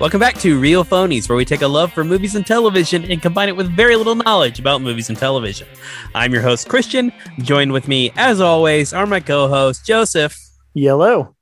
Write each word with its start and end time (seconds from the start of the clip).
Welcome 0.00 0.18
back 0.18 0.34
to 0.38 0.58
Real 0.58 0.84
Phonies, 0.84 1.28
where 1.28 1.36
we 1.36 1.44
take 1.44 1.62
a 1.62 1.68
love 1.68 1.92
for 1.92 2.02
movies 2.02 2.34
and 2.34 2.44
television 2.44 3.04
and 3.10 3.22
combine 3.22 3.48
it 3.48 3.56
with 3.56 3.74
very 3.74 3.94
little 3.94 4.16
knowledge 4.16 4.58
about 4.58 4.82
movies 4.82 5.08
and 5.08 5.16
television. 5.16 5.68
I'm 6.14 6.32
your 6.32 6.42
host, 6.42 6.68
Christian. 6.68 7.12
Joined 7.38 7.72
with 7.72 7.86
me, 7.86 8.10
as 8.16 8.40
always, 8.40 8.92
are 8.92 9.06
my 9.06 9.20
co 9.20 9.46
hosts, 9.48 9.86
Joseph 9.86 10.36
Yellow. 10.74 11.36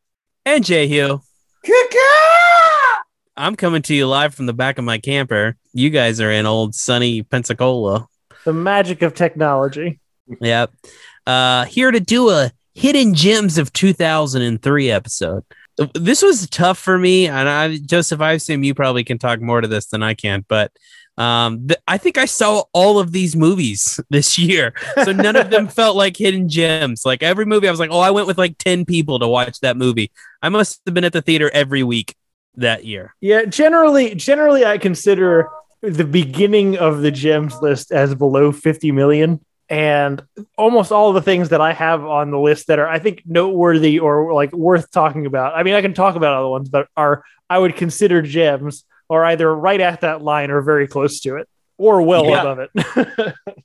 and 0.44 0.64
Jehu. 0.64 1.20
I'm 3.36 3.56
coming 3.56 3.80
to 3.82 3.94
you 3.94 4.06
live 4.06 4.34
from 4.34 4.44
the 4.46 4.52
back 4.52 4.76
of 4.76 4.84
my 4.84 4.98
camper. 4.98 5.56
You 5.72 5.88
guys 5.88 6.20
are 6.20 6.30
in 6.30 6.44
old 6.44 6.74
sunny 6.74 7.22
Pensacola. 7.22 8.06
The 8.44 8.52
magic 8.52 9.00
of 9.00 9.14
technology. 9.14 9.98
Yep. 10.40 10.72
Uh, 11.26 11.64
here 11.64 11.90
to 11.90 12.00
do 12.00 12.28
a 12.30 12.52
hidden 12.74 13.14
gems 13.14 13.56
of 13.56 13.72
2003 13.72 14.90
episode. 14.90 15.44
This 15.94 16.22
was 16.22 16.48
tough 16.48 16.78
for 16.78 16.98
me, 16.98 17.26
and 17.26 17.48
I, 17.48 17.76
Joseph, 17.78 18.20
I 18.20 18.32
assume 18.32 18.64
you 18.64 18.74
probably 18.74 19.04
can 19.04 19.18
talk 19.18 19.40
more 19.40 19.60
to 19.60 19.68
this 19.68 19.86
than 19.86 20.02
I 20.02 20.14
can, 20.14 20.44
but 20.48 20.72
um, 21.18 21.68
th- 21.68 21.80
I 21.86 21.98
think 21.98 22.16
I 22.16 22.24
saw 22.24 22.64
all 22.72 22.98
of 22.98 23.12
these 23.12 23.36
movies 23.36 24.00
this 24.10 24.38
year, 24.38 24.74
so 25.04 25.12
none 25.12 25.36
of 25.36 25.50
them 25.50 25.68
felt 25.80 25.96
like 25.96 26.16
hidden 26.16 26.48
gems. 26.48 27.04
Like 27.04 27.22
every 27.22 27.44
movie, 27.44 27.68
I 27.68 27.70
was 27.70 27.80
like, 27.80 27.90
oh, 27.90 28.00
I 28.00 28.10
went 28.10 28.26
with 28.26 28.38
like 28.38 28.58
10 28.58 28.84
people 28.84 29.18
to 29.18 29.28
watch 29.28 29.60
that 29.60 29.76
movie. 29.76 30.10
I 30.42 30.48
must 30.48 30.80
have 30.86 30.94
been 30.94 31.04
at 31.04 31.12
the 31.12 31.22
theater 31.22 31.50
every 31.52 31.82
week 31.82 32.14
that 32.56 32.84
year. 32.84 33.14
Yeah, 33.20 33.44
generally, 33.44 34.14
generally, 34.14 34.64
I 34.64 34.78
consider 34.78 35.48
the 35.82 36.04
beginning 36.04 36.78
of 36.78 37.02
the 37.02 37.10
gems 37.10 37.60
list 37.60 37.92
as 37.92 38.14
below 38.14 38.52
50 38.52 38.92
million. 38.92 39.40
And 39.72 40.22
almost 40.58 40.92
all 40.92 41.14
the 41.14 41.22
things 41.22 41.48
that 41.48 41.62
I 41.62 41.72
have 41.72 42.04
on 42.04 42.30
the 42.30 42.38
list 42.38 42.66
that 42.66 42.78
are, 42.78 42.86
I 42.86 42.98
think, 42.98 43.22
noteworthy 43.24 43.98
or 43.98 44.34
like 44.34 44.52
worth 44.52 44.90
talking 44.90 45.24
about. 45.24 45.54
I 45.56 45.62
mean, 45.62 45.72
I 45.72 45.80
can 45.80 45.94
talk 45.94 46.14
about 46.14 46.34
other 46.34 46.48
ones, 46.48 46.68
but 46.68 46.88
are 46.94 47.24
I 47.48 47.58
would 47.58 47.74
consider 47.74 48.20
gems 48.20 48.84
are 49.08 49.24
either 49.24 49.54
right 49.54 49.80
at 49.80 50.02
that 50.02 50.20
line 50.20 50.50
or 50.50 50.60
very 50.60 50.86
close 50.86 51.20
to 51.20 51.36
it 51.36 51.48
or 51.78 52.02
well 52.02 52.26
Yeah. 52.26 52.40
above 52.42 52.58
it. 52.74 53.34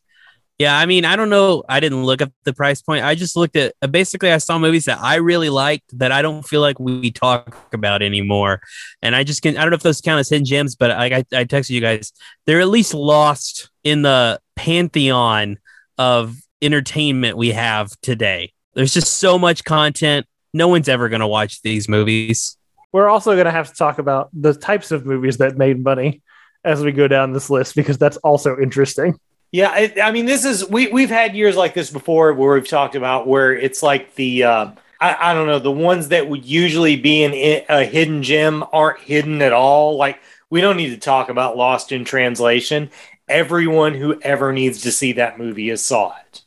Yeah, 0.59 0.75
I 0.75 0.87
mean, 0.87 1.05
I 1.05 1.15
don't 1.15 1.29
know. 1.29 1.63
I 1.69 1.79
didn't 1.79 2.03
look 2.03 2.19
up 2.19 2.31
the 2.43 2.51
price 2.51 2.81
point. 2.81 3.05
I 3.05 3.13
just 3.13 3.35
looked 3.35 3.55
at 3.55 3.75
uh, 3.83 3.85
basically, 3.85 4.31
I 4.31 4.39
saw 4.39 4.57
movies 4.57 4.85
that 4.85 4.99
I 4.99 5.17
really 5.17 5.49
liked 5.49 5.95
that 5.99 6.11
I 6.11 6.23
don't 6.23 6.41
feel 6.41 6.61
like 6.61 6.79
we 6.79 7.11
talk 7.11 7.55
about 7.73 8.01
anymore. 8.01 8.61
And 9.03 9.15
I 9.15 9.23
just 9.23 9.43
can, 9.43 9.55
I 9.55 9.61
don't 9.61 9.69
know 9.69 9.75
if 9.75 9.83
those 9.83 10.01
count 10.01 10.19
as 10.19 10.29
hidden 10.29 10.45
gems, 10.45 10.75
but 10.75 10.89
like 10.97 11.13
I, 11.13 11.41
I 11.41 11.45
texted 11.45 11.69
you 11.69 11.81
guys, 11.81 12.11
they're 12.47 12.59
at 12.59 12.69
least 12.69 12.95
lost 12.95 13.69
in 13.83 14.01
the 14.01 14.39
pantheon 14.55 15.59
of 15.97 16.35
entertainment 16.61 17.37
we 17.37 17.51
have 17.51 17.89
today. 18.01 18.53
There's 18.73 18.93
just 18.93 19.13
so 19.13 19.39
much 19.39 19.63
content. 19.63 20.25
No 20.53 20.67
one's 20.67 20.89
ever 20.89 21.09
going 21.09 21.21
to 21.21 21.27
watch 21.27 21.61
these 21.61 21.89
movies. 21.89 22.57
We're 22.91 23.09
also 23.09 23.33
going 23.33 23.45
to 23.45 23.51
have 23.51 23.69
to 23.69 23.75
talk 23.75 23.99
about 23.99 24.29
the 24.33 24.53
types 24.53 24.91
of 24.91 25.05
movies 25.05 25.37
that 25.37 25.57
made 25.57 25.83
money 25.83 26.21
as 26.63 26.83
we 26.83 26.91
go 26.91 27.07
down 27.07 27.33
this 27.33 27.49
list 27.49 27.75
because 27.75 27.97
that's 27.97 28.17
also 28.17 28.57
interesting. 28.57 29.19
Yeah, 29.51 29.69
I, 29.71 29.93
I 30.03 30.11
mean, 30.11 30.25
this 30.25 30.45
is 30.45 30.67
we 30.67 30.87
we've 30.87 31.09
had 31.09 31.35
years 31.35 31.55
like 31.55 31.73
this 31.73 31.89
before 31.89 32.33
where 32.33 32.55
we've 32.55 32.67
talked 32.67 32.95
about 32.95 33.27
where 33.27 33.53
it's 33.53 33.81
like 33.81 34.13
the 34.15 34.43
uh, 34.43 34.71
I, 34.99 35.31
I 35.31 35.33
don't 35.33 35.47
know 35.47 35.59
the 35.59 35.71
ones 35.71 36.09
that 36.09 36.27
would 36.27 36.45
usually 36.45 36.97
be 36.97 37.23
in 37.23 37.63
a 37.69 37.85
hidden 37.85 38.23
gem 38.23 38.63
aren't 38.73 38.99
hidden 38.99 39.41
at 39.41 39.53
all. 39.53 39.95
Like 39.95 40.19
we 40.49 40.59
don't 40.61 40.77
need 40.77 40.89
to 40.89 40.97
talk 40.97 41.29
about 41.29 41.55
Lost 41.55 41.91
in 41.91 42.03
Translation. 42.03 42.89
Everyone 43.27 43.93
who 43.93 44.19
ever 44.21 44.53
needs 44.53 44.81
to 44.81 44.91
see 44.91 45.13
that 45.13 45.37
movie 45.37 45.69
has 45.69 45.83
saw 45.83 46.13
it. 46.31 46.41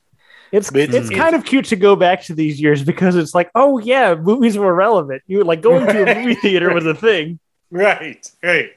It's 0.52 0.70
it's 0.74 0.94
it's- 0.94 1.10
kind 1.10 1.34
of 1.34 1.44
cute 1.44 1.66
to 1.66 1.76
go 1.76 1.94
back 1.94 2.22
to 2.24 2.34
these 2.34 2.60
years 2.60 2.82
because 2.82 3.14
it's 3.16 3.34
like, 3.34 3.50
oh 3.54 3.78
yeah, 3.78 4.14
movies 4.14 4.56
were 4.58 4.74
relevant. 4.74 5.22
You 5.26 5.38
were 5.38 5.44
like 5.44 5.60
going 5.62 5.86
to 5.86 6.02
a 6.10 6.14
movie 6.20 6.34
theater 6.34 6.72
was 6.74 6.86
a 6.86 6.94
thing. 6.94 7.38
Right, 7.70 8.28
right. 8.42 8.70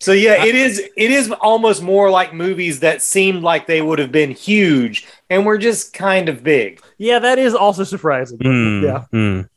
So 0.00 0.12
yeah, 0.12 0.44
it 0.44 0.54
is. 0.54 0.78
It 0.78 1.10
is 1.10 1.30
almost 1.40 1.82
more 1.82 2.10
like 2.10 2.34
movies 2.34 2.80
that 2.80 3.00
seemed 3.02 3.42
like 3.42 3.66
they 3.66 3.80
would 3.82 3.98
have 3.98 4.12
been 4.12 4.30
huge 4.30 5.06
and 5.30 5.44
were 5.46 5.56
just 5.58 5.92
kind 5.92 6.28
of 6.28 6.42
big. 6.42 6.80
Yeah, 6.98 7.18
that 7.20 7.38
is 7.38 7.54
also 7.54 7.84
surprising. 7.84 8.38
Mm, 8.38 8.82
Yeah. 8.82 9.04
mm. 9.12 9.48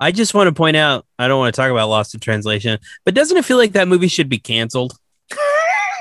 I 0.00 0.12
just 0.12 0.32
want 0.34 0.46
to 0.48 0.52
point 0.52 0.76
out, 0.76 1.06
I 1.18 1.26
don't 1.28 1.38
want 1.40 1.54
to 1.54 1.60
talk 1.60 1.70
about 1.70 1.88
Lost 1.88 2.14
in 2.14 2.20
Translation, 2.20 2.78
but 3.04 3.14
doesn't 3.14 3.36
it 3.36 3.44
feel 3.44 3.56
like 3.56 3.72
that 3.72 3.88
movie 3.88 4.06
should 4.08 4.28
be 4.28 4.38
canceled? 4.38 4.96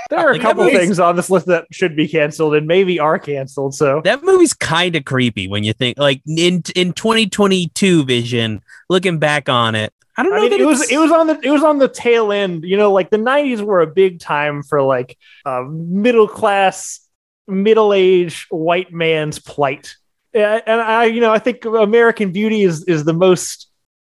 There 0.10 0.20
are 0.20 0.30
a 0.30 0.34
Like, 0.34 0.42
couple 0.42 0.64
that 0.66 0.74
things 0.74 1.00
on 1.00 1.16
this 1.16 1.30
list 1.30 1.48
that 1.48 1.66
should 1.72 1.96
be 1.96 2.08
canceled 2.08 2.56
and 2.56 2.68
maybe 2.68 3.00
are 3.00 3.20
canceled. 3.20 3.76
So 3.76 4.02
That 4.04 4.24
movie's 4.24 4.54
kind 4.54 4.96
of 4.96 5.06
creepy 5.06 5.48
when 5.48 5.64
you 5.64 5.74
think 5.74 5.98
like 5.98 6.22
in 6.26 6.64
in 6.76 6.94
2022 6.94 8.06
vision, 8.06 8.62
looking 8.90 9.20
back 9.20 9.50
on 9.50 9.76
it. 9.76 9.94
I 10.20 10.24
don't 10.24 10.32
know 10.32 10.38
I 10.40 10.42
mean, 10.42 10.52
that 10.52 10.60
it 10.60 10.66
was 10.66 10.90
it 10.92 10.98
was 10.98 11.12
on 11.12 11.28
the 11.28 11.40
it 11.44 11.52
was 11.52 11.64
on 11.64 11.78
the 11.78 11.88
tail 11.88 12.32
end. 12.32 12.64
You 12.64 12.78
know, 12.78 12.92
like 12.92 13.10
the 13.10 13.18
'90s 13.18 13.62
were 13.62 13.82
a 13.82 13.88
big 13.88 14.20
time 14.20 14.64
for 14.64 14.82
like 14.82 15.18
uh, 15.46 15.64
middle 15.70 16.28
class, 16.28 17.02
middle 17.48 17.94
aged 17.94 18.48
white 18.50 18.92
man's 18.92 19.38
plight. 19.40 19.96
Yeah, 20.34 20.60
and 20.66 20.82
I, 20.82 21.06
you 21.06 21.22
know, 21.22 21.32
I 21.32 21.40
think 21.40 21.66
American 21.66 22.32
Beauty 22.32 22.64
is 22.64 22.84
is 22.86 23.04
the 23.06 23.14
most 23.14 23.67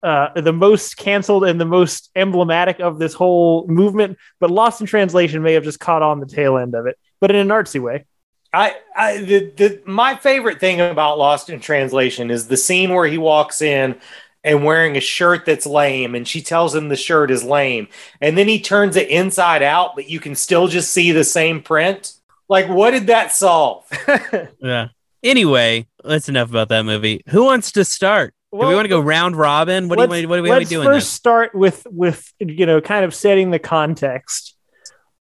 uh, 0.03 0.29
the 0.39 0.53
most 0.53 0.97
canceled 0.97 1.43
and 1.43 1.59
the 1.59 1.65
most 1.65 2.09
emblematic 2.15 2.79
of 2.79 2.99
this 2.99 3.13
whole 3.13 3.67
movement. 3.67 4.17
But 4.39 4.51
Lost 4.51 4.81
in 4.81 4.87
Translation 4.87 5.43
may 5.43 5.53
have 5.53 5.63
just 5.63 5.79
caught 5.79 6.01
on 6.01 6.19
the 6.19 6.25
tail 6.25 6.57
end 6.57 6.75
of 6.75 6.87
it, 6.87 6.97
but 7.19 7.31
in 7.31 7.37
an 7.37 7.47
artsy 7.49 7.81
way. 7.81 8.05
I, 8.53 8.75
I 8.95 9.17
the, 9.17 9.51
the 9.55 9.81
my 9.85 10.15
favorite 10.15 10.59
thing 10.59 10.81
about 10.81 11.17
Lost 11.17 11.49
in 11.49 11.59
Translation 11.59 12.29
is 12.31 12.47
the 12.47 12.57
scene 12.57 12.93
where 12.93 13.07
he 13.07 13.17
walks 13.17 13.61
in 13.61 13.95
and 14.43 14.65
wearing 14.65 14.97
a 14.97 15.01
shirt 15.01 15.45
that's 15.45 15.65
lame 15.65 16.15
and 16.15 16.27
she 16.27 16.41
tells 16.41 16.73
him 16.73 16.89
the 16.89 16.95
shirt 16.95 17.31
is 17.31 17.43
lame 17.43 17.87
and 18.19 18.37
then 18.37 18.47
he 18.47 18.59
turns 18.59 18.95
it 18.95 19.07
inside 19.07 19.61
out 19.61 19.95
but 19.95 20.09
you 20.09 20.19
can 20.19 20.35
still 20.35 20.67
just 20.67 20.91
see 20.91 21.11
the 21.11 21.23
same 21.23 21.61
print. 21.61 22.13
Like 22.49 22.67
what 22.67 22.91
did 22.91 23.07
that 23.07 23.31
solve? 23.31 23.85
yeah. 24.59 24.89
Anyway, 25.23 25.87
that's 26.03 26.27
enough 26.27 26.49
about 26.49 26.69
that 26.69 26.83
movie. 26.83 27.21
Who 27.29 27.45
wants 27.45 27.71
to 27.73 27.85
start? 27.85 28.33
Do 28.51 28.67
we 28.67 28.75
want 28.75 28.85
to 28.85 28.89
go 28.89 28.99
round 28.99 29.35
robin? 29.35 29.87
What 29.87 29.95
do 29.97 30.03
you 30.03 30.07
let's- 30.09 30.27
what, 30.27 30.29
what, 30.29 30.29
what 30.29 30.39
are 30.39 30.43
we 30.43 30.49
let's 30.49 30.69
doing? 30.69 30.85
first 30.85 31.07
this? 31.07 31.13
start 31.13 31.55
with 31.55 31.85
with 31.89 32.33
you 32.39 32.65
know 32.65 32.81
kind 32.81 33.05
of 33.05 33.13
setting 33.15 33.51
the 33.51 33.59
context. 33.59 34.55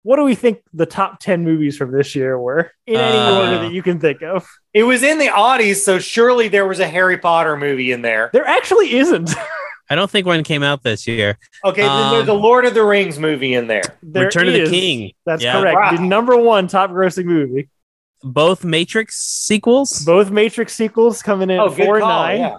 What 0.03 0.17
do 0.17 0.25
we 0.25 0.35
think 0.35 0.59
the 0.75 0.85
top 0.85 1.19
ten 1.21 1.45
movies 1.45 1.79
from 1.79 1.91
this 1.91 2.15
year 2.15 2.39
were 2.39 2.71
in 2.87 2.97
any 2.97 3.17
Uh, 3.17 3.39
order 3.41 3.59
that 3.67 3.73
you 3.73 3.83
can 3.83 3.99
think 4.01 4.23
of? 4.23 4.47
It 4.75 4.83
was 4.83 5.03
in 5.03 5.19
the 5.19 5.29
oddies, 5.29 5.77
so 5.77 5.99
surely 5.99 6.49
there 6.49 6.67
was 6.67 6.79
a 6.81 6.87
Harry 6.87 7.17
Potter 7.17 7.57
movie 7.57 7.91
in 7.91 8.03
there. 8.03 8.29
There 8.35 8.47
actually 8.47 8.95
isn't. 8.97 9.31
I 9.91 9.95
don't 9.95 10.11
think 10.11 10.27
one 10.27 10.45
came 10.45 10.62
out 10.62 10.83
this 10.83 11.06
year. 11.06 11.39
Okay, 11.65 11.83
then 11.83 12.11
there's 12.12 12.29
a 12.29 12.33
Um, 12.33 12.41
Lord 12.43 12.65
of 12.67 12.75
the 12.75 12.85
Rings 12.85 13.19
movie 13.19 13.55
in 13.55 13.67
there. 13.67 13.83
There 14.03 14.25
Return 14.27 14.49
of 14.49 14.55
the. 14.55 14.67
King. 14.69 15.12
That's 15.25 15.43
Yeah. 15.43 15.59
correct. 15.61 15.75
Wow. 15.77 15.97
The 15.97 16.03
number 16.03 16.37
one 16.37 16.69
top 16.69 16.91
grossing 16.91 17.25
movie. 17.27 17.69
Both 18.23 18.65
Matrix 18.65 19.17
sequels. 19.17 20.05
Both 20.05 20.31
Matrix 20.31 20.75
sequels 20.75 21.23
coming 21.23 21.51
in 21.51 21.59
Oh, 21.61 21.71
at 21.71 21.77
good 21.77 21.87
call. 21.87 22.09
nine. 22.09 22.39
Yeah. 22.41 22.56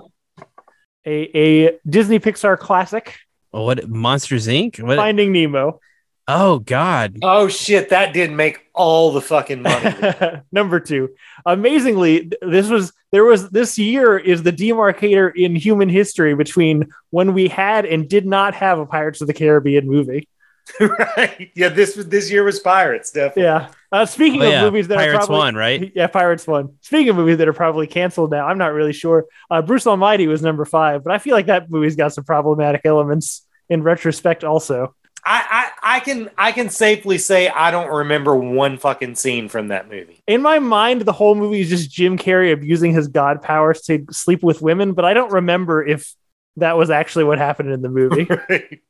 A 1.05 1.65
a 1.67 1.79
Disney 1.87 2.19
Pixar 2.19 2.57
classic, 2.57 3.17
Oh, 3.55 3.63
what 3.63 3.87
Monsters 3.87 4.47
Inc. 4.47 4.81
What? 4.81 4.97
Finding 4.97 5.31
Nemo. 5.31 5.79
Oh 6.27 6.59
God. 6.59 7.19
Oh 7.21 7.47
shit, 7.47 7.89
that 7.89 8.13
did 8.13 8.31
make 8.31 8.59
all 8.73 9.13
the 9.13 9.21
fucking 9.21 9.61
money. 9.61 9.95
Number 10.51 10.81
two. 10.81 11.11
Amazingly, 11.45 12.31
this 12.41 12.67
was 12.67 12.91
there 13.13 13.23
was 13.23 13.49
this 13.51 13.77
year 13.77 14.17
is 14.17 14.43
the 14.43 14.51
demarcator 14.51 15.33
in 15.33 15.55
human 15.55 15.87
history 15.87 16.35
between 16.35 16.89
when 17.11 17.33
we 17.33 17.47
had 17.47 17.85
and 17.85 18.09
did 18.09 18.25
not 18.25 18.55
have 18.55 18.77
a 18.79 18.85
Pirates 18.85 19.21
of 19.21 19.27
the 19.27 19.33
Caribbean 19.33 19.87
movie. 19.87 20.27
right. 20.79 21.51
Yeah, 21.55 21.69
this 21.69 21.95
this 21.95 22.31
year 22.31 22.43
was 22.43 22.59
Pirates, 22.59 23.11
definitely. 23.11 23.43
Yeah. 23.43 23.69
Uh, 23.91 24.05
speaking 24.05 24.41
Oh, 24.41 24.45
of 24.45 24.51
yeah. 24.51 24.61
movies 24.63 24.87
that 24.89 24.95
are 24.97 25.01
Pirates 25.01 25.17
probably 25.27 25.37
One, 25.37 25.55
right? 25.55 25.91
yeah, 25.95 26.07
Pirates 26.07 26.45
One. 26.47 26.75
Speaking 26.81 27.09
of 27.09 27.15
movies 27.15 27.37
that 27.37 27.47
are 27.47 27.53
probably 27.53 27.87
canceled 27.87 28.31
now, 28.31 28.47
I'm 28.47 28.57
not 28.57 28.73
really 28.73 28.93
sure. 28.93 29.25
Uh, 29.49 29.61
Bruce 29.61 29.87
Almighty 29.87 30.27
was 30.27 30.41
number 30.41 30.65
five, 30.65 31.03
but 31.03 31.13
I 31.13 31.17
feel 31.19 31.33
like 31.35 31.45
that 31.45 31.69
movie's 31.69 31.95
got 31.95 32.13
some 32.13 32.23
problematic 32.23 32.81
elements 32.83 33.45
in 33.69 33.83
retrospect. 33.83 34.43
Also, 34.43 34.93
I, 35.23 35.71
I 35.83 35.97
I 35.97 35.99
can 36.01 36.29
I 36.37 36.51
can 36.51 36.69
safely 36.69 37.17
say 37.19 37.47
I 37.47 37.71
don't 37.71 37.89
remember 37.91 38.35
one 38.35 38.77
fucking 38.77 39.15
scene 39.15 39.47
from 39.49 39.69
that 39.69 39.89
movie. 39.89 40.21
in 40.27 40.41
my 40.41 40.59
mind, 40.59 41.01
the 41.01 41.13
whole 41.13 41.35
movie 41.35 41.61
is 41.61 41.69
just 41.69 41.89
Jim 41.91 42.17
Carrey 42.17 42.51
abusing 42.51 42.91
his 42.93 43.07
god 43.07 43.41
powers 43.41 43.81
to 43.83 44.05
sleep 44.11 44.43
with 44.43 44.61
women, 44.61 44.93
but 44.93 45.05
I 45.05 45.13
don't 45.13 45.31
remember 45.31 45.85
if 45.85 46.13
that 46.57 46.77
was 46.77 46.89
actually 46.89 47.23
what 47.25 47.37
happened 47.37 47.71
in 47.71 47.81
the 47.81 47.89
movie. 47.89 48.27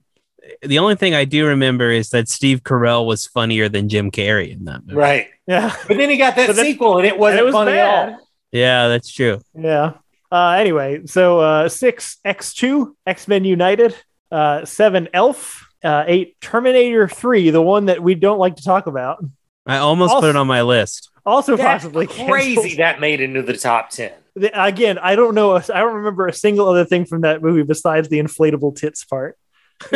The 0.61 0.79
only 0.79 0.95
thing 0.95 1.13
I 1.15 1.25
do 1.25 1.47
remember 1.47 1.89
is 1.91 2.09
that 2.11 2.29
Steve 2.29 2.63
Carell 2.63 3.05
was 3.05 3.25
funnier 3.25 3.67
than 3.69 3.89
Jim 3.89 4.11
Carrey 4.11 4.51
in 4.55 4.65
that 4.65 4.81
movie. 4.85 4.95
right. 4.95 5.27
yeah, 5.47 5.75
But 5.87 5.97
then 5.97 6.09
he 6.09 6.17
got 6.17 6.35
that 6.35 6.47
But 6.47 6.55
sequel 6.57 6.97
and 6.97 7.07
it 7.07 7.17
wasn't 7.17 7.41
it 7.41 7.45
was 7.45 7.53
funny 7.53 7.71
at 7.73 8.09
all. 8.09 8.19
Yeah, 8.51 8.87
that's 8.87 9.11
true. 9.11 9.41
Yeah. 9.57 9.93
Uh, 10.31 10.51
anyway, 10.51 11.05
so 11.05 11.39
uh, 11.39 11.69
six 11.69 12.17
X 12.25 12.53
two 12.53 12.95
X 13.05 13.27
Men 13.27 13.43
United, 13.45 13.95
uh, 14.31 14.65
seven 14.65 15.07
Elf, 15.13 15.67
uh, 15.83 16.03
eight 16.07 16.39
Terminator 16.41 17.07
three, 17.07 17.49
the 17.51 17.61
one 17.61 17.85
that 17.87 18.01
we 18.01 18.15
don't 18.15 18.39
like 18.39 18.55
to 18.57 18.63
talk 18.63 18.87
about. 18.87 19.23
I 19.65 19.77
almost 19.77 20.11
Also- 20.13 20.27
put 20.27 20.29
it 20.31 20.35
on 20.35 20.47
my 20.47 20.61
list. 20.61 21.09
Also 21.25 21.55
That's 21.57 21.83
possibly 21.83 22.05
crazy 22.27 22.55
canceled. 22.55 22.77
that 22.79 22.99
made 22.99 23.19
into 23.19 23.41
the 23.41 23.57
top 23.57 23.89
ten. 23.89 24.11
The- 24.35 24.63
Again, 24.63 24.97
I 24.99 25.15
don't 25.15 25.33
know. 25.35 25.55
I 25.55 25.61
don't 25.61 25.95
remember 25.95 26.27
a 26.27 26.33
single 26.33 26.67
other 26.69 26.85
thing 26.85 27.05
from 27.05 27.21
that 27.21 27.41
movie 27.41 27.63
besides 27.63 28.09
the 28.09 28.19
inflatable 28.19 28.75
tits 28.75 29.03
part. 29.03 29.37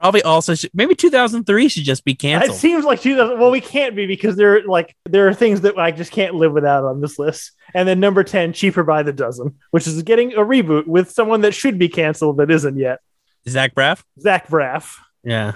Probably 0.00 0.22
also 0.22 0.54
should, 0.54 0.70
maybe 0.74 0.94
2003 0.94 1.68
should 1.68 1.84
just 1.84 2.04
be 2.04 2.14
canceled. 2.14 2.54
It 2.54 2.58
seems 2.58 2.84
like 2.84 3.00
2000. 3.00 3.38
Well, 3.38 3.50
we 3.50 3.62
can't 3.62 3.96
be 3.96 4.06
because 4.06 4.36
there 4.36 4.62
like 4.64 4.94
there 5.06 5.26
are 5.28 5.34
things 5.34 5.62
that 5.62 5.78
I 5.78 5.92
just 5.92 6.12
can't 6.12 6.34
live 6.34 6.52
without 6.52 6.84
on 6.84 7.00
this 7.00 7.18
list. 7.18 7.52
And 7.72 7.88
then 7.88 8.00
number 8.00 8.22
10, 8.22 8.52
cheaper 8.52 8.82
by 8.82 9.02
the 9.02 9.14
dozen, 9.14 9.56
which 9.70 9.86
is 9.86 10.02
getting 10.02 10.34
a 10.34 10.40
reboot 10.40 10.86
with 10.86 11.10
someone 11.10 11.40
that 11.40 11.54
should 11.54 11.78
be 11.78 11.88
canceled 11.88 12.36
that 12.36 12.50
isn't 12.50 12.76
yet. 12.76 13.00
Zach 13.48 13.74
Braff. 13.74 14.02
Zach 14.20 14.48
Braff. 14.48 14.96
Yeah. 15.22 15.52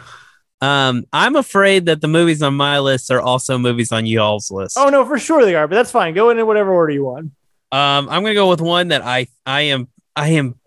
Um, 0.61 1.05
I'm 1.13 1.37
afraid 1.37 1.87
that 1.87 2.01
the 2.01 2.09
movies 2.09 2.43
on 2.43 2.55
my 2.55 2.79
list 2.81 3.11
are 3.11 3.21
also 3.21 3.59
movies 3.59 3.93
on 3.93 4.07
y'all's 4.07 4.51
list. 4.51 4.77
Oh 4.79 4.89
no, 4.89 5.05
for 5.05 5.19
sure 5.19 5.45
they 5.45 5.55
are, 5.55 5.69
but 5.69 5.77
that's 5.77 5.91
fine. 5.91 6.15
Go 6.15 6.31
in 6.31 6.39
in 6.39 6.47
whatever 6.47 6.73
order 6.73 6.93
you 6.93 7.05
want. 7.05 7.33
Um, 7.71 8.09
I'm 8.09 8.23
gonna 8.23 8.35
go 8.35 8.49
with 8.49 8.61
one 8.61 8.89
that 8.89 9.03
I 9.03 9.29
I 9.47 9.63
am 9.63 9.89
I 10.17 10.31
am 10.31 10.58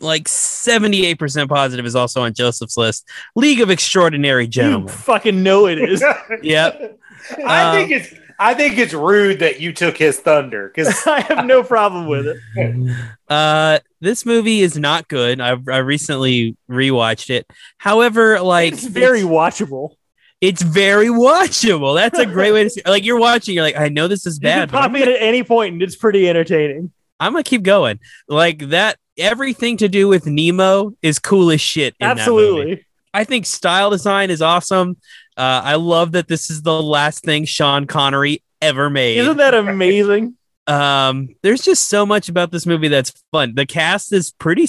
like 0.00 0.24
78% 0.24 1.48
positive 1.48 1.86
is 1.86 1.94
also 1.94 2.22
on 2.22 2.34
Joseph's 2.34 2.76
list. 2.76 3.08
League 3.36 3.60
of 3.60 3.70
Extraordinary 3.70 4.44
You 4.44 4.48
Gentlemen. 4.50 4.88
fucking 4.88 5.42
know 5.42 5.66
it 5.66 5.78
is. 5.78 6.02
Yep. 6.42 6.98
I 7.46 7.62
Um, 7.64 7.74
think 7.76 7.90
it's 7.90 8.14
I 8.40 8.54
think 8.54 8.78
it's 8.78 8.94
rude 8.94 9.40
that 9.40 9.60
you 9.60 9.72
took 9.72 9.96
his 9.96 10.20
thunder 10.20 10.68
because 10.68 11.02
I 11.06 11.20
have 11.22 11.44
no 11.44 11.62
problem 11.62 12.06
with 12.06 12.26
it. 12.26 12.96
Uh, 13.28 13.78
this 14.00 14.24
movie 14.24 14.60
is 14.62 14.78
not 14.78 15.06
good. 15.08 15.38
I 15.38 15.50
I 15.68 15.78
recently 15.78 16.56
rewatched 16.70 17.28
it. 17.28 17.46
However, 17.76 18.40
like 18.40 18.72
it's 18.72 18.84
very 18.86 19.20
watchable. 19.20 19.96
it's 20.40 20.62
very 20.62 21.08
watchable. 21.08 21.94
That's 21.94 22.18
a 22.18 22.24
great 22.24 22.52
way 22.52 22.64
to 22.64 22.70
see. 22.70 22.80
Like 22.86 23.04
you're 23.04 23.18
watching, 23.20 23.54
you're 23.54 23.64
like, 23.64 23.76
I 23.76 23.88
know 23.90 24.08
this 24.08 24.24
is 24.24 24.36
You 24.38 24.42
bad. 24.44 24.70
can 24.70 24.80
but 24.80 24.80
pop 24.92 24.96
in 24.96 25.02
at 25.08 25.20
any 25.20 25.42
point 25.42 25.74
and 25.74 25.82
it's 25.82 25.94
pretty 25.96 26.26
entertaining. 26.26 26.90
I'm 27.20 27.32
gonna 27.32 27.42
keep 27.42 27.62
going. 27.64 27.98
Like 28.28 28.60
that, 28.70 28.96
everything 29.18 29.76
to 29.78 29.88
do 29.88 30.08
with 30.08 30.26
Nemo 30.26 30.94
is 31.02 31.18
cool 31.18 31.50
as 31.50 31.60
shit. 31.60 31.94
in 32.00 32.06
that 32.06 32.16
movie. 32.16 32.20
Absolutely. 32.20 32.86
I 33.12 33.24
think 33.24 33.46
style 33.46 33.90
design 33.90 34.30
is 34.30 34.42
awesome. 34.42 34.96
Uh, 35.36 35.62
I 35.64 35.74
love 35.76 36.12
that 36.12 36.28
this 36.28 36.50
is 36.50 36.62
the 36.62 36.82
last 36.82 37.24
thing 37.24 37.44
Sean 37.44 37.86
Connery 37.86 38.42
ever 38.60 38.90
made. 38.90 39.18
Isn't 39.18 39.38
that 39.38 39.54
amazing? 39.54 40.36
um, 40.68 41.34
there's 41.42 41.62
just 41.62 41.88
so 41.88 42.04
much 42.04 42.28
about 42.28 42.52
this 42.52 42.66
movie 42.66 42.88
that's 42.88 43.12
fun. 43.32 43.54
The 43.54 43.64
cast 43.64 44.12
is 44.12 44.30
pretty. 44.30 44.64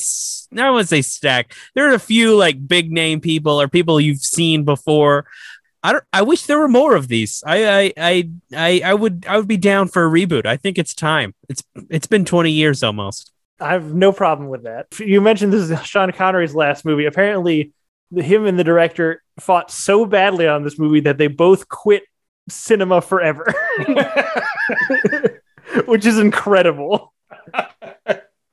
I 0.54 0.56
don't 0.56 0.74
want 0.74 0.84
to 0.84 0.88
say 0.88 1.02
stacked. 1.02 1.54
There 1.76 1.92
are 1.92 1.94
a 1.94 2.00
few 2.00 2.36
like 2.38 2.68
big 2.68 2.90
name 2.92 3.20
people 3.20 3.60
or 3.60 3.68
people 3.68 4.00
you've 4.00 4.20
seen 4.20 4.64
before. 4.64 5.26
I 5.84 5.92
don't. 5.92 6.04
I 6.14 6.22
wish 6.22 6.44
there 6.44 6.60
were 6.60 6.70
more 6.70 6.96
of 6.96 7.10
these. 7.10 7.44
I, 7.46 7.68
I, 7.68 7.94
I, 7.98 8.30
I, 8.56 8.82
I 8.86 8.94
would. 8.94 9.26
I 9.28 9.38
would 9.38 9.48
be 9.48 9.58
down 9.58 9.90
for 9.90 10.06
a 10.06 10.10
reboot. 10.10 10.46
I 10.46 10.56
think 10.56 10.78
it's 10.78 10.94
time. 10.94 11.36
It's. 11.50 11.64
It's 11.90 12.08
been 12.08 12.24
20 12.26 12.52
years 12.52 12.82
almost. 12.82 13.32
I 13.60 13.74
have 13.74 13.94
no 13.94 14.12
problem 14.12 14.50
with 14.50 14.64
that. 14.64 14.88
You 15.00 15.22
mentioned 15.22 15.52
this 15.52 15.70
is 15.70 15.86
Sean 15.86 16.12
Connery's 16.12 16.56
last 16.56 16.86
movie. 16.86 17.06
Apparently, 17.06 17.74
him 18.16 18.46
and 18.46 18.58
the 18.58 18.64
director 18.64 19.22
fought 19.40 19.72
so 19.72 20.06
badly 20.06 20.48
on 20.48 20.64
this 20.64 20.80
movie 20.80 21.02
that 21.02 21.18
they 21.18 21.28
both 21.28 21.68
quit 21.68 22.04
cinema 22.50 23.02
forever, 23.02 23.54
which 25.86 26.06
is 26.06 26.20
incredible. 26.20 27.14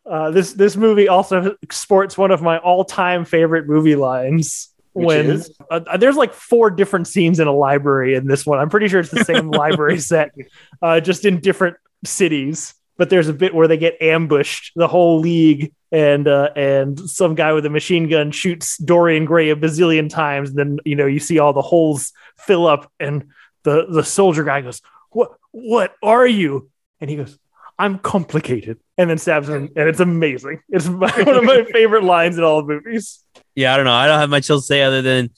Uh, 0.08 0.30
this 0.30 0.52
this 0.52 0.76
movie 0.76 1.08
also 1.08 1.56
sports 1.72 2.16
one 2.16 2.30
of 2.30 2.40
my 2.40 2.58
all 2.58 2.84
time 2.84 3.24
favorite 3.24 3.66
movie 3.66 3.96
lines. 3.96 4.72
Which 4.92 5.06
when 5.06 5.26
is? 5.26 5.52
uh, 5.68 5.96
there's 5.96 6.14
like 6.14 6.32
four 6.32 6.70
different 6.70 7.08
scenes 7.08 7.40
in 7.40 7.48
a 7.48 7.52
library 7.52 8.14
in 8.14 8.26
this 8.26 8.46
one, 8.46 8.60
I'm 8.60 8.70
pretty 8.70 8.86
sure 8.86 9.00
it's 9.00 9.10
the 9.10 9.24
same 9.24 9.50
library 9.50 9.98
set, 9.98 10.30
uh, 10.80 11.00
just 11.00 11.24
in 11.24 11.40
different 11.40 11.76
cities. 12.04 12.72
But 12.96 13.10
there's 13.10 13.28
a 13.28 13.34
bit 13.34 13.54
where 13.54 13.68
they 13.68 13.76
get 13.76 14.00
ambushed, 14.00 14.72
the 14.74 14.88
whole 14.88 15.18
league, 15.20 15.72
and 15.92 16.26
uh, 16.26 16.50
and 16.56 16.98
some 16.98 17.34
guy 17.34 17.52
with 17.52 17.66
a 17.66 17.70
machine 17.70 18.08
gun 18.08 18.30
shoots 18.30 18.78
Dorian 18.78 19.24
Gray 19.24 19.50
a 19.50 19.56
bazillion 19.56 20.08
times. 20.08 20.50
And 20.50 20.58
then 20.58 20.78
you 20.84 20.96
know 20.96 21.06
you 21.06 21.20
see 21.20 21.38
all 21.38 21.52
the 21.52 21.62
holes 21.62 22.12
fill 22.38 22.66
up, 22.66 22.90
and 22.98 23.26
the 23.64 23.86
the 23.88 24.04
soldier 24.04 24.44
guy 24.44 24.62
goes, 24.62 24.80
"What 25.10 25.36
what 25.52 25.94
are 26.02 26.26
you?" 26.26 26.70
And 27.00 27.10
he 27.10 27.16
goes, 27.16 27.38
"I'm 27.78 27.98
complicated," 27.98 28.78
and 28.96 29.10
then 29.10 29.18
stabs 29.18 29.48
him, 29.48 29.70
and 29.76 29.88
it's 29.88 30.00
amazing. 30.00 30.62
It's 30.70 30.88
my, 30.88 31.10
one 31.22 31.36
of 31.36 31.44
my 31.44 31.64
favorite 31.72 32.04
lines 32.04 32.38
in 32.38 32.44
all 32.44 32.62
the 32.62 32.74
movies. 32.74 33.22
Yeah, 33.54 33.74
I 33.74 33.76
don't 33.76 33.86
know. 33.86 33.92
I 33.92 34.06
don't 34.06 34.20
have 34.20 34.30
much 34.30 34.48
else 34.50 34.62
to 34.62 34.66
say 34.66 34.82
other 34.82 35.02
than 35.02 35.30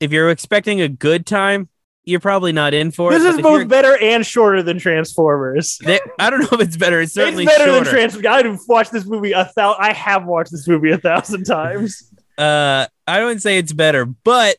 if 0.00 0.12
you're 0.12 0.30
expecting 0.30 0.80
a 0.80 0.88
good 0.88 1.26
time, 1.26 1.68
you're 2.04 2.20
probably 2.20 2.52
not 2.52 2.74
in 2.74 2.90
for 2.90 3.10
This 3.12 3.22
it. 3.24 3.36
is 3.36 3.40
both 3.42 3.68
better 3.68 3.96
and 4.00 4.26
shorter 4.26 4.62
than 4.62 4.78
Transformers. 4.78 5.78
they- 5.84 6.00
I 6.18 6.30
don't 6.30 6.40
know 6.40 6.48
if 6.52 6.60
it's 6.60 6.76
better. 6.76 7.00
It's 7.00 7.12
certainly 7.14 7.44
it's 7.44 7.52
better 7.52 7.64
shorter. 7.70 7.84
than 7.84 7.92
Transformers. 7.94 8.26
I've 8.60 8.68
watched 8.68 8.92
this 8.92 9.06
movie 9.06 9.32
a 9.32 9.44
thousand. 9.44 9.82
I 9.84 9.92
have 9.92 10.24
watched 10.24 10.50
this 10.50 10.66
movie 10.66 10.90
a 10.90 10.98
thousand 10.98 11.44
times. 11.44 12.10
uh, 12.38 12.86
I 13.06 13.22
wouldn't 13.22 13.42
say 13.42 13.58
it's 13.58 13.72
better, 13.72 14.04
but 14.04 14.56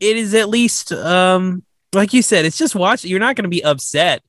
it 0.00 0.16
is 0.16 0.34
at 0.34 0.48
least 0.48 0.92
um, 0.92 1.64
like 1.92 2.12
you 2.12 2.22
said, 2.22 2.44
it's 2.44 2.58
just 2.58 2.74
watch. 2.74 3.04
You're 3.04 3.20
not 3.20 3.36
going 3.36 3.44
to 3.44 3.48
be 3.50 3.64
upset. 3.64 4.22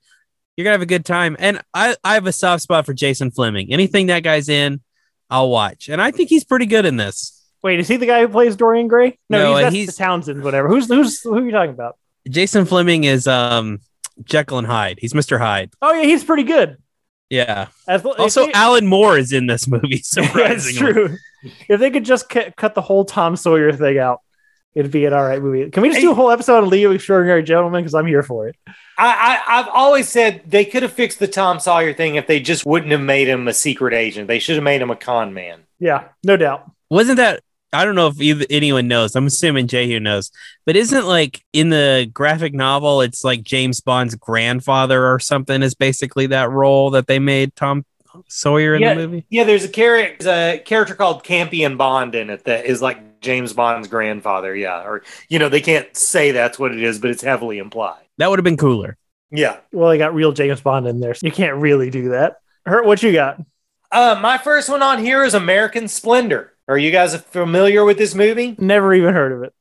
You're 0.55 0.63
gonna 0.63 0.73
have 0.73 0.81
a 0.81 0.87
good 0.87 1.05
time. 1.05 1.35
And 1.37 1.61
I, 1.71 1.95
I 2.03 2.15
have 2.15 2.25
a 2.25 2.31
soft 2.31 2.63
spot 2.63 2.87
for 2.87 2.93
Jason 2.93 3.29
Flemyng. 3.29 3.67
Anything 3.69 4.07
that 4.07 4.23
guy's 4.23 4.49
in, 4.49 4.81
I'll 5.29 5.49
watch. 5.51 5.87
And 5.87 6.01
I 6.01 6.09
think 6.09 6.29
he's 6.29 6.43
pretty 6.43 6.65
good 6.65 6.83
in 6.85 6.97
this. 6.97 7.45
Wait, 7.61 7.79
is 7.79 7.87
he 7.87 7.97
the 7.97 8.07
guy 8.07 8.21
who 8.21 8.27
plays 8.27 8.55
Dorian 8.55 8.87
Gray? 8.87 9.19
No, 9.29 9.37
No, 9.37 9.51
he's, 9.55 9.61
that's 9.63 9.75
he's- 9.75 9.95
the 9.95 10.03
Townsend. 10.03 10.43
Whatever. 10.43 10.67
Who's 10.67 10.87
who's 10.87 11.21
who 11.21 11.35
are 11.37 11.45
you 11.45 11.51
talking 11.51 11.69
about? 11.75 11.97
Jason 12.29 12.65
Flemyng 12.65 13.03
is 13.05 13.27
um 13.27 13.79
Jekyll 14.23 14.57
and 14.57 14.67
Hyde. 14.67 14.97
He's 14.99 15.13
Mr. 15.13 15.37
Hyde. 15.39 15.71
Oh 15.81 15.93
yeah, 15.93 16.03
he's 16.03 16.23
pretty 16.23 16.43
good. 16.43 16.77
Yeah. 17.29 17.67
As, 17.87 18.05
Also, 18.05 18.45
they- 18.45 18.53
Alan 18.53 18.87
Moore 18.87 19.17
is 19.17 19.33
in 19.33 19.47
this 19.47 19.67
movie. 19.67 19.87
yeah, 19.91 19.97
it's 19.97 20.09
Surprisingly, 20.09 20.93
true. 20.93 21.17
If 21.67 21.79
they 21.79 21.91
could 21.91 22.05
just 22.05 22.29
cu- 22.29 22.51
cut 22.55 22.73
the 22.73 22.81
whole 22.81 23.03
Tom 23.05 23.35
Sawyer 23.35 23.71
thing 23.73 23.97
out, 23.99 24.21
it'd 24.73 24.91
be 24.91 25.05
an 25.05 25.13
all 25.13 25.23
right 25.23 25.41
movie. 25.41 25.69
Can 25.69 25.83
we 25.83 25.89
just 25.89 26.01
do 26.01 26.11
a 26.11 26.15
whole 26.15 26.31
episode 26.31 26.63
of 26.63 26.69
Leo 26.69 26.91
Extraordinary 26.91 27.43
Gentleman? 27.43 27.81
Because 27.83 27.93
I'm 27.95 28.05
here 28.07 28.23
for 28.23 28.47
it. 28.47 28.55
I, 28.97 29.41
I 29.47 29.59
I've 29.59 29.67
always 29.67 30.07
said 30.09 30.41
they 30.47 30.65
could 30.65 30.83
have 30.83 30.93
fixed 30.93 31.19
the 31.19 31.27
Tom 31.27 31.59
Sawyer 31.59 31.93
thing 31.93 32.15
if 32.15 32.27
they 32.27 32.39
just 32.39 32.65
wouldn't 32.65 32.91
have 32.93 33.01
made 33.01 33.27
him 33.27 33.47
a 33.47 33.53
secret 33.53 33.93
agent. 33.93 34.27
They 34.27 34.39
should 34.39 34.55
have 34.55 34.63
made 34.63 34.81
him 34.81 34.89
a 34.89 34.95
con 34.95 35.33
man. 35.33 35.61
Yeah, 35.79 36.05
no 36.23 36.37
doubt. 36.37 36.71
wasn't 36.89 37.17
that? 37.17 37.43
I 37.73 37.83
don't 37.85 37.95
know 37.95 38.07
if 38.07 38.19
either, 38.21 38.45
anyone 38.49 38.87
knows. 38.87 39.15
I'm 39.15 39.25
assuming 39.27 39.67
Jay 39.67 39.87
Jehu 39.87 39.99
knows, 39.99 40.31
but 40.65 40.75
isn't 40.75 41.05
like 41.05 41.43
in 41.53 41.69
the 41.69 42.09
graphic 42.13 42.53
novel, 42.53 43.01
it's 43.01 43.23
like 43.23 43.43
James 43.43 43.81
Bond's 43.81 44.15
grandfather 44.15 45.05
or 45.11 45.19
something 45.19 45.61
is 45.61 45.75
basically 45.75 46.27
that 46.27 46.49
role 46.49 46.91
that 46.91 47.07
they 47.07 47.19
made 47.19 47.55
Tom 47.55 47.85
Sawyer 48.29 48.73
in 48.75 48.81
Yeah. 48.81 48.93
the 48.93 49.01
movie. 49.07 49.25
Yeah, 49.29 49.43
there's 49.43 49.63
a 49.65 49.69
character 49.69 50.29
a 50.29 50.59
character 50.63 50.95
called 50.95 51.23
Campion 51.23 51.77
Bond 51.77 52.15
in 52.15 52.29
it 52.29 52.45
that 52.45 52.65
is 52.65 52.81
like 52.81 53.19
James 53.21 53.53
Bond's 53.53 53.87
grandfather. 53.87 54.55
Yeah, 54.55 54.81
or 54.83 55.03
you 55.29 55.37
know 55.37 55.49
they 55.49 55.61
can't 55.61 55.95
say 55.95 56.31
that's 56.31 56.57
what 56.57 56.71
it 56.71 56.81
is, 56.81 56.99
but 56.99 57.09
it's 57.11 57.21
heavily 57.21 57.57
implied. 57.59 58.01
That 58.17 58.29
would 58.29 58.39
have 58.39 58.43
been 58.43 58.57
cooler. 58.57 58.97
Yeah. 59.29 59.57
Well, 59.73 59.89
they 59.89 59.97
got 59.97 60.15
real 60.15 60.31
James 60.31 60.61
Bond 60.61 60.87
in 60.87 60.99
there. 61.01 61.13
So 61.13 61.27
you 61.27 61.33
can't 61.33 61.57
really 61.57 61.89
do 61.89 62.09
that. 62.09 62.37
Hurt, 62.65 62.85
what 62.85 63.03
you 63.03 63.11
got? 63.11 63.39
Uh, 63.91 64.17
my 64.21 64.37
first 64.37 64.69
one 64.69 64.81
on 64.81 64.99
here 65.03 65.23
is 65.23 65.33
American 65.33 65.87
Splendor. 65.87 66.53
Are 66.67 66.77
you 66.77 66.91
guys 66.91 67.15
familiar 67.15 67.85
with 67.85 67.97
this 67.97 68.13
movie? 68.13 68.55
Never 68.59 68.93
even 68.93 69.13
heard 69.13 69.31
of 69.31 69.43
it. 69.43 69.53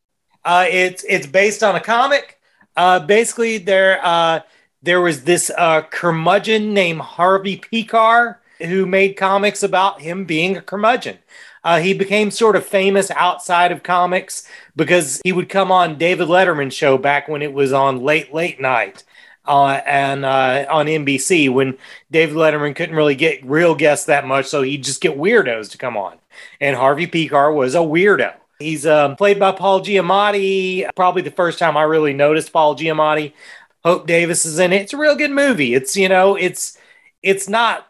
Uh, 0.44 0.66
it's 0.68 1.04
it's 1.08 1.26
based 1.26 1.62
on 1.62 1.76
a 1.76 1.80
comic. 1.80 2.40
Uh, 2.76 2.98
basically, 2.98 3.58
there 3.58 4.04
uh, 4.04 4.40
there 4.82 5.00
was 5.00 5.22
this 5.22 5.50
uh, 5.56 5.82
curmudgeon 5.82 6.74
named 6.74 7.00
Harvey 7.00 7.58
Pekar 7.58 8.38
who 8.60 8.86
made 8.86 9.16
comics 9.16 9.62
about 9.62 10.00
him 10.00 10.24
being 10.24 10.56
a 10.56 10.62
curmudgeon. 10.62 11.18
Uh, 11.62 11.78
he 11.78 11.92
became 11.94 12.30
sort 12.30 12.56
of 12.56 12.64
famous 12.64 13.10
outside 13.12 13.70
of 13.70 13.82
comics 13.82 14.48
because 14.74 15.20
he 15.24 15.32
would 15.32 15.48
come 15.48 15.70
on 15.70 15.98
David 15.98 16.28
Letterman's 16.28 16.74
show 16.74 16.96
back 16.98 17.28
when 17.28 17.42
it 17.42 17.52
was 17.52 17.72
on 17.72 18.02
late 18.02 18.34
late 18.34 18.60
night. 18.60 19.04
Uh, 19.44 19.80
and 19.86 20.24
uh, 20.24 20.66
on 20.68 20.86
NBC 20.86 21.48
when 21.52 21.78
David 22.10 22.34
Letterman 22.34 22.74
couldn't 22.74 22.96
really 22.96 23.14
get 23.14 23.44
real 23.44 23.76
guests 23.76 24.06
that 24.06 24.26
much, 24.26 24.46
so 24.46 24.62
he'd 24.62 24.82
just 24.82 25.00
get 25.00 25.16
weirdos 25.16 25.70
to 25.70 25.78
come 25.78 25.96
on. 25.96 26.18
And 26.60 26.76
Harvey 26.76 27.06
Pekar 27.06 27.54
was 27.54 27.74
a 27.74 27.78
weirdo. 27.78 28.34
He's 28.58 28.86
um, 28.86 29.16
played 29.16 29.38
by 29.38 29.52
Paul 29.52 29.80
Giamatti. 29.82 30.88
Probably 30.96 31.22
the 31.22 31.30
first 31.30 31.58
time 31.58 31.76
I 31.76 31.82
really 31.82 32.12
noticed 32.14 32.52
Paul 32.52 32.74
Giamatti. 32.76 33.32
Hope 33.84 34.06
Davis 34.06 34.46
is 34.46 34.58
in 34.58 34.72
it. 34.72 34.82
It's 34.82 34.92
a 34.94 34.96
real 34.96 35.14
good 35.16 35.30
movie. 35.30 35.74
It's 35.74 35.96
you 35.96 36.08
know, 36.08 36.36
it's 36.36 36.78
it's 37.22 37.48
not 37.48 37.86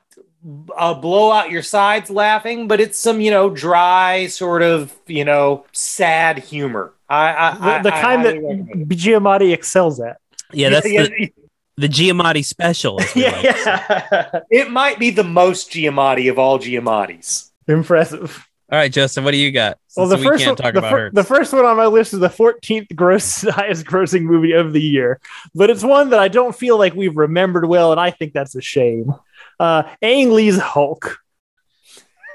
uh, 0.77 0.95
blow 0.95 1.31
out 1.33 1.51
your 1.51 1.63
sides 1.63 2.11
laughing, 2.11 2.69
but 2.69 2.81
it's 2.81 2.99
some 2.99 3.21
you 3.21 3.31
know 3.31 3.49
dry 3.51 4.27
sort 4.27 4.63
of 4.63 4.93
you 5.07 5.25
know 5.25 5.65
sad 5.73 6.39
humor. 6.39 6.93
I, 7.09 7.33
I 7.35 7.55
The, 7.55 7.65
I- 7.65 7.83
the 7.83 7.95
I 7.95 8.01
kind 8.03 8.23
highly 8.23 8.39
recommend 8.41 8.89
that 8.91 8.99
Giamatti 8.99 9.53
excels 9.55 10.01
at. 10.01 10.19
Yeah, 10.53 10.71
that's 10.71 10.91
yeah, 10.91 11.03
the, 11.05 11.33
the 11.77 11.89
Giamatti 11.89 12.45
special. 12.45 13.01
Yeah, 13.15 13.31
like 13.31 13.45
yeah. 13.45 14.41
it 14.51 14.71
might 14.71 14.99
be 14.99 15.11
the 15.11 15.25
most 15.25 15.71
Giamatti 15.71 16.29
of 16.31 16.39
all 16.39 16.59
Giamattis. 16.59 17.51
Impressive. 17.69 18.47
All 18.71 18.79
right, 18.79 18.93
Justin, 18.93 19.23
what 19.23 19.31
do 19.31 19.37
you 19.37 19.53
got? 19.53 19.79
Well, 19.97 20.09
the 20.09 20.17
we 20.17 20.25
first 20.25 20.45
can't 20.45 20.59
one, 20.59 20.65
talk 20.65 20.73
the, 20.75 20.81
about 20.81 20.91
fir- 20.91 21.11
the 21.13 21.23
first 21.23 21.53
one 21.53 21.65
on 21.65 21.77
my 21.77 21.87
list 21.87 22.13
is 22.13 22.19
the 22.19 22.29
14th 22.29 22.97
gross 22.97 23.43
highest 23.49 23.87
grossing 23.87 24.23
movie 24.23 24.53
of 24.53 24.73
the 24.73 24.83
year, 24.83 25.21
but 25.55 25.71
it's 25.71 25.85
one 25.85 26.11
that 26.11 26.19
I 26.19 26.27
don't 26.27 26.55
feel 26.55 26.77
like 26.77 26.93
we've 26.95 27.17
remembered 27.17 27.67
well, 27.67 27.93
and 27.93 28.01
I 28.01 28.11
think 28.11 28.33
that's 28.33 28.57
a 28.57 28.61
shame. 28.61 29.15
Uh, 29.61 29.85
Ang 30.03 30.33
Lee's 30.33 30.59
Hulk. 30.59 31.19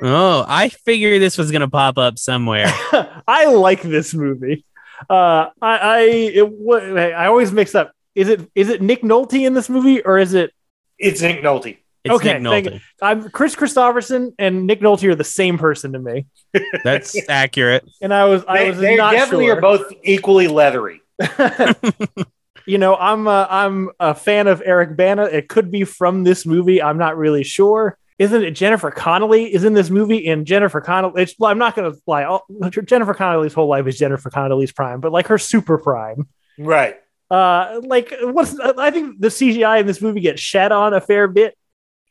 Oh, 0.02 0.46
I 0.48 0.70
figured 0.70 1.22
this 1.22 1.38
was 1.38 1.52
gonna 1.52 1.70
pop 1.70 1.98
up 1.98 2.18
somewhere. 2.18 2.68
I 3.28 3.46
like 3.48 3.82
this 3.82 4.14
movie. 4.14 4.64
Uh, 5.10 5.50
I 5.62 5.78
I 5.78 6.00
it, 6.00 6.50
what, 6.50 6.98
I 6.98 7.26
always 7.26 7.52
mix 7.52 7.76
up. 7.76 7.92
Is 8.16 8.30
it 8.30 8.50
is 8.56 8.70
it 8.70 8.82
Nick 8.82 9.02
Nolte 9.02 9.46
in 9.46 9.54
this 9.54 9.70
movie 9.70 10.02
or 10.02 10.18
is 10.18 10.34
it? 10.34 10.54
It's 10.98 11.22
Nick 11.22 11.44
Nolte. 11.44 11.78
It's 12.04 12.16
Okay, 12.16 12.40
Nick 12.40 12.66
Nolte. 12.66 12.82
I'm 13.02 13.30
Kris 13.30 13.56
Kristofferson 13.56 14.34
and 14.40 14.66
Nick 14.66 14.82
Nolte 14.82 15.08
are 15.10 15.16
the 15.16 15.24
same 15.24 15.58
person 15.58 15.94
to 15.94 16.00
me, 16.00 16.26
That's 16.84 17.16
accurate. 17.30 17.84
and 18.02 18.14
I 18.14 18.26
was 18.26 18.44
I 18.48 18.70
was 18.70 18.80
they 18.80 18.96
not 18.96 19.12
definitely 19.14 19.46
sure. 19.48 19.58
are 19.58 19.62
both 19.62 19.92
equally 20.04 20.48
leathery. 20.48 21.02
you 22.66 22.78
know, 22.78 22.96
I'm 22.96 23.28
uh, 23.28 23.46
I'm 23.50 23.90
a 24.00 24.16
fan 24.16 24.48
of 24.48 24.62
Eric 24.66 24.96
Bana. 24.98 25.24
It 25.26 25.48
could 25.50 25.72
be 25.72 25.84
from 25.84 26.24
this 26.24 26.46
movie. 26.46 26.82
I'm 26.82 26.98
not 26.98 27.18
really 27.18 27.44
sure. 27.44 27.98
Isn't 28.20 28.44
it 28.44 28.52
Jennifer 28.52 28.92
Connelly 28.92 29.52
is 29.54 29.64
in 29.64 29.74
this 29.74 29.90
movie? 29.90 30.28
And 30.28 30.46
Jennifer 30.46 30.80
Connelly, 30.80 31.24
it's, 31.24 31.34
well, 31.40 31.50
I'm 31.50 31.58
not 31.58 31.76
going 31.76 31.92
to 31.92 31.98
lie. 32.06 32.24
all- 32.26 32.46
Jennifer 32.70 33.16
Connelly's 33.16 33.54
whole 33.54 33.68
life 33.68 33.88
is 33.88 33.98
Jennifer 33.98 34.30
Connelly's 34.30 34.72
prime, 34.72 35.00
but 35.00 35.12
like 35.12 35.26
her 35.28 35.40
super 35.40 35.80
prime. 35.80 36.28
Right. 36.60 36.98
Uh, 37.32 37.82
like 37.84 38.14
what's 38.22 38.60
I 38.60 38.92
think 38.92 39.20
the 39.20 39.30
CGI 39.30 39.80
in 39.80 39.88
this 39.88 40.02
movie 40.02 40.20
gets 40.20 40.40
shat 40.42 40.72
on 40.72 40.94
a 40.94 41.02
fair 41.02 41.28
bit. 41.28 41.58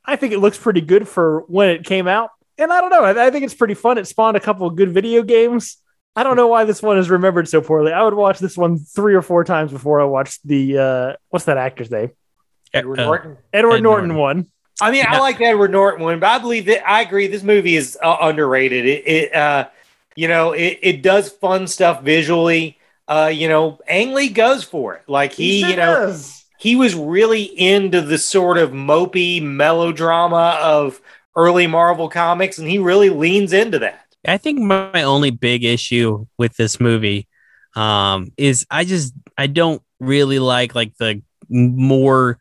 I 0.05 0.17
think 0.17 0.33
it 0.33 0.39
looks 0.39 0.59
pretty 0.59 0.81
good 0.81 1.07
for 1.07 1.41
when 1.49 1.69
it 1.71 1.85
came 1.85 2.09
out, 2.09 2.31
and 2.59 2.73
I 2.73 2.81
don't 2.81 2.91
know. 2.91 3.05
I, 3.05 3.27
I 3.27 3.31
think 3.31 3.45
it's 3.45 3.55
pretty 3.55 3.75
fun. 3.75 3.99
It 3.99 4.07
spawned 4.07 4.37
a 4.37 4.41
couple 4.41 4.67
of 4.67 4.77
good 4.77 4.91
video 4.93 5.23
games. 5.23 5.77
I 6.17 6.23
don't 6.25 6.37
know 6.37 6.49
why 6.49 6.65
this 6.65 6.83
one 6.83 6.99
is 6.99 7.09
remembered 7.09 7.49
so 7.49 7.61
poorly. 7.61 7.93
I 7.93 8.03
would 8.03 8.15
watch 8.15 8.39
this 8.41 8.57
one 8.57 8.79
three 8.79 9.15
or 9.15 9.23
four 9.23 9.45
times 9.45 9.71
before 9.71 10.01
I 10.01 10.05
watched 10.05 10.47
the 10.47 10.79
uh, 10.79 11.13
what's 11.29 11.45
that 11.45 11.57
actor's 11.57 11.91
name? 11.91 12.11
Edward 12.75 12.99
Uh, 13.01 13.05
Norton. 13.05 13.37
Edward 13.53 13.77
Ed 13.77 13.83
Norton, 13.83 14.09
Norton. 14.09 14.17
one. 14.17 14.47
I 14.81 14.91
mean, 14.91 15.05
I 15.07 15.19
like 15.19 15.39
the 15.39 15.45
Edward 15.45 15.71
Norton 15.73 16.03
one, 16.05 16.19
but 16.21 16.29
I 16.29 16.39
believe 16.39 16.65
that 16.67 16.89
I 16.89 17.03
agree. 17.03 17.27
This 17.27 17.43
movie 17.43 17.77
is 17.77 17.99
uh, 18.03 18.17
underrated. 18.23 18.87
It, 18.87 19.07
it 19.07 19.35
uh, 19.35 19.69
you 20.17 20.27
know, 20.27 20.53
it, 20.53 20.79
it 20.83 21.03
does 21.03 21.29
fun 21.29 21.67
stuff 21.67 22.03
visually. 22.03 22.79
Uh, 23.07 23.31
you 23.33 23.49
know, 23.49 23.79
Ang 23.87 24.13
Lee 24.15 24.29
goes 24.31 24.65
for 24.65 24.95
it. 24.95 25.03
Like 25.07 25.33
he, 25.33 25.69
you 25.69 25.77
know, 25.77 26.17
he 26.61 26.77
was 26.77 26.95
really 26.95 27.43
into 27.43 28.03
the 28.03 28.19
sort 28.19 28.59
of 28.59 28.71
mopey 28.71 29.43
melodrama 29.43 30.59
of 30.61 31.01
early 31.35 31.67
Marvel 31.67 32.11
comics, 32.11 32.59
and 32.59 32.69
he 32.69 32.79
really 32.79 33.09
leans 33.09 33.55
into 33.55 33.79
that. 33.79 34.05
I 34.29 34.37
think 34.37 34.59
my 34.59 35.03
only 35.03 35.31
big 35.31 35.65
issue 35.65 36.27
with 36.37 36.57
this 36.57 36.79
movie 36.79 37.27
um, 37.75 38.33
is 38.37 38.67
I 38.71 38.85
just 38.85 39.15
I 39.39 39.47
don't 39.47 39.83
really 40.01 40.39
like 40.39 40.75
like 40.75 40.95
the 40.99 41.23
more. 41.49 42.39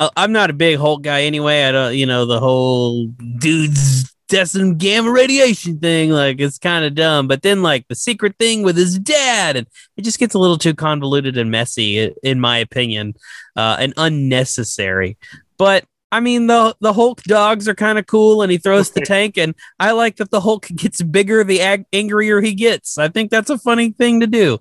Uh, 0.00 0.10
I'm 0.16 0.32
not 0.32 0.50
a 0.50 0.54
big 0.54 0.78
Hulk 0.78 1.02
guy 1.02 1.22
anyway. 1.22 1.62
I 1.62 1.70
don't, 1.70 1.94
you 1.94 2.06
know, 2.06 2.26
the 2.26 2.40
whole 2.40 3.06
dudes 3.06 4.12
testing 4.32 4.78
gamma 4.78 5.10
radiation 5.10 5.78
thing. 5.78 6.10
Like 6.10 6.40
it's 6.40 6.58
kind 6.58 6.84
of 6.84 6.94
dumb. 6.94 7.28
But 7.28 7.42
then 7.42 7.62
like 7.62 7.86
the 7.88 7.94
secret 7.94 8.36
thing 8.38 8.62
with 8.62 8.76
his 8.76 8.98
dad, 8.98 9.56
and 9.56 9.66
it 9.96 10.02
just 10.02 10.18
gets 10.18 10.34
a 10.34 10.38
little 10.38 10.58
too 10.58 10.74
convoluted 10.74 11.36
and 11.36 11.50
messy, 11.50 12.12
in 12.22 12.40
my 12.40 12.58
opinion, 12.58 13.14
uh, 13.56 13.76
and 13.78 13.92
unnecessary. 13.96 15.18
But 15.58 15.84
I 16.10 16.20
mean, 16.20 16.46
the 16.46 16.74
the 16.80 16.92
Hulk 16.92 17.22
dogs 17.22 17.68
are 17.68 17.74
kind 17.74 17.98
of 17.98 18.06
cool, 18.06 18.42
and 18.42 18.50
he 18.50 18.58
throws 18.58 18.90
the 18.90 19.00
tank, 19.04 19.36
and 19.36 19.54
I 19.78 19.92
like 19.92 20.16
that 20.16 20.30
the 20.30 20.40
Hulk 20.40 20.66
gets 20.68 21.02
bigger 21.02 21.44
the 21.44 21.60
ag- 21.60 21.86
angrier 21.92 22.40
he 22.40 22.54
gets. 22.54 22.98
I 22.98 23.08
think 23.08 23.30
that's 23.30 23.50
a 23.50 23.58
funny 23.58 23.90
thing 23.90 24.20
to 24.20 24.26
do. 24.26 24.58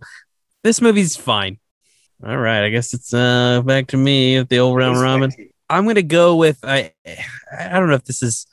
This 0.63 0.81
movie's 0.81 1.15
fine. 1.15 1.57
All 2.23 2.37
right, 2.37 2.63
I 2.63 2.69
guess 2.69 2.93
it's 2.93 3.13
uh 3.13 3.61
back 3.63 3.87
to 3.87 3.97
me 3.97 4.37
with 4.37 4.49
the 4.49 4.59
old 4.59 4.77
round 4.77 4.97
ramen. 4.97 5.33
I'm 5.69 5.87
gonna 5.87 6.01
go 6.01 6.35
with 6.35 6.59
I. 6.63 6.93
I 7.57 7.79
don't 7.79 7.87
know 7.87 7.95
if 7.95 8.03
this 8.03 8.21
is. 8.21 8.45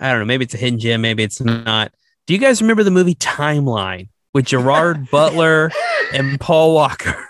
I 0.00 0.10
don't 0.10 0.20
know. 0.20 0.24
Maybe 0.26 0.44
it's 0.44 0.54
a 0.54 0.58
hidden 0.58 0.78
gem. 0.78 1.00
Maybe 1.00 1.22
it's 1.22 1.40
not. 1.40 1.92
Do 2.26 2.34
you 2.34 2.40
guys 2.40 2.60
remember 2.60 2.84
the 2.84 2.90
movie 2.90 3.14
Timeline 3.14 4.08
with 4.34 4.46
Gerard 4.46 5.10
Butler 5.10 5.70
and 6.12 6.38
Paul 6.38 6.74
Walker? 6.74 7.28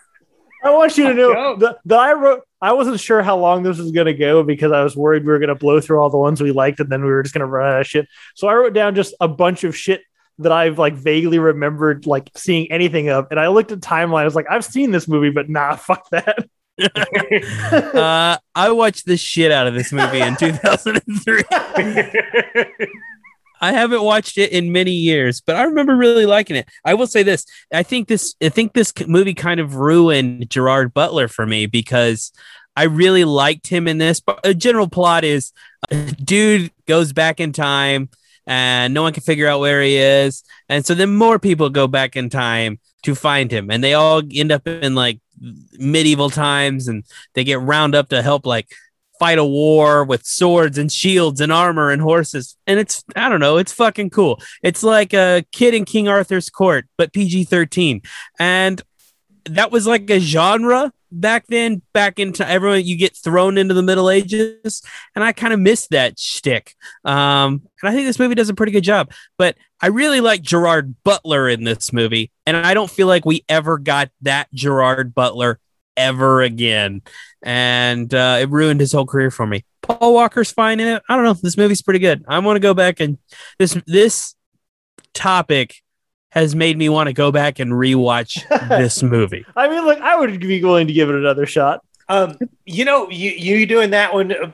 I 0.64 0.70
want 0.70 0.98
you 0.98 1.06
to 1.06 1.14
know 1.14 1.32
Go. 1.32 1.56
the, 1.56 1.78
the 1.84 1.96
I 1.96 2.12
wrote. 2.12 2.42
I 2.60 2.72
wasn't 2.72 2.98
sure 2.98 3.22
how 3.22 3.38
long 3.38 3.62
this 3.62 3.78
was 3.78 3.92
going 3.92 4.06
to 4.06 4.14
go 4.14 4.42
because 4.42 4.72
I 4.72 4.82
was 4.82 4.96
worried 4.96 5.25
we 5.25 5.30
were 5.30 5.38
going 5.38 5.48
to 5.48 5.54
blow 5.54 5.80
through 5.80 6.00
all 6.00 6.10
the 6.10 6.18
ones 6.18 6.42
we 6.42 6.50
liked 6.50 6.80
and 6.80 6.90
then 6.90 7.04
we 7.04 7.10
were 7.10 7.22
just 7.22 7.32
going 7.32 7.40
to 7.40 7.46
run 7.46 7.72
out 7.72 7.80
of 7.80 7.87
shit. 7.87 8.08
So 8.34 8.48
I 8.48 8.54
wrote 8.54 8.72
down 8.72 8.96
just 8.96 9.14
a 9.20 9.28
bunch 9.28 9.62
of 9.62 9.76
shit 9.76 10.02
that 10.38 10.52
I've 10.52 10.78
like 10.78 10.94
vaguely 10.94 11.38
remembered 11.38 12.06
like 12.06 12.30
seeing 12.37 12.70
anything 12.72 13.10
of. 13.10 13.28
And 13.30 13.38
I 13.38 13.48
looked 13.48 13.70
at 13.70 13.80
timeline. 13.80 14.22
I 14.22 14.25
was 14.25 14.34
like, 14.34 14.50
I've 14.50 14.64
seen 14.64 14.90
this 14.90 15.06
movie, 15.06 15.30
but 15.30 15.48
nah, 15.48 15.76
fuck 15.76 16.08
that. 16.10 16.48
Uh, 17.99 18.38
I 18.54 18.70
watched 18.70 19.06
the 19.06 19.16
shit 19.16 19.50
out 19.50 19.66
of 19.66 19.75
this 19.75 19.92
movie 19.92 20.20
in 20.20 20.37
2003. 20.37 21.42
I 23.61 23.73
haven't 23.73 24.02
watched 24.02 24.38
it 24.38 24.52
in 24.52 24.73
many 24.73 24.92
years, 24.92 25.40
but 25.40 25.56
I 25.56 25.64
remember 25.64 25.97
really 25.97 26.26
liking 26.26 26.56
it. 26.56 26.68
I 26.85 26.94
will 26.94 27.06
say 27.06 27.23
this: 27.23 27.44
I 27.73 27.82
think 27.82 28.08
this, 28.08 28.35
I 28.42 28.49
think 28.49 28.73
this 28.73 28.92
movie 29.06 29.35
kind 29.35 29.61
of 29.61 29.76
ruined 29.76 30.49
Gerard 30.50 30.94
Butler 30.94 31.28
for 31.28 31.47
me 31.47 31.66
because 31.66 32.32
I 32.76 32.85
really 32.85 33.25
liked 33.25 33.66
him 33.66 33.88
in 33.88 33.99
this. 33.99 34.20
But 34.20 34.40
a 34.44 34.54
general 34.54 34.88
plot 34.88 35.25
is, 35.25 35.52
a 35.90 35.97
dude 36.12 36.70
goes 36.87 37.12
back 37.12 37.40
in 37.40 37.52
time, 37.52 38.11
and 38.47 38.94
no 38.94 39.02
one 39.02 39.12
can 39.12 39.23
figure 39.23 39.49
out 39.49 39.61
where 39.61 39.82
he 39.82 39.97
is, 39.97 40.44
and 40.68 40.87
so 40.87 40.94
then 40.94 41.16
more 41.16 41.38
people 41.38 41.70
go 41.70 41.88
back 41.88 42.16
in 42.16 42.30
time 42.30 42.78
to 43.02 43.14
find 43.14 43.50
him, 43.50 43.70
and 43.70 43.82
they 43.82 43.94
all 43.94 44.23
end 44.32 44.52
up 44.52 44.66
in 44.66 44.94
like 44.94 45.20
medieval 45.78 46.30
times, 46.30 46.88
and 46.88 47.04
they 47.35 47.45
get 47.45 47.61
round 47.61 47.95
up 47.95 48.09
to 48.09 48.23
help 48.23 48.47
like 48.47 48.68
fight 49.18 49.38
a 49.38 49.45
war 49.45 50.04
with 50.04 50.25
swords 50.25 50.78
and 50.78 50.92
shields 50.92 51.40
and 51.40 51.52
armor 51.52 51.90
and 51.90 52.00
horses. 52.00 52.57
And 52.66 52.78
it's, 52.78 53.04
I 53.16 53.28
don't 53.28 53.40
know, 53.40 53.57
it's 53.57 53.73
fucking 53.73 54.11
cool. 54.11 54.40
It's 54.62 54.83
like 54.83 55.12
a 55.12 55.45
kid 55.52 55.75
in 55.75 55.85
King 55.85 56.09
Arthur's 56.09 56.50
court, 56.50 56.87
but 56.97 57.12
PG 57.12 57.45
13. 57.45 58.02
And 58.38 58.80
that 59.47 59.73
was 59.73 59.87
like 59.87 60.09
a 60.11 60.21
genre 60.21 60.92
back 61.10 61.46
then, 61.48 61.82
back 61.92 62.18
into 62.18 62.48
everyone, 62.48 62.84
you 62.84 62.96
get 62.96 63.16
thrown 63.16 63.58
into 63.58 63.74
the 63.74 63.82
Middle 63.82 64.10
Ages. 64.10 64.82
And 65.14 65.24
I 65.24 65.32
kind 65.32 65.52
of 65.52 65.60
missed 65.60 65.90
that 65.90 66.18
shtick. 66.18 66.74
Um, 67.04 67.62
and 67.82 67.90
I 67.90 67.92
think 67.92 68.06
this 68.06 68.18
movie 68.18 68.34
does 68.34 68.48
a 68.48 68.54
pretty 68.54 68.72
good 68.72 68.84
job. 68.84 69.12
But 69.36 69.56
I 69.80 69.88
really 69.88 70.20
like 70.20 70.42
Gerard 70.42 70.94
Butler 71.04 71.48
in 71.48 71.64
this 71.64 71.92
movie. 71.92 72.30
And 72.46 72.56
I 72.56 72.74
don't 72.74 72.90
feel 72.90 73.06
like 73.06 73.24
we 73.24 73.44
ever 73.48 73.78
got 73.78 74.10
that 74.22 74.52
Gerard 74.52 75.14
Butler 75.14 75.58
ever 75.96 76.42
again 76.42 77.02
and 77.42 78.14
uh, 78.14 78.38
it 78.40 78.48
ruined 78.50 78.80
his 78.80 78.92
whole 78.92 79.06
career 79.06 79.30
for 79.30 79.46
me. 79.46 79.64
Paul 79.82 80.14
Walker's 80.14 80.52
fine 80.52 80.80
in 80.80 80.88
it. 80.88 81.02
I 81.08 81.16
don't 81.16 81.24
know. 81.24 81.34
This 81.34 81.56
movie's 81.56 81.82
pretty 81.82 81.98
good. 81.98 82.24
I 82.28 82.38
want 82.38 82.56
to 82.56 82.60
go 82.60 82.74
back 82.74 83.00
and 83.00 83.18
this 83.58 83.76
this 83.86 84.34
topic 85.14 85.82
has 86.30 86.54
made 86.54 86.76
me 86.76 86.88
want 86.88 87.08
to 87.08 87.12
go 87.12 87.32
back 87.32 87.58
and 87.58 87.73
rewatch 87.73 88.47
this 88.68 89.02
movie. 89.02 89.44
I 89.56 89.68
mean, 89.68 89.85
look, 89.85 90.00
I 90.00 90.16
would 90.16 90.40
be 90.40 90.62
willing 90.62 90.87
to 90.87 90.92
give 90.92 91.08
it 91.08 91.14
another 91.14 91.47
shot. 91.47 91.85
Um, 92.08 92.38
you 92.64 92.85
know, 92.85 93.11
you 93.11 93.30
you 93.30 93.66
doing 93.66 93.90
that 93.90 94.14
one, 94.14 94.32
uh, 94.32 94.50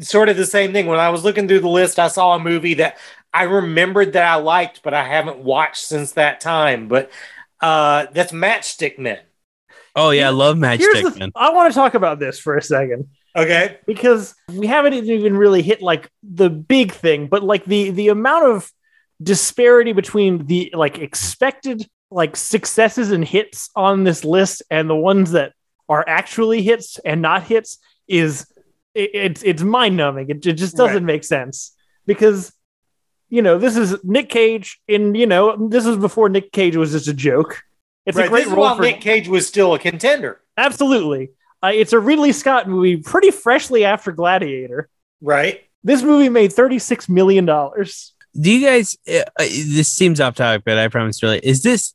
sort 0.00 0.28
of 0.28 0.36
the 0.36 0.46
same 0.46 0.72
thing. 0.72 0.86
When 0.86 0.98
I 0.98 1.10
was 1.10 1.24
looking 1.24 1.48
through 1.48 1.60
the 1.60 1.68
list, 1.68 1.98
I 1.98 2.08
saw 2.08 2.34
a 2.34 2.38
movie 2.38 2.74
that 2.74 2.98
I 3.32 3.44
remembered 3.44 4.14
that 4.14 4.26
I 4.26 4.36
liked, 4.36 4.82
but 4.82 4.94
I 4.94 5.04
haven't 5.04 5.38
watched 5.38 5.84
since 5.84 6.12
that 6.12 6.40
time. 6.40 6.88
But 6.88 7.10
uh, 7.60 8.06
that's 8.12 8.32
Matchstick 8.32 8.98
Men. 8.98 9.18
Oh 9.94 10.10
yeah, 10.10 10.28
I 10.28 10.30
love 10.30 10.56
Matchstick 10.56 11.18
Men. 11.18 11.32
I 11.34 11.50
want 11.50 11.72
to 11.72 11.74
talk 11.74 11.94
about 11.94 12.18
this 12.18 12.38
for 12.38 12.56
a 12.56 12.62
second. 12.62 13.08
Okay, 13.34 13.78
because 13.86 14.34
we 14.50 14.66
haven't 14.66 14.94
even 14.94 15.36
really 15.36 15.60
hit 15.60 15.82
like 15.82 16.10
the 16.22 16.48
big 16.48 16.92
thing, 16.92 17.26
but 17.26 17.42
like 17.42 17.66
the 17.66 17.90
the 17.90 18.08
amount 18.08 18.46
of 18.46 18.72
disparity 19.22 19.92
between 19.92 20.46
the 20.46 20.70
like 20.74 20.98
expected 20.98 21.86
like 22.10 22.36
successes 22.36 23.10
and 23.10 23.24
hits 23.24 23.70
on 23.74 24.04
this 24.04 24.24
list 24.24 24.62
and 24.70 24.88
the 24.88 24.94
ones 24.96 25.32
that 25.32 25.52
are 25.88 26.04
actually 26.06 26.62
hits 26.62 26.98
and 27.04 27.20
not 27.22 27.42
hits 27.44 27.78
is 28.08 28.46
it, 28.94 29.10
it's 29.14 29.42
it's 29.42 29.62
mind 29.62 29.96
numbing. 29.96 30.30
It, 30.30 30.46
it 30.46 30.52
just 30.54 30.76
doesn't 30.76 30.96
Right. 30.96 31.02
make 31.14 31.24
sense 31.24 31.72
because 32.06 32.52
you 33.28 33.42
know 33.42 33.58
this 33.58 33.76
is 33.76 33.96
Nick 34.04 34.28
Cage, 34.28 34.80
and 34.88 35.16
you 35.16 35.26
know 35.26 35.68
this 35.68 35.84
is 35.86 35.96
before 35.96 36.28
Nick 36.28 36.52
Cage 36.52 36.76
was 36.76 36.92
just 36.92 37.08
a 37.08 37.14
joke. 37.14 37.62
It's 38.04 38.16
right. 38.16 38.26
a 38.26 38.28
great 38.28 38.44
This 38.44 38.52
is 38.52 38.56
role 38.56 38.74
for 38.76 38.82
Nick 38.82 39.00
Cage 39.00 39.26
was 39.28 39.46
still 39.48 39.74
a 39.74 39.78
contender. 39.78 40.40
absolutely. 40.56 41.30
Uh, 41.62 41.72
it's 41.74 41.92
a 41.92 41.98
Ridley 41.98 42.32
Scott 42.32 42.68
movie, 42.68 42.98
pretty 42.98 43.30
freshly 43.32 43.84
after 43.84 44.12
Gladiator. 44.12 44.88
Right. 45.20 45.62
This 45.82 46.02
movie 46.02 46.28
made 46.28 46.52
thirty-six 46.52 47.08
million 47.08 47.46
dollars. 47.46 48.12
Do 48.40 48.50
you 48.50 48.66
guys? 48.66 48.96
Uh, 49.08 49.20
uh, 49.38 49.44
this 49.44 49.88
seems 49.88 50.20
off 50.20 50.34
topic, 50.34 50.62
but 50.64 50.78
I 50.78 50.88
promise 50.88 51.22
really. 51.22 51.38
Is 51.38 51.62
this? 51.62 51.94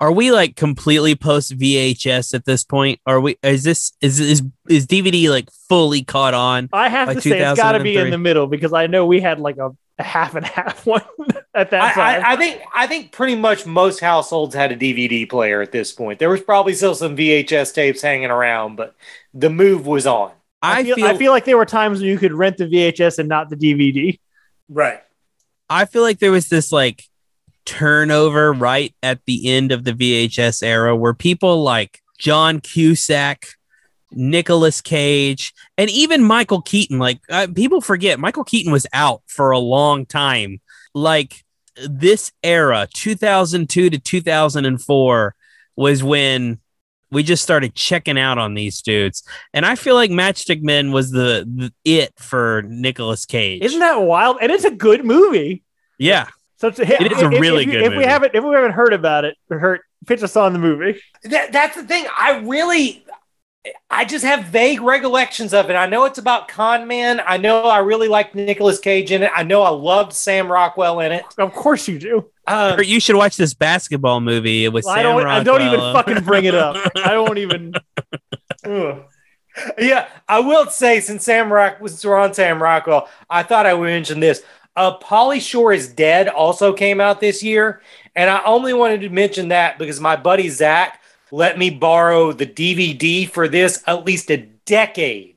Are 0.00 0.10
we 0.10 0.32
like 0.32 0.56
completely 0.56 1.14
post 1.14 1.56
VHS 1.56 2.34
at 2.34 2.44
this 2.44 2.64
point? 2.64 3.00
Are 3.06 3.20
we? 3.20 3.36
Is 3.42 3.62
this? 3.62 3.92
Is 4.00 4.20
is 4.20 4.42
is 4.68 4.86
DVD 4.86 5.28
like 5.30 5.48
fully 5.68 6.02
caught 6.02 6.34
on? 6.34 6.68
I 6.72 6.88
have 6.88 7.08
By 7.08 7.14
to 7.14 7.20
say 7.20 7.40
it's 7.40 7.60
got 7.60 7.72
to 7.72 7.82
be 7.82 7.96
in 7.96 8.10
the 8.10 8.18
middle 8.18 8.46
because 8.46 8.72
I 8.72 8.86
know 8.86 9.06
we 9.06 9.20
had 9.20 9.38
like 9.38 9.58
a, 9.58 9.70
a 9.98 10.02
half 10.02 10.34
and 10.34 10.46
half 10.46 10.86
one 10.86 11.02
at 11.54 11.70
that 11.70 11.82
I, 11.82 11.92
time. 11.92 12.24
I, 12.24 12.32
I 12.32 12.36
think 12.36 12.62
I 12.74 12.86
think 12.86 13.12
pretty 13.12 13.36
much 13.36 13.66
most 13.66 14.00
households 14.00 14.54
had 14.54 14.72
a 14.72 14.76
DVD 14.76 15.28
player 15.28 15.60
at 15.60 15.72
this 15.72 15.92
point. 15.92 16.18
There 16.18 16.30
was 16.30 16.40
probably 16.40 16.74
still 16.74 16.94
some 16.94 17.16
VHS 17.16 17.74
tapes 17.74 18.02
hanging 18.02 18.30
around, 18.30 18.76
but 18.76 18.94
the 19.34 19.50
move 19.50 19.86
was 19.86 20.06
on. 20.06 20.32
I, 20.62 20.82
feel, 20.82 21.04
I 21.04 21.16
feel 21.16 21.32
like 21.32 21.44
there 21.44 21.56
were 21.56 21.66
times 21.66 22.00
when 22.00 22.08
you 22.08 22.18
could 22.18 22.32
rent 22.32 22.56
the 22.56 22.64
VHS 22.64 23.18
and 23.18 23.28
not 23.28 23.50
the 23.50 23.56
DVD. 23.56 24.18
Right. 24.68 25.00
I 25.68 25.84
feel 25.84 26.02
like 26.02 26.18
there 26.18 26.32
was 26.32 26.48
this 26.48 26.72
like 26.72 27.04
turnover 27.64 28.52
right 28.52 28.94
at 29.02 29.24
the 29.26 29.48
end 29.48 29.72
of 29.72 29.84
the 29.84 29.92
VHS 29.92 30.62
era 30.62 30.96
where 30.96 31.14
people 31.14 31.62
like 31.62 32.00
John 32.18 32.60
Cusack, 32.60 33.46
Nicolas 34.12 34.80
Cage, 34.80 35.52
and 35.76 35.90
even 35.90 36.22
Michael 36.22 36.62
Keaton. 36.62 36.98
Like 36.98 37.20
uh, 37.28 37.48
people 37.54 37.80
forget, 37.80 38.20
Michael 38.20 38.44
Keaton 38.44 38.72
was 38.72 38.86
out 38.92 39.22
for 39.26 39.50
a 39.50 39.58
long 39.58 40.06
time. 40.06 40.60
Like 40.94 41.44
this 41.88 42.32
era, 42.42 42.88
2002 42.94 43.90
to 43.90 43.98
2004, 43.98 45.34
was 45.76 46.02
when 46.02 46.58
we 47.16 47.22
just 47.22 47.42
started 47.42 47.74
checking 47.74 48.18
out 48.18 48.36
on 48.36 48.52
these 48.52 48.82
dudes. 48.82 49.22
And 49.54 49.64
I 49.64 49.74
feel 49.74 49.94
like 49.94 50.10
Matchstick 50.10 50.60
Men 50.62 50.92
was 50.92 51.10
the, 51.10 51.48
the 51.56 51.72
it 51.82 52.12
for 52.18 52.62
Nicolas 52.68 53.24
Cage. 53.24 53.62
Isn't 53.62 53.80
that 53.80 53.96
wild? 54.02 54.36
And 54.42 54.52
it's 54.52 54.64
a 54.64 54.70
good 54.70 55.02
movie. 55.02 55.64
yeah. 55.98 56.26
So 56.58 56.68
it's, 56.68 56.78
It 56.78 57.12
is 57.12 57.22
a 57.22 57.30
if- 57.32 57.40
really 57.40 57.64
if, 57.64 57.70
good 57.70 57.82
If 57.84 57.90
we 57.90 57.96
movie. 57.96 58.06
haven't, 58.08 58.34
if 58.34 58.44
we 58.44 58.54
haven't 58.54 58.72
heard 58.72 58.92
about 58.92 59.24
it, 59.24 59.36
or 59.50 59.58
heard 59.58 59.80
pitch 60.06 60.22
us 60.22 60.36
on 60.36 60.52
the 60.52 60.58
movie. 60.58 61.00
That, 61.24 61.52
that's 61.52 61.74
the 61.76 61.84
thing. 61.84 62.04
I 62.18 62.38
really, 62.44 63.04
I 63.90 64.04
just 64.04 64.24
have 64.24 64.44
vague 64.44 64.80
recollections 64.82 65.52
of 65.54 65.70
it. 65.70 65.74
I 65.74 65.86
know 65.86 66.04
it's 66.04 66.18
about 66.18 66.48
con 66.48 66.86
man. 66.86 67.20
I 67.26 67.36
know 67.38 67.62
I 67.64 67.78
really 67.78 68.08
liked 68.08 68.34
Nicolas 68.34 68.78
Cage 68.78 69.10
in 69.10 69.22
it. 69.22 69.30
I 69.34 69.42
know 69.42 69.62
I 69.62 69.70
loved 69.70 70.12
Sam 70.12 70.52
Rockwell 70.52 71.00
in 71.00 71.12
it. 71.12 71.24
Of 71.38 71.52
course 71.54 71.88
you 71.88 71.98
do. 71.98 72.30
Um, 72.48 72.80
you 72.82 73.00
should 73.00 73.16
watch 73.16 73.36
this 73.36 73.54
basketball 73.54 74.20
movie 74.20 74.68
with 74.68 74.86
I 74.86 74.96
Sam 74.96 75.02
don't. 75.02 75.26
I 75.26 75.42
don't 75.42 75.62
even 75.62 75.80
fucking 75.80 76.24
bring 76.24 76.44
it 76.44 76.54
up. 76.54 76.76
I 76.96 77.10
don't 77.10 77.38
even. 77.38 77.74
Ugh. 78.64 79.02
yeah, 79.78 80.08
I 80.28 80.40
will 80.40 80.66
say 80.66 81.00
since 81.00 81.24
Sam 81.24 81.52
Rock 81.52 81.80
was 81.80 82.04
we're 82.04 82.16
on 82.16 82.34
Sam 82.34 82.62
Rockwell, 82.62 83.08
I 83.28 83.42
thought 83.42 83.66
I 83.66 83.74
would 83.74 83.86
mention 83.86 84.20
this. 84.20 84.42
Uh, 84.74 84.98
Pauly 84.98 85.40
Shore 85.40 85.72
is 85.72 85.88
Dead 85.88 86.28
also 86.28 86.72
came 86.72 87.00
out 87.00 87.20
this 87.20 87.42
year, 87.42 87.80
and 88.14 88.28
I 88.28 88.42
only 88.44 88.74
wanted 88.74 89.00
to 89.02 89.08
mention 89.08 89.48
that 89.48 89.78
because 89.78 90.00
my 90.00 90.16
buddy 90.16 90.48
Zach 90.48 91.00
let 91.30 91.58
me 91.58 91.70
borrow 91.70 92.32
the 92.32 92.46
DVD 92.46 93.28
for 93.28 93.48
this 93.48 93.82
at 93.86 94.04
least 94.04 94.30
a 94.30 94.36
decade 94.66 95.35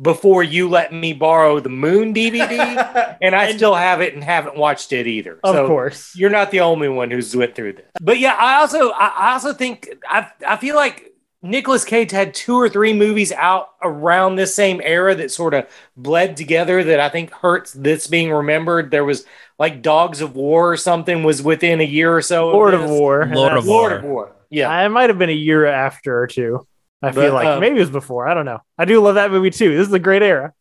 before 0.00 0.42
you 0.42 0.68
let 0.68 0.92
me 0.92 1.12
borrow 1.12 1.60
the 1.60 1.68
Moon 1.68 2.14
DVD, 2.14 3.16
and 3.20 3.34
I 3.34 3.52
still 3.52 3.74
have 3.74 4.00
it 4.00 4.14
and 4.14 4.24
haven't 4.24 4.56
watched 4.56 4.92
it 4.92 5.06
either. 5.06 5.38
Of 5.44 5.54
So 5.54 5.66
course. 5.66 6.14
you're 6.16 6.30
not 6.30 6.50
the 6.50 6.60
only 6.60 6.88
one 6.88 7.10
who's 7.10 7.34
went 7.36 7.54
through 7.54 7.74
this. 7.74 7.84
But 8.00 8.18
yeah, 8.18 8.34
I 8.38 8.60
also 8.60 8.90
I 8.90 9.06
I 9.16 9.32
also 9.32 9.52
think 9.52 9.88
I 10.08 10.28
I 10.46 10.56
feel 10.56 10.76
like 10.76 11.06
Nicolas 11.42 11.84
Cage 11.86 12.10
had 12.10 12.34
two 12.34 12.54
or 12.56 12.68
three 12.68 12.92
movies 12.92 13.32
out 13.32 13.68
around 13.82 14.36
this 14.36 14.54
same 14.54 14.80
era 14.84 15.14
that 15.14 15.30
sort 15.30 15.54
of 15.54 15.66
bled 15.96 16.36
together 16.36 16.84
that 16.84 17.00
I 17.00 17.08
think 17.08 17.30
hurts 17.32 17.72
this 17.72 18.06
being 18.06 18.30
remembered. 18.30 18.90
There 18.90 19.04
was 19.06 19.24
like 19.58 19.80
Dogs 19.82 20.20
of 20.20 20.34
War 20.36 20.72
or 20.72 20.76
something 20.76 21.22
was 21.22 21.42
within 21.42 21.80
a 21.80 21.84
year 21.84 22.14
or 22.14 22.20
so. 22.22 22.48
Lord 22.50 22.74
of 22.74 22.82
this. 22.82 22.90
War. 22.90 23.24
Lord 23.26 23.52
that's- 23.52 23.58
of 23.58 23.66
Lord 23.66 23.90
War. 23.92 23.98
of 23.98 24.04
War. 24.04 24.32
Yeah. 24.50 24.84
it 24.84 24.88
might 24.90 25.08
have 25.10 25.18
been 25.18 25.30
a 25.30 25.32
year 25.32 25.64
after 25.64 26.18
or 26.20 26.26
two. 26.26 26.66
I 27.02 27.10
But, 27.12 27.14
feel 27.14 27.34
like 27.34 27.46
um, 27.46 27.60
maybe 27.60 27.76
it 27.76 27.80
was 27.80 27.90
before. 27.90 28.28
I 28.28 28.34
don't 28.34 28.44
know. 28.44 28.60
I 28.76 28.84
do 28.84 29.00
love 29.00 29.14
that 29.14 29.30
movie 29.30 29.50
too. 29.50 29.76
This 29.76 29.88
is 29.88 29.92
a 29.92 29.98
great 29.98 30.22
era. 30.22 30.52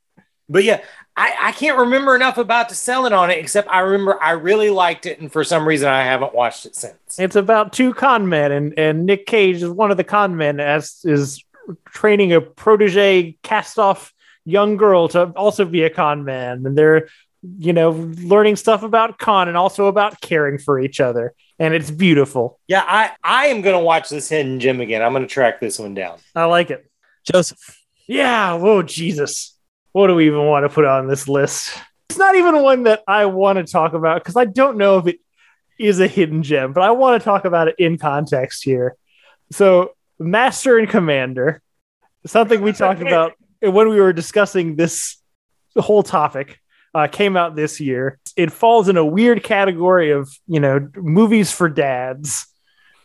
But 0.51 0.63
yeah, 0.63 0.81
I, 1.15 1.35
I 1.39 1.51
can't 1.51 1.77
remember 1.77 2.15
enough 2.15 2.37
about 2.37 2.69
to 2.69 2.75
sell 2.75 3.05
it 3.05 3.13
on 3.13 3.29
it, 3.29 3.37
except 3.37 3.69
I 3.69 3.81
remember 3.81 4.17
I 4.21 4.31
really 4.31 4.69
liked 4.71 5.05
it, 5.05 5.19
and 5.19 5.31
for 5.31 5.43
some 5.43 5.67
reason 5.67 5.87
I 5.89 6.03
haven't 6.03 6.33
watched 6.33 6.65
it 6.65 6.75
since. 6.75 7.19
It's 7.19 7.35
about 7.35 7.71
two 7.73 7.93
con 7.93 8.29
men, 8.29 8.51
and 8.51 8.73
and 8.79 9.05
Nick 9.05 9.27
Cage 9.27 9.57
is 9.61 9.69
one 9.69 9.91
of 9.91 9.97
the 9.97 10.03
con 10.03 10.37
men 10.37 10.59
as 10.59 11.01
is 11.03 11.43
training 11.85 12.33
a 12.33 12.41
protege 12.41 13.37
cast 13.43 13.77
off 13.77 14.13
young 14.45 14.77
girl 14.77 15.07
to 15.09 15.25
also 15.35 15.65
be 15.65 15.83
a 15.83 15.89
con 15.89 16.23
man, 16.23 16.65
and 16.65 16.75
they're 16.77 17.09
you 17.59 17.73
know 17.73 17.91
learning 18.21 18.55
stuff 18.55 18.81
about 18.81 19.19
con 19.19 19.47
and 19.49 19.55
also 19.55 19.85
about 19.85 20.19
caring 20.21 20.57
for 20.57 20.79
each 20.79 20.99
other, 20.99 21.33
and 21.59 21.73
it's 21.73 21.91
beautiful. 21.91 22.59
Yeah, 22.67 22.83
I, 22.87 23.11
I 23.23 23.47
am 23.47 23.61
going 23.61 23.77
to 23.77 23.83
watch 23.83 24.09
this 24.09 24.29
Hidden 24.29 24.59
Gem 24.59 24.79
again. 24.79 25.01
I'm 25.01 25.11
going 25.11 25.27
to 25.27 25.33
track 25.33 25.59
this 25.59 25.77
one 25.77 25.93
down. 25.93 26.19
I 26.33 26.45
like 26.45 26.71
it. 26.71 26.89
Joseph. 27.29 27.77
Yeah. 28.07 28.53
Whoa, 28.53 28.81
Jesus. 28.81 29.55
What 29.91 30.07
do 30.07 30.15
we 30.15 30.27
even 30.27 30.45
want 30.45 30.63
to 30.63 30.69
put 30.69 30.85
on 30.85 31.07
this 31.07 31.27
list? 31.27 31.77
It's 32.09 32.17
not 32.17 32.35
even 32.35 32.61
one 32.63 32.83
that 32.83 33.03
I 33.07 33.25
want 33.25 33.57
to 33.57 33.71
talk 33.71 33.93
about 33.93 34.23
because 34.23 34.37
I 34.37 34.45
don't 34.45 34.77
know 34.77 34.97
if 34.97 35.07
it 35.07 35.19
is 35.79 35.99
a 35.99 36.07
hidden 36.07 36.43
gem, 36.43 36.73
but 36.73 36.81
I 36.81 36.91
want 36.91 37.21
to 37.21 37.25
talk 37.25 37.45
about 37.45 37.67
it 37.67 37.75
in 37.77 37.97
context 37.97 38.63
here. 38.63 38.95
So, 39.51 39.93
Master 40.17 40.77
and 40.77 40.89
Commander, 40.89 41.61
something 42.25 42.61
we 42.61 42.73
talked 42.73 43.01
about 43.07 43.33
when 43.61 43.89
we 43.89 43.99
were 43.99 44.13
discussing 44.13 44.75
this 44.75 45.17
whole 45.77 46.03
topic, 46.03 46.59
uh, 46.93 47.07
came 47.07 47.37
out 47.37 47.55
this 47.55 47.79
year. 47.79 48.19
It 48.35 48.51
falls 48.51 48.89
in 48.89 48.97
a 48.97 49.05
weird 49.05 49.43
category 49.43 50.11
of, 50.11 50.29
you 50.47 50.59
know, 50.59 50.87
movies 50.95 51.51
for 51.51 51.69
dads 51.69 52.47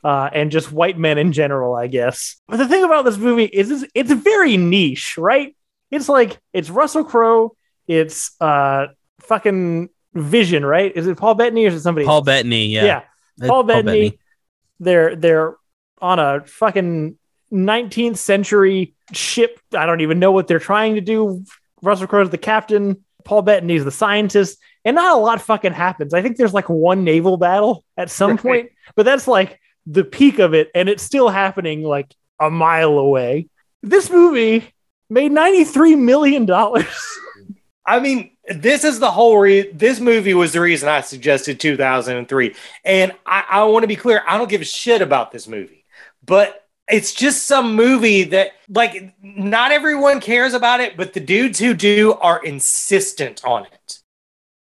uh, 0.03 0.31
and 0.33 0.51
just 0.51 0.70
white 0.73 0.99
men 0.99 1.18
in 1.18 1.33
general, 1.33 1.75
I 1.75 1.87
guess. 1.87 2.37
But 2.49 2.59
the 2.59 2.68
thing 2.68 2.85
about 2.85 3.05
this 3.05 3.16
movie 3.16 3.44
is 3.44 3.70
it's, 3.70 3.90
it's 3.94 4.12
very 4.12 4.57
niche, 4.57 5.16
right? 5.18 5.57
It's 5.90 6.09
like 6.09 6.38
it's 6.53 6.70
Russell 6.70 7.05
Crowe, 7.05 7.57
it's 7.87 8.33
uh 8.40 8.87
fucking 9.20 9.88
Vision, 10.14 10.64
right? 10.64 10.92
Is 10.94 11.07
it 11.09 11.16
Paul 11.16 11.35
Bettany 11.35 11.64
or 11.64 11.68
is 11.68 11.75
it 11.75 11.81
somebody? 11.81 12.07
Paul 12.07 12.18
else? 12.18 12.27
Bettany. 12.27 12.66
Yeah. 12.66 12.85
yeah, 12.85 13.03
Uh, 13.42 13.49
Paul 13.49 13.62
Bettany. 13.64 14.18
They're 14.79 15.16
they're 15.16 15.57
on 16.01 16.18
a 16.18 16.44
fucking 16.47 17.16
19th 17.53 18.16
century 18.18 18.94
ship. 19.12 19.59
I 19.77 19.87
don't 19.87 20.03
even 20.03 20.18
know 20.18 20.33
what 20.33 20.47
they're 20.47 20.59
trying 20.59 20.94
to 20.94 21.01
do. 21.01 21.44
Russell 21.83 22.07
Crowe's 22.07 22.31
the 22.31 22.38
captain. 22.38 23.05
Paul 23.24 23.42
Bettany's 23.42 23.84
the 23.84 23.90
scientist, 23.90 24.58
and 24.84 24.94
not 24.96 25.16
a 25.16 25.20
lot 25.20 25.40
fucking 25.40 25.72
happens. 25.72 26.14
I 26.14 26.22
think 26.22 26.37
there's 26.37 26.54
like 26.54 26.68
one 26.68 27.04
naval 27.04 27.37
battle 27.37 27.84
at 27.96 28.10
some 28.10 28.32
Right. 28.32 28.40
point, 28.40 28.70
but 28.94 29.04
that's 29.04 29.26
like 29.26 29.60
the 29.87 30.04
peak 30.04 30.38
of 30.38 30.54
it, 30.54 30.70
and 30.74 30.88
it's 30.88 31.02
still 31.02 31.28
happening 31.28 31.82
like 31.82 32.12
a 32.40 32.50
mile 32.50 32.98
away. 32.98 33.48
This 33.82 34.10
movie 34.10 34.72
made 35.10 35.32
93 35.32 35.96
million 35.96 36.46
dollars. 36.46 36.87
I 37.87 38.00
mean, 38.00 38.30
this 38.48 38.82
is 38.82 38.98
the 38.98 39.10
whole 39.10 39.37
re- 39.38 39.70
this 39.70 40.00
movie 40.00 40.32
was 40.32 40.54
the 40.54 40.60
reason 40.60 40.88
I 40.88 41.02
suggested 41.02 41.60
2003. 41.60 42.54
And 42.84 43.12
I, 43.26 43.44
I 43.48 43.64
want 43.64 43.82
to 43.82 43.87
be 43.88 43.96
clear, 43.96 44.22
I 44.26 44.38
don't 44.38 44.48
give 44.48 44.62
a 44.62 44.64
shit 44.64 45.02
about 45.02 45.32
this 45.32 45.46
movie. 45.46 45.84
But 46.24 46.63
it's 46.88 47.14
just 47.14 47.47
some 47.47 47.75
movie 47.75 48.25
that 48.25 48.53
like 48.68 49.14
not 49.23 49.73
everyone 49.73 50.20
cares 50.20 50.55
about 50.55 50.81
it, 50.81 50.97
but 50.97 51.12
the 51.12 51.20
dudes 51.20 51.59
who 51.59 51.75
do 51.75 52.14
are 52.20 52.44
insistent 52.44 53.44
on 53.44 53.66
it. 53.66 54.01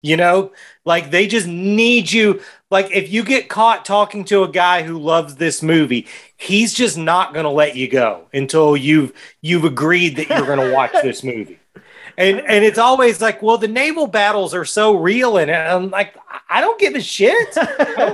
You 0.02 0.16
know, 0.16 0.52
like 0.85 1.11
they 1.11 1.26
just 1.26 1.46
need 1.46 2.11
you. 2.11 2.40
Like 2.70 2.90
if 2.90 3.12
you 3.12 3.22
get 3.22 3.48
caught 3.48 3.85
talking 3.85 4.24
to 4.26 4.42
a 4.44 4.48
guy 4.48 4.83
who 4.83 4.98
loves 4.98 5.37
this 5.37 5.62
movie, 5.62 6.06
he's 6.37 6.72
just 6.72 6.96
not 6.96 7.35
going 7.35 7.44
to 7.44 7.50
let 7.50 7.76
you 7.76 7.88
go 7.88 8.26
until 8.33 8.76
you've 8.76 9.12
you've 9.42 9.64
agreed 9.64 10.16
that 10.16 10.28
you're 10.28 10.46
going 10.46 10.66
to 10.66 10.74
watch 10.74 10.92
this 11.02 11.22
movie. 11.22 11.59
And 12.20 12.40
and 12.40 12.64
it's 12.64 12.78
always 12.78 13.20
like, 13.20 13.42
well, 13.42 13.56
the 13.59 13.66
naval 13.68 14.06
battles 14.06 14.52
are 14.54 14.64
so 14.66 14.94
real 14.94 15.38
in 15.38 15.48
it. 15.48 15.54
I'm 15.54 15.90
like, 15.90 16.14
I 16.50 16.61
don't 16.61 16.78
give 16.78 16.94
a 16.94 17.00
shit. 17.00 17.56
I 17.56 17.64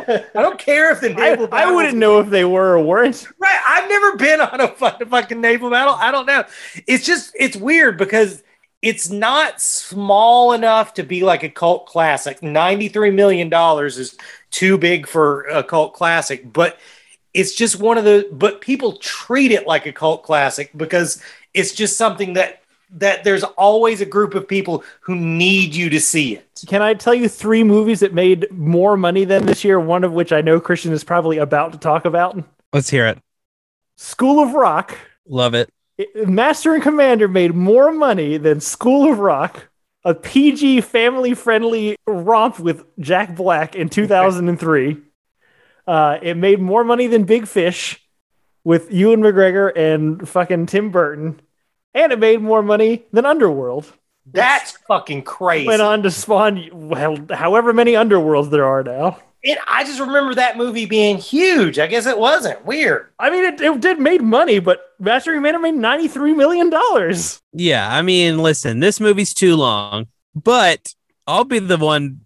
don't, 0.07 0.09
I 0.37 0.43
don't 0.43 0.59
care 0.59 0.93
if 0.93 1.01
the 1.01 1.11
I, 1.19 1.31
naval. 1.31 1.47
I 1.47 1.49
battles- 1.49 1.75
wouldn't 1.75 1.97
know 1.99 2.21
if 2.21 2.31
they 2.31 2.45
were 2.45 2.77
or 2.79 2.83
weren't. 2.85 3.27
Right. 3.39 3.61
I've 3.67 3.89
never 3.89 4.17
been 4.17 4.41
on 4.41 4.61
a 4.61 4.69
fu- 4.69 5.05
fucking 5.07 5.41
naval 5.41 5.71
battle. 5.71 5.95
I 5.95 6.13
don't 6.13 6.27
know. 6.27 6.45
It's 6.87 7.05
just 7.05 7.35
it's 7.39 7.57
weird 7.57 7.99
because 7.99 8.43
it's 8.83 9.11
not 9.11 9.61
small 9.61 10.53
enough 10.53 10.95
to 10.95 11.03
be 11.03 11.25
like 11.25 11.43
a 11.43 11.49
cult 11.49 11.87
classic. 11.87 12.41
$93 12.41 13.13
million 13.13 13.51
is 13.87 14.17
too 14.53 14.79
big 14.79 15.09
for 15.09 15.43
a 15.49 15.65
cult 15.65 15.95
classic, 15.95 16.53
but 16.53 16.79
it's 17.35 17.55
just 17.55 17.81
one 17.81 17.99
of 17.99 18.05
the 18.05 18.29
but 18.31 18.61
people 18.61 18.99
treat 18.99 19.51
it 19.51 19.67
like 19.67 19.87
a 19.87 19.93
cult 19.93 20.23
classic 20.23 20.71
because 20.77 21.21
it's 21.55 21.73
just 21.75 21.97
something 21.97 22.35
that 22.35 22.63
that 22.91 23.25
there's 23.25 23.43
always 23.45 24.01
a 24.01 24.07
group 24.07 24.35
of 24.35 24.47
people 24.47 24.85
who 25.01 25.15
need 25.17 25.75
you 25.75 25.91
to 25.91 26.01
see 26.01 26.35
it. 26.37 26.63
Can 26.67 26.83
I 26.83 26.95
tell 26.95 27.15
you 27.15 27.29
three 27.29 27.65
movies 27.65 28.01
that 28.01 28.15
made 28.15 28.47
more 28.51 28.97
money 28.97 29.25
than 29.25 29.47
this 29.47 29.65
year? 29.65 29.79
One 29.81 30.05
of 30.05 30.13
which 30.13 30.33
I 30.33 30.41
know 30.41 30.61
Christian 30.61 30.93
is 30.93 31.05
probably 31.05 31.39
about 31.39 31.73
to 31.73 31.79
talk 31.79 32.05
about. 32.05 32.43
Let's 32.73 32.89
hear 32.91 33.07
it. 33.07 33.19
School 33.97 34.43
of 34.43 34.55
Rock. 34.55 34.97
Love 35.29 35.55
it. 35.55 35.69
It- 35.99 36.29
Master 36.29 36.75
and 36.75 36.83
Commander 36.83 37.29
made 37.29 37.55
more 37.55 37.93
money 37.93 38.37
than 38.37 38.61
School 38.61 39.11
of 39.11 39.19
Rock, 39.19 39.69
a 40.05 40.15
PG 40.15 40.83
family 40.83 41.35
friendly 41.35 41.97
romp 42.07 42.61
with 42.61 42.85
Jack 43.01 43.35
Black 43.35 43.75
in 43.75 43.89
2003. 43.91 44.99
Uh, 45.87 46.19
it 46.23 46.37
made 46.37 46.61
more 46.61 46.85
money 46.85 47.07
than 47.07 47.25
Big 47.25 47.47
Fish 47.47 48.01
with 48.65 48.93
Ewan 48.93 49.21
McGregor 49.21 49.73
and 49.77 50.29
fucking 50.29 50.67
Tim 50.67 50.91
Burton. 50.91 51.41
And 51.97 52.13
it 52.13 52.19
made 52.19 52.43
more 52.43 52.63
money 52.63 53.07
than 53.11 53.25
Underworld. 53.25 53.91
That's 54.31 54.73
fucking 54.87 55.23
crazy. 55.23 55.67
Went 55.67 55.81
on 55.81 56.03
to 56.03 56.11
spawn, 56.11 56.69
well, 56.73 57.17
however 57.33 57.73
many 57.73 57.93
Underworlds 57.93 58.51
there 58.51 58.67
are 58.67 58.83
now. 58.83 59.19
It, 59.43 59.59
I 59.67 59.83
just 59.83 60.01
remember 60.01 60.35
that 60.35 60.59
movie 60.59 60.85
being 60.85 61.17
huge. 61.17 61.79
I 61.79 61.87
guess 61.87 62.05
it 62.05 62.19
wasn't. 62.19 62.67
Weird. 62.67 63.13
I 63.19 63.31
mean, 63.31 63.45
it, 63.45 63.61
it 63.63 63.81
did 63.81 63.99
made 63.99 64.21
money, 64.21 64.59
but 64.59 64.81
Master 64.99 65.31
and 65.33 65.39
Commander 65.39 65.59
made 65.59 65.75
$93 65.75 66.37
million. 66.37 66.71
Yeah. 67.55 67.89
I 67.91 68.03
mean, 68.03 68.39
listen, 68.39 68.81
this 68.81 69.01
movie's 69.01 69.33
too 69.33 69.57
long, 69.57 70.09
but 70.35 70.93
I'll 71.27 71.45
be 71.45 71.61
the 71.61 71.79
one 71.79 72.21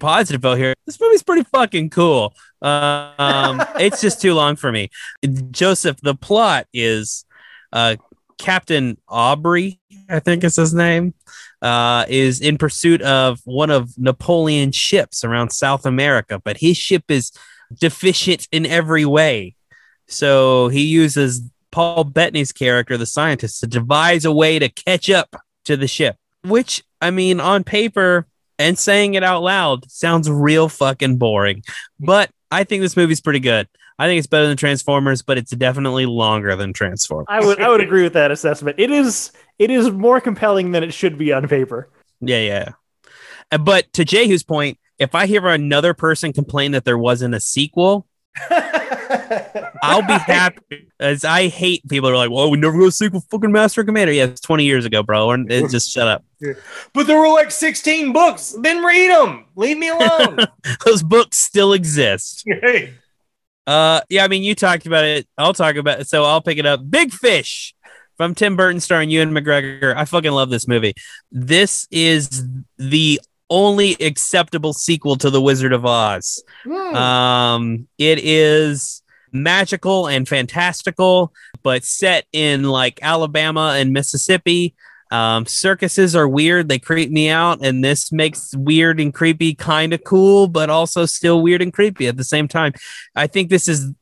positive 0.00 0.40
vote 0.40 0.58
here. 0.58 0.74
This 0.86 1.00
movie's 1.00 1.22
pretty 1.22 1.44
fucking 1.44 1.90
cool. 1.90 2.34
Um, 2.60 3.62
it's 3.78 4.00
just 4.00 4.20
too 4.20 4.34
long 4.34 4.56
for 4.56 4.72
me. 4.72 4.90
Joseph, 5.52 6.00
the 6.00 6.16
plot 6.16 6.66
is 6.72 7.24
uh, 7.72 7.96
Captain 8.42 8.98
Aubrey, 9.08 9.78
I 10.08 10.18
think 10.18 10.42
is 10.42 10.56
his 10.56 10.74
name, 10.74 11.14
uh, 11.62 12.04
is 12.08 12.40
in 12.40 12.58
pursuit 12.58 13.00
of 13.02 13.38
one 13.44 13.70
of 13.70 13.96
Napoleon's 13.96 14.74
ships 14.74 15.22
around 15.22 15.50
South 15.50 15.86
America, 15.86 16.40
but 16.42 16.56
his 16.56 16.76
ship 16.76 17.04
is 17.08 17.30
deficient 17.78 18.48
in 18.50 18.66
every 18.66 19.04
way. 19.04 19.54
So 20.08 20.66
he 20.68 20.82
uses 20.82 21.48
Paul 21.70 22.02
Bettany's 22.02 22.50
character, 22.50 22.96
the 22.96 23.06
scientist, 23.06 23.60
to 23.60 23.68
devise 23.68 24.24
a 24.24 24.32
way 24.32 24.58
to 24.58 24.68
catch 24.68 25.08
up 25.08 25.36
to 25.64 25.76
the 25.76 25.86
ship, 25.86 26.16
which, 26.44 26.82
I 27.00 27.12
mean, 27.12 27.38
on 27.38 27.62
paper 27.62 28.26
and 28.58 28.76
saying 28.76 29.14
it 29.14 29.22
out 29.22 29.44
loud 29.44 29.88
sounds 29.88 30.28
real 30.28 30.68
fucking 30.68 31.18
boring. 31.18 31.62
But 32.00 32.30
I 32.50 32.64
think 32.64 32.82
this 32.82 32.96
movie's 32.96 33.20
pretty 33.20 33.38
good. 33.38 33.68
I 34.02 34.08
think 34.08 34.18
it's 34.18 34.26
better 34.26 34.48
than 34.48 34.56
Transformers, 34.56 35.22
but 35.22 35.38
it's 35.38 35.52
definitely 35.52 36.06
longer 36.06 36.56
than 36.56 36.72
Transformers. 36.72 37.26
I 37.28 37.38
would 37.38 37.60
I 37.60 37.68
would 37.68 37.80
agree 37.80 38.02
with 38.02 38.14
that 38.14 38.32
assessment. 38.32 38.80
It 38.80 38.90
is 38.90 39.30
it 39.60 39.70
is 39.70 39.92
more 39.92 40.20
compelling 40.20 40.72
than 40.72 40.82
it 40.82 40.92
should 40.92 41.16
be 41.16 41.32
on 41.32 41.46
paper. 41.46 41.88
Yeah, 42.20 42.40
yeah. 42.40 42.68
Uh, 43.52 43.58
But 43.58 43.92
to 43.92 44.04
Jehu's 44.04 44.42
point, 44.42 44.80
if 44.98 45.14
I 45.14 45.26
hear 45.26 45.46
another 45.46 45.94
person 45.94 46.32
complain 46.32 46.72
that 46.72 46.84
there 46.84 46.98
wasn't 46.98 47.36
a 47.36 47.38
sequel, 47.38 48.08
I'll 48.50 50.02
be 50.02 50.14
happy. 50.14 50.88
As 50.98 51.24
I 51.24 51.46
hate 51.46 51.88
people 51.88 52.08
who 52.08 52.16
are 52.16 52.18
like, 52.18 52.30
"Well, 52.30 52.50
we 52.50 52.58
never 52.58 52.76
go 52.76 52.90
sequel 52.90 53.20
fucking 53.30 53.52
Master 53.52 53.84
Commander." 53.84 54.12
Yeah, 54.12 54.24
it's 54.24 54.40
twenty 54.40 54.64
years 54.64 54.84
ago, 54.84 55.04
bro. 55.04 55.30
And 55.30 55.50
it, 55.52 55.70
just 55.70 55.92
shut 55.92 56.08
up. 56.08 56.24
but 56.92 57.06
there 57.06 57.20
were 57.20 57.28
like 57.28 57.52
16 57.52 58.12
books. 58.12 58.56
Then 58.62 58.84
read 58.84 59.10
them. 59.10 59.44
Leave 59.54 59.78
me 59.78 59.90
alone. 59.90 60.38
Those 60.84 61.04
books 61.04 61.38
still 61.38 61.72
exist. 61.72 62.44
Uh, 63.66 64.00
yeah, 64.08 64.24
I 64.24 64.28
mean, 64.28 64.42
you 64.42 64.54
talked 64.54 64.86
about 64.86 65.04
it. 65.04 65.26
I'll 65.38 65.54
talk 65.54 65.76
about 65.76 66.00
it. 66.00 66.08
So 66.08 66.24
I'll 66.24 66.40
pick 66.40 66.58
it 66.58 66.66
up. 66.66 66.88
Big 66.88 67.12
Fish 67.12 67.74
from 68.16 68.34
Tim 68.34 68.56
Burton, 68.56 68.80
starring 68.80 69.10
Ewan 69.10 69.30
McGregor. 69.30 69.94
I 69.96 70.04
fucking 70.04 70.32
love 70.32 70.50
this 70.50 70.68
movie. 70.68 70.94
This 71.30 71.86
is 71.90 72.44
the 72.76 73.20
only 73.50 73.94
acceptable 73.94 74.72
sequel 74.72 75.16
to 75.16 75.30
The 75.30 75.40
Wizard 75.40 75.72
of 75.72 75.84
Oz. 75.84 76.42
Um, 76.96 77.86
it 77.98 78.18
is 78.22 79.02
magical 79.30 80.06
and 80.08 80.28
fantastical, 80.28 81.32
but 81.62 81.84
set 81.84 82.26
in 82.32 82.64
like 82.64 82.98
Alabama 83.02 83.74
and 83.76 83.92
Mississippi. 83.92 84.74
Um, 85.12 85.46
circuses 85.46 86.16
are 86.16 86.26
weird. 86.26 86.68
They 86.68 86.78
creep 86.78 87.10
me 87.10 87.28
out, 87.28 87.64
and 87.64 87.84
this 87.84 88.10
makes 88.10 88.54
weird 88.56 88.98
and 88.98 89.12
creepy 89.12 89.54
kind 89.54 89.92
of 89.92 90.02
cool, 90.04 90.48
but 90.48 90.70
also 90.70 91.04
still 91.06 91.42
weird 91.42 91.60
and 91.62 91.72
creepy 91.72 92.08
at 92.08 92.16
the 92.16 92.24
same 92.24 92.48
time. 92.48 92.72
I 93.14 93.26
think 93.26 93.50
this 93.50 93.68
is 93.68 93.92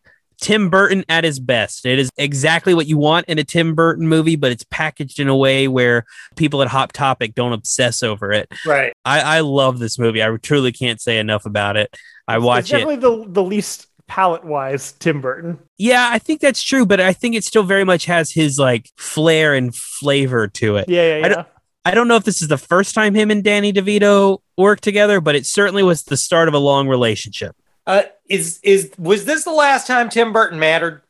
Tim 0.40 0.70
Burton 0.70 1.04
at 1.08 1.24
his 1.24 1.38
best. 1.38 1.84
It 1.84 1.98
is 1.98 2.10
exactly 2.16 2.72
what 2.72 2.86
you 2.86 2.96
want 2.96 3.26
in 3.28 3.38
a 3.38 3.44
Tim 3.44 3.74
Burton 3.74 4.08
movie, 4.08 4.36
but 4.36 4.52
it's 4.52 4.64
packaged 4.70 5.20
in 5.20 5.28
a 5.28 5.36
way 5.36 5.68
where 5.68 6.06
people 6.36 6.62
at 6.62 6.68
Hot 6.68 6.94
Topic 6.94 7.34
don't 7.34 7.52
obsess 7.52 8.02
over 8.02 8.32
it. 8.32 8.48
right. 8.64 8.92
I, 9.04 9.20
I 9.20 9.40
love 9.40 9.78
this 9.80 9.98
movie. 9.98 10.22
I 10.22 10.34
truly 10.38 10.72
can't 10.72 11.00
say 11.00 11.18
enough 11.18 11.44
about 11.44 11.76
it. 11.76 11.94
I 12.26 12.36
It's 12.36 12.44
watch 12.44 12.68
it. 12.70 12.78
definitely 12.78 12.96
the 12.96 13.24
the 13.28 13.42
least 13.42 13.88
palette 14.10 14.44
wise 14.44 14.90
Tim 14.98 15.20
Burton. 15.20 15.56
Yeah, 15.78 16.08
I 16.10 16.18
think 16.18 16.40
that's 16.40 16.62
true, 16.62 16.84
but 16.84 17.00
I 17.00 17.12
think 17.12 17.36
it 17.36 17.44
still 17.44 17.62
very 17.62 17.84
much 17.84 18.06
has 18.06 18.32
his 18.32 18.58
like 18.58 18.90
flair 18.96 19.54
and 19.54 19.72
flavor 19.72 20.48
to 20.48 20.76
it. 20.76 20.88
Yeah, 20.88 21.18
yeah, 21.18 21.24
I 21.24 21.28
don't- 21.28 21.46
I 21.86 21.92
don't 21.92 22.08
know 22.08 22.16
if 22.16 22.24
this 22.24 22.42
is 22.42 22.48
the 22.48 22.58
first 22.58 22.94
time 22.94 23.14
him 23.14 23.30
and 23.30 23.42
Danny 23.42 23.72
DeVito 23.72 24.40
worked 24.58 24.82
together, 24.84 25.18
but 25.20 25.34
it 25.34 25.46
certainly 25.46 25.82
was 25.82 26.02
the 26.02 26.16
start 26.16 26.46
of 26.46 26.52
a 26.52 26.58
long 26.58 26.88
relationship. 26.88 27.56
Uh, 27.86 28.02
is 28.28 28.60
is 28.62 28.90
was 28.98 29.24
this 29.24 29.44
the 29.44 29.50
last 29.52 29.86
time 29.86 30.10
Tim 30.10 30.32
Burton 30.32 30.58
mattered? 30.58 31.00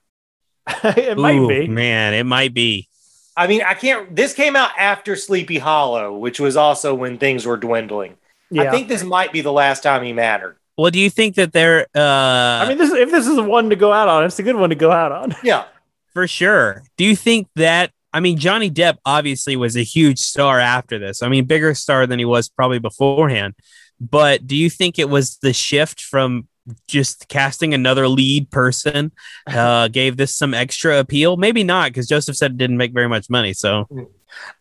it 0.84 1.18
might 1.18 1.48
be. 1.48 1.66
Man, 1.66 2.14
it 2.14 2.24
might 2.24 2.54
be. 2.54 2.88
I 3.36 3.46
mean, 3.48 3.62
I 3.62 3.74
can't. 3.74 4.14
This 4.14 4.32
came 4.32 4.54
out 4.54 4.70
after 4.78 5.16
Sleepy 5.16 5.58
Hollow, 5.58 6.16
which 6.16 6.38
was 6.38 6.56
also 6.56 6.94
when 6.94 7.18
things 7.18 7.46
were 7.46 7.56
dwindling. 7.56 8.16
Yeah. 8.50 8.64
I 8.64 8.70
think 8.70 8.86
this 8.86 9.02
might 9.02 9.32
be 9.32 9.40
the 9.40 9.52
last 9.52 9.82
time 9.82 10.04
he 10.04 10.12
mattered. 10.12 10.56
Well, 10.78 10.90
do 10.90 10.98
you 10.98 11.10
think 11.10 11.34
that 11.36 11.52
they're 11.52 11.86
uh 11.94 12.00
I 12.00 12.66
mean, 12.68 12.78
this 12.78 12.92
if 12.92 13.10
this 13.10 13.26
is 13.26 13.38
one 13.40 13.70
to 13.70 13.76
go 13.76 13.92
out 13.92 14.08
on, 14.08 14.24
it's 14.24 14.38
a 14.38 14.42
good 14.42 14.56
one 14.56 14.70
to 14.70 14.76
go 14.76 14.90
out 14.90 15.12
on. 15.12 15.34
Yeah. 15.42 15.64
for 16.12 16.26
sure. 16.26 16.82
Do 16.96 17.04
you 17.04 17.16
think 17.16 17.48
that 17.56 17.90
I 18.12 18.20
mean 18.20 18.38
Johnny 18.38 18.70
Depp 18.70 18.96
obviously 19.04 19.56
was 19.56 19.76
a 19.76 19.82
huge 19.82 20.18
star 20.18 20.58
after 20.58 20.98
this. 20.98 21.22
I 21.22 21.28
mean 21.28 21.44
bigger 21.44 21.74
star 21.74 22.06
than 22.06 22.18
he 22.18 22.24
was 22.24 22.48
probably 22.48 22.78
beforehand. 22.78 23.54
But 24.00 24.46
do 24.46 24.56
you 24.56 24.70
think 24.70 24.98
it 24.98 25.10
was 25.10 25.36
the 25.38 25.52
shift 25.52 26.00
from 26.00 26.48
just 26.86 27.28
casting 27.28 27.74
another 27.74 28.06
lead 28.08 28.50
person 28.50 29.12
uh 29.46 29.88
gave 29.88 30.16
this 30.16 30.34
some 30.34 30.54
extra 30.54 30.98
appeal? 30.98 31.36
Maybe 31.36 31.62
not 31.62 31.90
because 31.90 32.08
Joseph 32.08 32.36
said 32.36 32.52
it 32.52 32.58
didn't 32.58 32.78
make 32.78 32.92
very 32.92 33.08
much 33.08 33.28
money. 33.28 33.52
So 33.52 33.86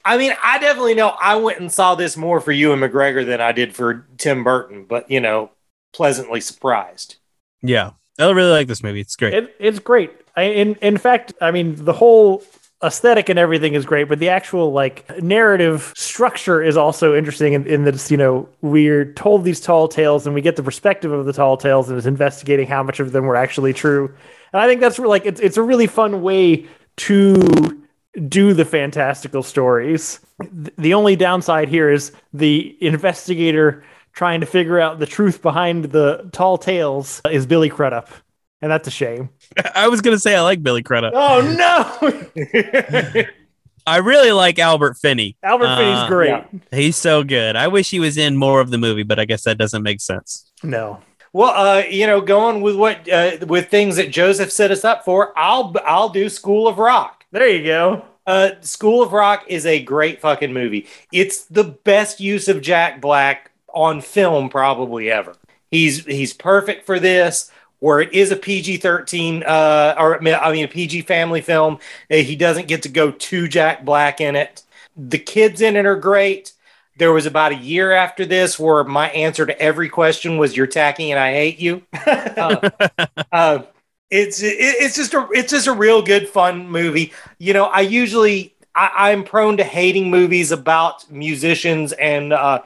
I 0.04 0.18
mean, 0.18 0.34
I 0.44 0.58
definitely 0.60 0.96
know 0.96 1.10
I 1.10 1.36
went 1.36 1.60
and 1.60 1.72
saw 1.72 1.94
this 1.96 2.18
more 2.18 2.42
for 2.42 2.52
Ewan 2.52 2.80
McGregor 2.80 3.26
than 3.26 3.40
I 3.40 3.52
did 3.52 3.76
for 3.76 4.08
Tim 4.18 4.44
Burton, 4.44 4.86
but 4.86 5.10
you 5.12 5.22
know, 5.22 5.52
pleasantly 5.94 6.42
surprised. 6.42 7.18
yeah. 7.62 7.92
I 8.20 8.30
really 8.32 8.52
like 8.52 8.68
this 8.68 8.84
movie. 8.84 9.00
It's 9.00 9.16
great. 9.16 9.34
It, 9.34 9.56
it's 9.60 9.80
great. 9.80 10.12
I, 10.36 10.44
in 10.44 10.76
in 10.76 10.98
fact, 10.98 11.34
I 11.40 11.52
mean, 11.52 11.76
the 11.86 11.94
whole 11.94 12.44
aesthetic 12.84 13.30
and 13.30 13.38
everything 13.38 13.74
is 13.74 13.86
great, 13.86 14.10
but 14.10 14.20
the 14.20 14.30
actual 14.30 14.72
like 14.72 15.22
narrative 15.22 15.94
structure 15.96 16.62
is 16.62 16.78
also 16.78 17.16
interesting 17.16 17.54
in, 17.54 17.68
in 17.68 17.84
that 17.84 17.96
it's, 17.96 18.10
you 18.10 18.18
know, 18.18 18.48
we're 18.62 19.12
told 19.14 19.44
these 19.44 19.60
tall 19.60 19.88
tales 19.88 20.26
and 20.26 20.34
we 20.34 20.42
get 20.42 20.56
the 20.56 20.64
perspective 20.64 21.12
of 21.12 21.26
the 21.26 21.34
tall 21.34 21.58
tales 21.58 21.90
and 21.90 21.98
it's 21.98 22.08
investigating 22.08 22.68
how 22.68 22.84
much 22.84 23.00
of 23.00 23.12
them 23.12 23.26
were 23.26 23.36
actually 23.36 23.74
true. 23.74 24.14
And 24.54 24.62
I 24.62 24.68
think 24.68 24.82
that's 24.82 25.00
like 25.00 25.26
it's 25.26 25.40
it's 25.40 25.58
a 25.58 25.64
really 25.64 25.88
fun 25.88 26.22
way 26.22 26.68
to 26.98 27.82
do 28.28 28.54
the 28.54 28.66
fantastical 28.66 29.44
stories. 29.44 30.20
The 30.78 30.94
only 30.94 31.16
downside 31.16 31.70
here 31.70 31.90
is 31.90 32.12
the 32.34 32.78
investigator 32.82 33.84
trying 34.20 34.42
to 34.42 34.46
figure 34.46 34.78
out 34.82 35.00
the 35.00 35.06
truth 35.06 35.42
behind 35.42 35.86
the 35.86 36.30
tall 36.34 36.58
tales 36.58 37.22
is 37.32 37.46
Billy 37.46 37.70
Crudup. 37.70 38.10
And 38.62 38.70
that's 38.70 38.86
a 38.86 38.92
shame. 38.92 39.30
I 39.76 39.88
was 39.88 40.02
gonna 40.02 40.20
say 40.20 40.36
I 40.36 40.42
like 40.42 40.62
Billy 40.62 40.84
Crudup. 40.84 41.14
Oh 41.16 41.40
no! 41.58 43.24
I 43.88 43.98
really 43.98 44.34
like 44.34 44.60
Albert 44.60 44.96
Finney. 44.98 45.38
Albert 45.42 45.68
Uh, 45.68 45.78
Finney's 45.78 46.10
great. 46.10 46.28
yeah. 46.30 46.44
He's 46.78 46.98
so 46.98 47.24
good. 47.24 47.56
I 47.56 47.70
wish 47.70 47.90
he 47.90 48.02
was 48.02 48.18
in 48.18 48.36
more 48.36 48.60
of 48.60 48.70
the 48.72 48.78
movie, 48.78 49.04
but 49.04 49.20
I 49.20 49.26
guess 49.26 49.44
that 49.46 49.58
doesn't 49.58 49.82
make 49.84 50.02
sense. 50.02 50.52
No. 50.64 51.00
Well, 51.32 51.52
uh, 51.52 51.84
you 51.90 52.06
know, 52.06 52.20
going 52.20 52.60
with 52.62 52.76
what 52.76 53.08
uh, 53.10 53.38
with 53.48 53.70
things 53.70 53.96
that 53.96 54.12
Joseph 54.12 54.52
set 54.52 54.70
us 54.70 54.84
up 54.84 55.06
for, 55.06 55.32
I'll 55.40 55.74
I'll 55.86 56.10
do 56.10 56.28
School 56.28 56.68
of 56.68 56.78
Rock. 56.78 57.24
There 57.32 57.48
you 57.48 57.64
go. 57.64 58.04
Uh, 58.28 58.52
School 58.60 59.02
of 59.02 59.14
Rock 59.14 59.46
is 59.48 59.66
a 59.66 59.82
great 59.82 60.20
fucking 60.20 60.52
movie. 60.54 60.88
It's 61.14 61.46
the 61.46 61.64
best 61.64 62.20
use 62.20 62.50
of 62.50 62.62
Jack 62.62 63.00
Black 63.00 63.49
on 63.74 64.02
film 64.02 64.50
probably 64.50 65.12
ever. 65.12 65.36
He's 65.72 66.06
he's 66.06 66.34
perfect 66.34 66.86
for 66.86 67.00
this. 67.00 67.52
Where 67.80 68.02
it 68.02 68.14
is 68.14 68.32
a 68.32 68.36
PG 68.36 68.78
thirteen, 68.78 69.44
uh, 69.44 69.96
or 69.98 70.18
I 70.18 70.52
mean 70.52 70.66
a 70.66 70.68
PG 70.68 71.04
family 71.04 71.40
film, 71.42 71.80
uh, 72.12 72.16
he 72.16 72.36
doesn't 72.36 72.68
get 72.68 72.84
to 72.84 72.90
go 72.90 73.10
too 73.12 73.48
Jack 73.48 73.86
Black 73.86 74.20
in 74.20 74.36
it. 74.36 74.64
The 74.98 75.20
kids 75.20 75.62
in 75.62 75.78
it 75.78 75.86
are 75.86 75.96
great. 75.96 76.52
There 76.98 77.14
was 77.14 77.26
about 77.26 77.54
a 77.54 77.56
year 77.56 77.94
after 77.94 78.26
this 78.26 78.60
where 78.60 78.84
my 78.84 79.10
answer 79.12 79.46
to 79.46 79.62
every 79.62 79.88
question 79.88 80.38
was 80.38 80.58
"You're 80.58 80.68
tacky 80.68 81.12
and 81.12 81.20
I 81.20 81.32
hate 81.34 81.60
you." 81.60 81.84
Uh, 82.40 82.70
uh, 83.34 83.60
it's 84.10 84.42
it, 84.42 84.56
it's 84.60 84.96
just 84.96 85.14
a 85.14 85.28
it's 85.32 85.52
just 85.52 85.68
a 85.68 85.74
real 85.74 86.02
good 86.02 86.28
fun 86.28 86.70
movie. 86.70 87.14
You 87.38 87.54
know, 87.54 87.66
I 87.66 87.82
usually 87.82 88.56
I, 88.76 89.12
I'm 89.12 89.24
prone 89.24 89.58
to 89.58 89.64
hating 89.64 90.10
movies 90.10 90.52
about 90.52 91.10
musicians 91.12 91.92
and 91.94 92.34
uh 92.34 92.62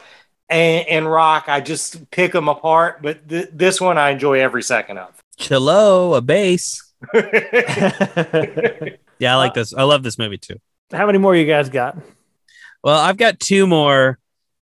and, 0.49 0.87
and 0.87 1.11
rock. 1.11 1.45
I 1.47 1.61
just 1.61 2.09
pick 2.11 2.31
them 2.31 2.47
apart, 2.47 3.01
but 3.01 3.27
th- 3.27 3.49
this 3.53 3.79
one 3.81 3.97
I 3.97 4.11
enjoy 4.11 4.39
every 4.39 4.63
second 4.63 4.97
of. 4.97 5.23
Chilo, 5.37 6.13
a 6.13 6.21
bass. 6.21 6.81
Yeah, 9.19 9.35
I 9.35 9.37
like 9.37 9.53
this. 9.53 9.73
I 9.73 9.83
love 9.83 10.03
this 10.03 10.17
movie 10.17 10.37
too. 10.37 10.59
How 10.91 11.05
many 11.05 11.17
more 11.17 11.33
you 11.33 11.45
guys 11.45 11.69
got? 11.69 11.97
Well, 12.83 12.99
I've 12.99 13.15
got 13.15 13.39
two 13.39 13.65
more, 13.65 14.19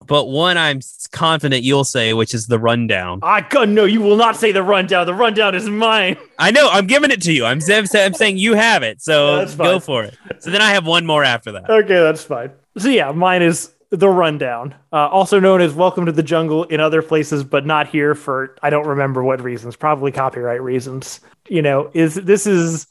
but 0.07 0.27
one 0.27 0.57
I'm 0.57 0.81
confident 1.11 1.65
you'll 1.65 1.83
say, 1.83 2.13
which 2.13 2.33
is 2.33 2.47
the 2.47 2.59
rundown. 2.59 3.21
I 3.25 3.41
God, 3.41 3.71
no, 3.71 3.85
you 3.85 4.01
will 4.01 4.15
not 4.17 4.37
say 4.37 4.53
the 4.53 4.63
rundown. 4.63 5.07
The 5.07 5.15
rundown 5.15 5.57
is 5.57 5.69
mine. 5.69 6.17
I 6.39 6.53
know. 6.53 6.69
I'm 6.71 6.87
giving 6.87 7.11
it 7.11 7.23
to 7.23 7.33
you. 7.33 7.45
I'm, 7.45 7.59
I'm 7.69 8.15
saying 8.15 8.39
you 8.39 8.55
have 8.55 8.85
it, 8.85 9.03
so 9.03 9.37
that's 9.39 9.57
go 9.57 9.81
for 9.81 10.05
it. 10.05 10.17
So 10.39 10.51
then 10.51 10.63
I 10.63 10.71
have 10.71 10.87
one 10.87 11.07
more 11.07 11.25
after 11.25 11.51
that. 11.53 11.69
Okay, 11.69 12.01
that's 12.01 12.23
fine. 12.23 12.53
So 12.79 12.89
yeah, 12.89 13.11
mine 13.11 13.43
is 13.43 13.73
the 13.91 14.09
rundown, 14.09 14.75
uh, 14.93 15.09
also 15.09 15.41
known 15.41 15.61
as 15.61 15.75
"Welcome 15.75 16.07
to 16.07 16.13
the 16.13 16.23
Jungle" 16.23 16.65
in 16.65 16.81
other 16.81 17.03
places, 17.03 17.45
but 17.45 17.67
not 17.67 17.89
here 17.89 18.15
for 18.15 18.57
I 18.63 18.71
don't 18.71 18.87
remember 18.87 19.23
what 19.23 19.43
reasons. 19.43 19.77
Probably 19.77 20.13
copyright 20.13 20.63
reasons. 20.63 21.21
You 21.49 21.63
know, 21.63 21.91
is 21.95 22.15
this 22.15 22.47
is 22.47 22.87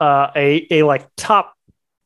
uh, 0.00 0.30
a 0.34 0.66
a 0.70 0.82
like 0.82 1.06
top 1.16 1.54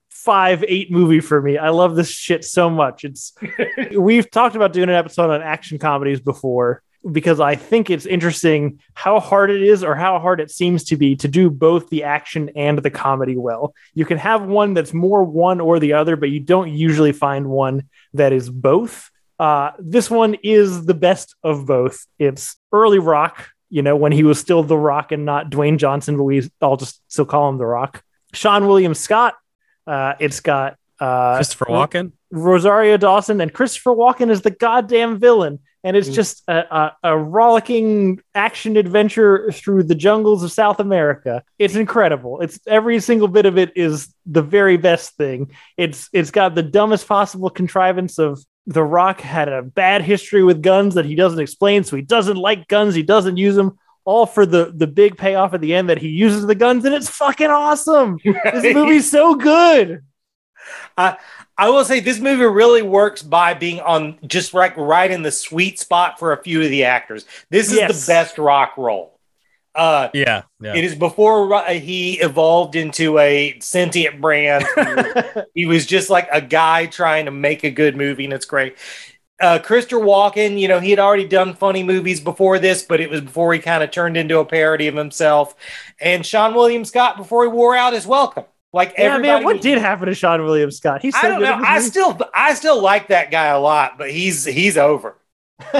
five 0.08 0.64
eight 0.66 0.90
movie 0.90 1.20
for 1.20 1.40
me. 1.40 1.58
I 1.58 1.68
love 1.68 1.96
this 1.96 2.10
shit 2.10 2.44
so 2.44 2.70
much. 2.70 3.04
It's 3.04 3.34
we've 3.96 4.30
talked 4.30 4.56
about 4.56 4.72
doing 4.72 4.88
an 4.88 4.94
episode 4.94 5.30
on 5.30 5.42
action 5.42 5.78
comedies 5.78 6.20
before. 6.20 6.82
because 7.12 7.38
I 7.40 7.54
think 7.54 7.90
it's 7.90 8.06
interesting 8.06 8.80
how 8.94 9.20
hard 9.20 9.50
it 9.50 9.62
is 9.62 9.84
or 9.84 9.94
how 9.94 10.18
hard 10.18 10.40
it 10.40 10.50
seems 10.50 10.84
to 10.84 10.96
be 10.96 11.16
to 11.16 11.28
do 11.28 11.50
both 11.50 11.88
the 11.90 12.04
action 12.04 12.50
and 12.56 12.78
the 12.78 12.90
comedy 12.90 13.36
well. 13.36 13.74
You 13.92 14.06
can 14.06 14.18
have 14.18 14.42
one 14.42 14.74
that's 14.74 14.94
more 14.94 15.22
one 15.22 15.60
or 15.60 15.78
the 15.78 15.92
other, 15.92 16.16
but 16.16 16.30
you 16.30 16.40
don't 16.40 16.72
usually 16.72 17.12
find 17.12 17.48
one 17.48 17.88
that 18.14 18.32
is 18.32 18.50
both. 18.50 19.10
Uh, 19.38 19.72
this 19.78 20.10
one 20.10 20.36
is 20.42 20.86
the 20.86 20.94
best 20.94 21.34
of 21.42 21.66
both. 21.66 22.06
It's 22.18 22.56
early 22.72 22.98
rock, 22.98 23.48
you 23.68 23.82
know, 23.82 23.96
when 23.96 24.12
he 24.12 24.22
was 24.22 24.38
still 24.38 24.62
The 24.62 24.78
Rock 24.78 25.12
and 25.12 25.24
not 25.24 25.50
Dwayne 25.50 25.78
Johnson, 25.78 26.16
but 26.16 26.22
we 26.22 26.48
all 26.60 26.76
just 26.76 27.00
still 27.08 27.26
call 27.26 27.48
him 27.48 27.58
The 27.58 27.66
Rock. 27.66 28.02
Seann 28.32 28.66
William 28.66 28.94
Scott. 28.94 29.34
Uh, 29.86 30.14
it's 30.18 30.40
got 30.40 30.76
uh, 31.00 31.36
Christopher 31.36 31.66
Walken. 31.66 32.12
Rosario 32.30 32.96
Dawson 32.96 33.40
and 33.40 33.52
Christopher 33.52 33.90
Walken 33.90 34.30
is 34.30 34.42
the 34.42 34.50
goddamn 34.50 35.18
villain. 35.18 35.60
And 35.84 35.96
it's 35.96 36.08
Mm. 36.08 36.14
just 36.14 36.42
a, 36.48 36.76
a, 36.76 36.96
a 37.12 37.18
rollicking 37.18 38.20
action 38.34 38.76
adventure 38.78 39.52
through 39.52 39.82
the 39.84 39.94
jungles 39.94 40.42
of 40.42 40.50
South 40.50 40.80
America. 40.80 41.42
It's 41.58 41.74
incredible. 41.76 42.40
It's 42.40 42.58
every 42.66 42.98
single 43.00 43.28
bit 43.28 43.44
of 43.46 43.58
it 43.58 43.76
is 43.76 44.12
the 44.24 44.42
very 44.42 44.76
best 44.78 45.14
thing. 45.16 45.50
It's 45.76 46.08
it's 46.12 46.30
got 46.30 46.54
the 46.54 46.62
dumbest 46.62 47.06
possible 47.06 47.50
contrivance 47.50 48.18
of 48.18 48.42
The 48.66 48.82
Rock 48.82 49.20
had 49.20 49.48
a 49.48 49.60
bad 49.62 50.00
history 50.02 50.42
with 50.42 50.62
guns 50.62 50.94
that 50.94 51.04
he 51.04 51.14
doesn't 51.14 51.38
explain, 51.40 51.84
so 51.84 51.96
he 51.96 52.02
doesn't 52.02 52.38
like 52.38 52.66
guns, 52.66 52.94
he 52.94 53.02
doesn't 53.02 53.36
use 53.36 53.54
them. 53.54 53.78
All 54.06 54.26
for 54.26 54.44
the 54.46 54.72
the 54.74 54.86
big 54.86 55.16
payoff 55.16 55.54
at 55.54 55.60
the 55.60 55.74
end 55.74 55.88
that 55.90 55.98
he 55.98 56.08
uses 56.08 56.46
the 56.46 56.54
guns, 56.54 56.84
and 56.86 56.94
it's 56.94 57.08
fucking 57.10 57.48
awesome. 57.50 58.18
This 58.24 58.74
movie's 58.78 59.10
so 59.10 59.34
good. 59.34 60.00
I 60.96 61.68
will 61.68 61.84
say 61.84 62.00
this 62.00 62.18
movie 62.18 62.44
really 62.44 62.82
works 62.82 63.22
by 63.22 63.54
being 63.54 63.80
on 63.80 64.18
just 64.26 64.54
right, 64.54 64.76
right 64.76 65.10
in 65.10 65.22
the 65.22 65.30
sweet 65.30 65.78
spot 65.78 66.18
for 66.18 66.32
a 66.32 66.42
few 66.42 66.62
of 66.62 66.70
the 66.70 66.84
actors. 66.84 67.24
This 67.50 67.70
is 67.70 67.78
Yes. 67.78 68.04
the 68.06 68.12
best 68.12 68.38
rock 68.38 68.76
role. 68.76 69.18
Uh, 69.74 70.08
Yeah, 70.14 70.42
yeah. 70.60 70.74
It 70.74 70.84
is 70.84 70.94
before 70.94 71.64
he 71.68 72.20
evolved 72.20 72.76
into 72.76 73.18
a 73.18 73.58
sentient 73.60 74.20
brand. 74.20 74.64
he 75.54 75.66
was 75.66 75.86
just 75.86 76.10
like 76.10 76.28
a 76.32 76.40
guy 76.40 76.86
trying 76.86 77.24
to 77.24 77.30
make 77.30 77.64
a 77.64 77.70
good 77.70 77.96
movie, 77.96 78.24
and 78.24 78.32
it's 78.32 78.46
great. 78.46 78.76
Uh, 79.40 79.58
Christopher 79.58 80.00
Walken, 80.00 80.58
you 80.60 80.68
know, 80.68 80.78
he 80.78 80.90
had 80.90 81.00
already 81.00 81.26
done 81.26 81.54
funny 81.54 81.82
movies 81.82 82.20
before 82.20 82.60
this, 82.60 82.84
but 82.84 83.00
it 83.00 83.10
was 83.10 83.20
before 83.20 83.52
he 83.52 83.58
kind 83.58 83.82
of 83.82 83.90
turned 83.90 84.16
into 84.16 84.38
a 84.38 84.44
parody 84.44 84.86
of 84.86 84.94
himself. 84.94 85.56
And 86.00 86.22
Seann 86.22 86.54
William 86.54 86.84
Scott 86.84 87.16
before 87.16 87.42
he 87.42 87.48
wore 87.48 87.74
out 87.74 87.92
his 87.92 88.06
welcome. 88.06 88.44
Like 88.74 88.94
Yeah, 88.98 89.18
man, 89.18 89.44
what 89.44 89.54
was- 89.54 89.62
did 89.62 89.78
happen 89.78 90.06
to 90.06 90.12
Seann 90.12 90.44
William 90.44 90.70
Scott? 90.70 91.00
He's 91.00 91.14
so 91.14 91.26
I 91.26 91.28
don't 91.30 91.38
good 91.40 91.48
know. 91.48 91.62
I 91.64 91.78
still 91.80 92.18
I 92.34 92.54
still 92.54 92.82
like 92.82 93.08
that 93.08 93.30
guy 93.30 93.46
a 93.46 93.60
lot, 93.60 93.96
but 93.98 94.10
he's 94.10 94.44
he's 94.44 94.76
over. 94.76 95.16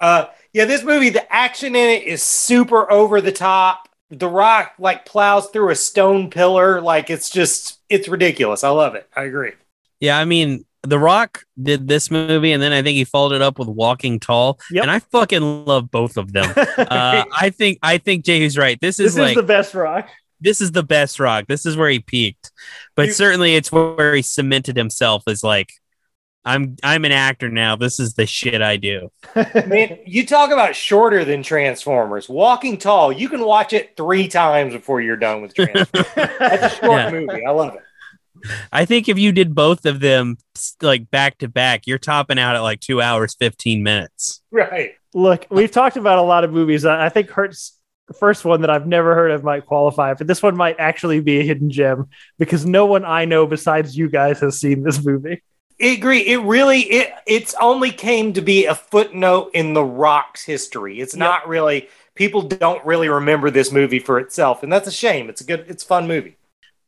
Uh 0.00 0.26
yeah, 0.52 0.64
this 0.64 0.82
movie, 0.82 1.10
the 1.10 1.32
action 1.32 1.76
in 1.76 1.88
it 1.88 2.02
is 2.02 2.22
super 2.22 2.90
over 2.90 3.20
the 3.20 3.30
top. 3.32 3.88
The 4.10 4.28
Rock 4.28 4.72
like 4.78 5.06
plows 5.06 5.48
through 5.50 5.70
a 5.70 5.76
stone 5.76 6.28
pillar, 6.28 6.80
like 6.80 7.08
it's 7.08 7.30
just 7.30 7.78
it's 7.88 8.08
ridiculous. 8.08 8.64
I 8.64 8.70
love 8.70 8.94
it. 8.96 9.08
I 9.16 9.22
agree. 9.22 9.52
Yeah, 10.00 10.18
I 10.18 10.24
mean, 10.24 10.64
The 10.82 10.98
Rock 10.98 11.44
did 11.62 11.86
this 11.86 12.10
movie, 12.10 12.50
and 12.52 12.60
then 12.60 12.72
I 12.72 12.82
think 12.82 12.96
he 12.96 13.04
followed 13.04 13.32
it 13.32 13.42
up 13.42 13.60
with 13.60 13.68
Walking 13.68 14.18
Tall, 14.18 14.58
Yep. 14.72 14.82
and 14.82 14.90
I 14.90 14.98
fucking 14.98 15.64
love 15.66 15.88
both 15.90 16.16
of 16.16 16.32
them. 16.32 16.52
Uh, 16.78 17.24
I 17.38 17.50
think 17.50 17.78
I 17.82 17.98
think 17.98 18.24
Jay 18.24 18.42
is 18.42 18.58
right. 18.58 18.78
This 18.80 18.98
is 18.98 19.14
this 19.14 19.22
is 19.22 19.28
like 19.28 19.36
the 19.36 19.42
best 19.44 19.72
rock. 19.72 20.08
This 20.42 20.60
is 20.60 20.72
the 20.72 20.82
best 20.82 21.18
Rock. 21.20 21.46
This 21.48 21.64
is 21.66 21.76
where 21.76 21.88
he 21.90 22.00
peaked, 22.00 22.50
but 22.96 23.06
You- 23.08 23.12
certainly 23.12 23.54
it's 23.54 23.70
where 23.72 24.14
he 24.14 24.22
cemented 24.22 24.76
himself 24.76 25.22
as 25.26 25.42
like, 25.44 25.72
I'm 26.44 26.76
I'm 26.82 27.04
an 27.04 27.12
actor 27.12 27.48
now. 27.48 27.76
This 27.76 28.00
is 28.00 28.14
the 28.14 28.26
shit 28.26 28.60
I 28.62 28.76
do. 28.76 29.10
Man, 29.66 29.98
you 30.06 30.26
talk 30.26 30.50
about 30.50 30.74
shorter 30.74 31.24
than 31.24 31.44
Transformers. 31.44 32.28
Walking 32.28 32.78
Tall, 32.78 33.12
you 33.12 33.28
can 33.28 33.44
watch 33.44 33.72
it 33.72 33.96
three 33.96 34.26
times 34.26 34.72
before 34.74 35.00
you're 35.00 35.16
done 35.16 35.40
with 35.42 35.54
Transformers. 35.54 36.10
That's 36.16 36.74
a 36.74 36.76
short 36.80 36.98
Yeah. 36.98 37.10
movie. 37.12 37.46
I 37.46 37.50
love 37.52 37.74
it. 37.76 37.80
I 38.72 38.86
think 38.86 39.08
if 39.08 39.20
you 39.20 39.30
did 39.30 39.54
both 39.54 39.86
of 39.86 40.00
them 40.00 40.36
like 40.80 41.08
back 41.12 41.38
to 41.38 41.48
back, 41.48 41.86
you're 41.86 41.98
topping 41.98 42.40
out 42.40 42.56
at 42.56 42.60
like 42.60 42.80
two 42.80 43.00
hours 43.00 43.36
fifteen 43.38 43.84
minutes. 43.84 44.42
Right. 44.50 44.94
Look, 45.14 45.46
we've 45.48 45.70
talked 45.70 45.96
about 45.96 46.18
a 46.18 46.22
lot 46.22 46.42
of 46.42 46.52
movies. 46.52 46.84
I 46.84 47.06
I 47.06 47.08
think 47.08 47.30
Hurt's 47.30 47.78
first 48.18 48.44
one 48.44 48.60
that 48.62 48.70
I've 48.70 48.86
never 48.86 49.14
heard 49.14 49.30
of 49.30 49.44
might 49.44 49.66
qualify, 49.66 50.14
but 50.14 50.26
this 50.26 50.42
one 50.42 50.56
might 50.56 50.76
actually 50.78 51.20
be 51.20 51.40
a 51.40 51.42
hidden 51.42 51.70
gem 51.70 52.08
because 52.38 52.66
no 52.66 52.86
one 52.86 53.04
I 53.04 53.24
know 53.24 53.46
besides 53.46 53.96
you 53.96 54.08
guys 54.08 54.40
has 54.40 54.60
seen 54.60 54.82
this 54.82 55.04
movie. 55.04 55.42
I 55.80 55.86
agree. 55.86 56.20
It 56.20 56.38
really 56.38 56.80
it 56.80 57.12
it's 57.26 57.54
only 57.60 57.90
came 57.90 58.32
to 58.34 58.40
be 58.40 58.66
a 58.66 58.74
footnote 58.74 59.50
in 59.54 59.74
the 59.74 59.84
Rock's 59.84 60.44
history. 60.44 61.00
It's 61.00 61.16
not 61.16 61.48
really 61.48 61.88
people 62.14 62.42
don't 62.42 62.84
really 62.84 63.08
remember 63.08 63.50
this 63.50 63.72
movie 63.72 63.98
for 63.98 64.18
itself, 64.18 64.62
and 64.62 64.72
that's 64.72 64.86
a 64.86 64.92
shame. 64.92 65.28
It's 65.28 65.40
a 65.40 65.44
good, 65.44 65.64
it's 65.68 65.82
a 65.82 65.86
fun 65.86 66.06
movie. 66.06 66.36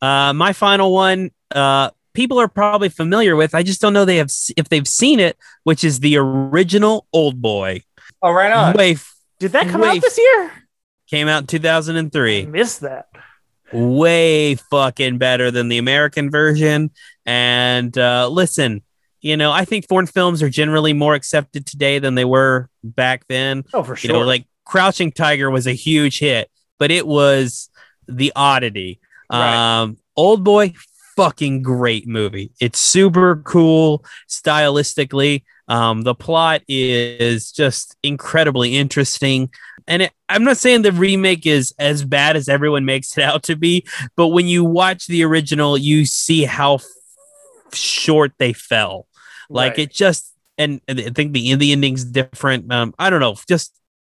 Uh, 0.01 0.33
my 0.33 0.53
final 0.53 0.93
one, 0.93 1.31
uh, 1.51 1.91
people 2.13 2.39
are 2.41 2.49
probably 2.49 2.89
familiar 2.89 3.37
with. 3.37 3.55
I 3.55 3.63
just 3.63 3.81
don't 3.81 3.93
know 3.93 4.05
they 4.05 4.17
have 4.17 4.31
if 4.57 4.69
they've 4.69 4.89
seen 4.89 5.21
it, 5.21 5.37
which 5.65 5.85
is 5.85 6.01
the 6.01 6.17
original 6.17 7.07
Old 7.13 7.41
Boy. 7.41 7.83
Oh, 8.23 8.33
right 8.33 8.53
on. 8.53 8.75
Way 8.75 8.97
Did 9.39 9.53
that 9.53 9.69
come 9.69 9.81
Wait. 9.81 9.97
out 9.97 10.03
this 10.03 10.19
year? 10.19 10.53
Came 11.15 11.29
out 11.29 11.43
in 11.43 11.47
two 11.47 11.59
thousand 11.59 11.97
and 11.97 12.11
I 12.15 12.45
missed 12.47 12.81
that. 12.81 13.09
way 13.73 14.55
fucking 14.55 15.19
better 15.19 15.51
than 15.51 15.69
the 15.69 15.79
American 15.79 16.31
version. 16.31 16.91
And 17.27 17.97
uh, 17.97 18.29
listen, 18.29 18.83
you 19.21 19.37
know, 19.37 19.51
I 19.51 19.65
think 19.65 19.89
foreign 19.89 20.07
films 20.07 20.43
are 20.43 20.51
generally 20.51 20.93
more 20.93 21.15
accepted 21.15 21.67
today 21.67 21.99
than 21.99 22.15
they 22.15 22.25
were 22.25 22.69
back 22.83 23.27
then. 23.29 23.65
Oh, 23.73 23.83
for 23.83 23.93
You 23.93 23.97
sure. 23.97 24.13
know, 24.13 24.21
like 24.21 24.47
Crouching 24.65 25.13
Tiger 25.13 25.51
was 25.51 25.67
a 25.67 25.73
huge 25.73 26.19
hit, 26.19 26.51
but 26.79 26.91
it 26.91 27.07
was 27.07 27.71
the 28.07 28.33
oddity. 28.37 29.01
Right. 29.33 29.81
Um, 29.81 29.97
Old 30.17 30.45
Boy, 30.45 30.75
fucking 31.17 31.63
great 31.63 32.07
movie. 32.07 32.53
It's 32.61 32.79
super 32.79 33.37
cool 33.37 34.05
stylistically. 34.29 35.45
Um, 35.67 36.03
the 36.03 36.15
plot 36.15 36.61
is 36.69 37.51
just 37.51 37.97
incredibly 38.03 38.77
interesting. 38.77 39.51
And 39.87 40.03
it, 40.03 40.13
I'm 40.29 40.45
not 40.45 40.57
saying 40.57 40.83
the 40.83 40.93
remake 40.93 41.47
is 41.47 41.75
as 41.79 42.05
bad 42.05 42.37
as 42.37 42.49
everyone 42.49 42.85
makes 42.85 43.17
it 43.19 43.23
out 43.25 43.43
to 43.45 43.57
be, 43.57 43.87
but 44.17 44.29
when 44.29 44.47
you 44.47 44.65
watch 44.65 45.07
the 45.07 45.23
original, 45.25 45.77
you 45.77 46.07
see 46.07 46.45
how 46.45 46.77
f- 46.77 46.85
short 47.73 48.33
they 48.39 48.53
fell. 48.53 49.07
Like 49.51 49.73
Right. 49.73 49.81
it 49.81 49.93
just, 49.93 50.33
and 50.57 50.81
I 50.89 50.95
think 50.95 51.33
the 51.33 51.55
the 51.57 51.73
ending's 51.73 52.05
different. 52.05 52.73
Um, 52.73 52.95
I 52.99 53.11
don't 53.11 53.21
know. 53.21 53.37
Just 53.49 53.75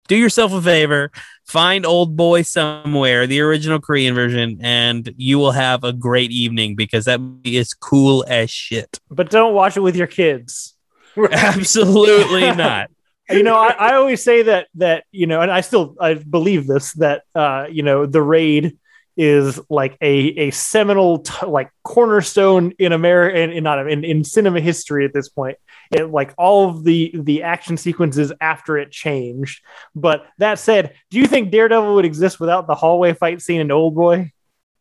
do 0.07 0.15
yourself 0.15 0.53
a 0.53 0.61
favor, 0.61 1.11
find 1.47 1.85
Old 1.85 2.15
Boy 2.15 2.43
somewhere, 2.43 3.27
the 3.27 3.41
original 3.41 3.79
Korean 3.81 4.15
version, 4.15 4.59
and 4.61 5.13
you 5.17 5.37
will 5.37 5.51
have 5.51 5.83
a 5.83 5.91
great 5.91 6.31
evening 6.31 6.75
because 6.77 7.05
that 7.05 7.19
movie 7.19 7.57
is 7.57 7.73
cool 7.73 8.23
as 8.27 8.49
shit. 8.49 8.99
but 9.11 9.29
don't 9.29 9.53
watch 9.53 9.75
it 9.75 9.81
with 9.81 9.97
your 9.97 10.07
kids. 10.07 10.75
Absolutely 11.31 12.51
not. 12.55 12.89
You 13.29 13.43
know, 13.43 13.55
I, 13.55 13.69
I 13.69 13.93
always 13.95 14.23
say 14.23 14.43
that 14.43 14.67
that 14.75 15.03
you 15.11 15.27
know, 15.27 15.41
and 15.41 15.51
I 15.51 15.61
still 15.61 15.95
I 15.99 16.13
believe 16.15 16.67
this 16.67 16.93
that 16.93 17.23
uh, 17.35 17.67
you 17.69 17.83
know 17.83 18.05
the 18.05 18.21
raid 18.21 18.77
is 19.19 19.59
like 19.69 19.97
a 20.01 20.13
a 20.47 20.51
seminal 20.51 21.19
t- 21.19 21.45
like 21.47 21.71
cornerstone 21.83 22.71
in 22.77 22.91
America 22.93 23.39
in, 23.39 23.51
in 23.51 23.63
not 23.63 23.89
in, 23.89 24.03
in 24.03 24.23
cinema 24.23 24.59
history 24.59 25.05
at 25.05 25.13
this 25.13 25.27
point. 25.29 25.57
It 25.91 26.11
like 26.11 26.33
all 26.37 26.69
of 26.69 26.83
the 26.83 27.11
the 27.15 27.43
action 27.43 27.77
sequences 27.77 28.31
after 28.41 28.77
it 28.77 28.91
changed. 28.91 29.63
But 29.95 30.25
that 30.37 30.59
said, 30.59 30.93
do 31.09 31.17
you 31.17 31.25
think 31.27 31.49
Daredevil 31.51 31.95
would 31.95 32.05
exist 32.05 32.39
without 32.39 32.67
the 32.67 32.75
hallway 32.75 33.13
fight 33.13 33.41
scene 33.41 33.59
in 33.61 33.71
Old 33.71 33.95
Boy? 33.95 34.31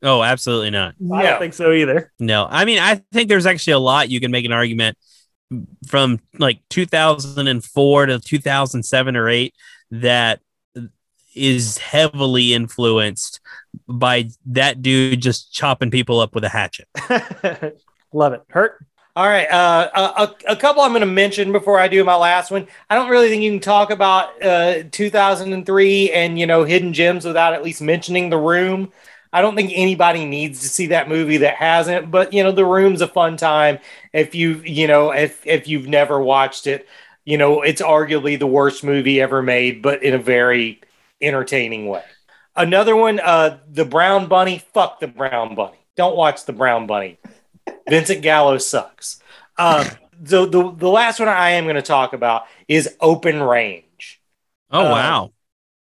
Oh, 0.03 0.23
absolutely 0.23 0.71
not. 0.71 0.91
I 0.95 0.95
No. 1.01 1.23
don't 1.23 1.39
think 1.39 1.55
so 1.55 1.73
either. 1.73 2.13
No, 2.21 2.47
I 2.49 2.67
mean, 2.67 2.79
I 2.79 2.97
think 3.13 3.31
there's 3.31 3.47
actually 3.47 3.73
a 3.73 3.79
lot 3.79 4.11
you 4.11 4.21
can 4.21 4.31
make 4.31 4.45
an 4.45 4.53
argument 4.53 4.99
from 5.87 6.21
like 6.39 6.61
2004 6.71 8.07
to 8.07 8.19
2007 8.19 9.17
or 9.17 9.29
8 9.29 9.55
that 9.93 10.41
is 11.35 11.79
heavily 11.79 12.55
influenced 12.55 13.41
by 13.87 14.29
that 14.47 14.83
dude 14.83 15.21
just 15.21 15.53
chopping 15.53 15.91
people 15.91 16.21
up 16.21 16.35
with 16.35 16.45
a 16.45 16.49
hatchet. 16.49 16.89
Love 18.13 18.33
it. 18.33 18.43
Hurt. 18.49 18.85
All 19.15 19.27
right, 19.27 19.51
uh, 19.51 19.89
a, 20.47 20.53
a, 20.53 20.57
couple 20.57 20.83
I'm 20.83 20.91
going 20.91 21.01
to 21.01 21.07
mention 21.07 21.51
before 21.51 21.79
I 21.79 21.89
do 21.89 22.05
my 22.05 22.17
last 22.17 22.51
one. 22.51 22.69
I 22.91 22.95
don't 22.95 23.09
really 23.09 23.31
think 23.31 23.43
you 23.43 23.51
can 23.51 23.61
talk 23.61 23.89
about 23.89 24.43
uh, 24.43 24.83
2003 24.93 26.13
and 26.13 26.39
you 26.39 26.47
know 26.47 26.65
hidden 26.65 26.93
gems 26.93 27.25
without 27.25 27.55
at 27.55 27.65
least 27.65 27.81
mentioning 27.81 28.29
The 28.29 28.37
Room. 28.37 28.93
I 29.37 29.43
don't 29.43 29.55
think 29.57 29.73
anybody 29.75 30.25
needs 30.25 30.61
to 30.63 30.69
see 30.69 30.89
that 30.89 31.09
movie 31.09 31.39
that 31.39 31.57
hasn't, 31.57 32.11
but 32.11 32.33
you 32.33 32.43
know 32.43 32.53
The 32.53 32.65
Room's 32.65 33.01
a 33.03 33.09
fun 33.09 33.37
time 33.37 33.79
if 34.13 34.35
you 34.35 34.63
you 34.65 34.87
know 34.87 35.13
if 35.13 35.47
if 35.47 35.69
you've 35.69 35.89
never 35.89 36.21
watched 36.21 36.67
it. 36.67 36.87
You 37.25 37.39
know 37.39 37.63
it's 37.63 37.83
arguably 37.83 38.39
the 38.39 38.47
worst 38.47 38.85
movie 38.85 39.21
ever 39.21 39.43
made, 39.43 39.83
but 39.83 40.03
in 40.03 40.15
a 40.15 40.19
very 40.19 40.81
entertaining 41.21 41.87
way. 41.87 42.05
Another 42.55 42.97
one, 42.97 43.21
uh, 43.21 43.59
The 43.71 43.85
Brown 43.85 44.29
Bunny. 44.29 44.59
Fuck 44.73 45.01
the 45.01 45.09
Brown 45.09 45.55
Bunny. 45.55 45.77
Don't 45.97 46.17
watch 46.17 46.45
the 46.47 46.53
Brown 46.53 46.87
Bunny. 46.87 47.19
Vincent 47.89 48.23
Gallo 48.23 48.59
sucks. 48.59 49.21
Um, 49.59 49.87
the, 50.19 50.47
the 50.47 50.73
the 50.73 50.89
last 50.89 51.19
one 51.21 51.29
I 51.29 51.51
am 51.51 51.65
going 51.65 51.77
to 51.77 51.83
talk 51.83 52.13
about 52.13 52.45
is 52.69 52.97
Open 53.01 53.43
Range. 53.43 54.21
Oh 54.71 54.85
Uh, 54.85 54.87
wow. 54.87 55.33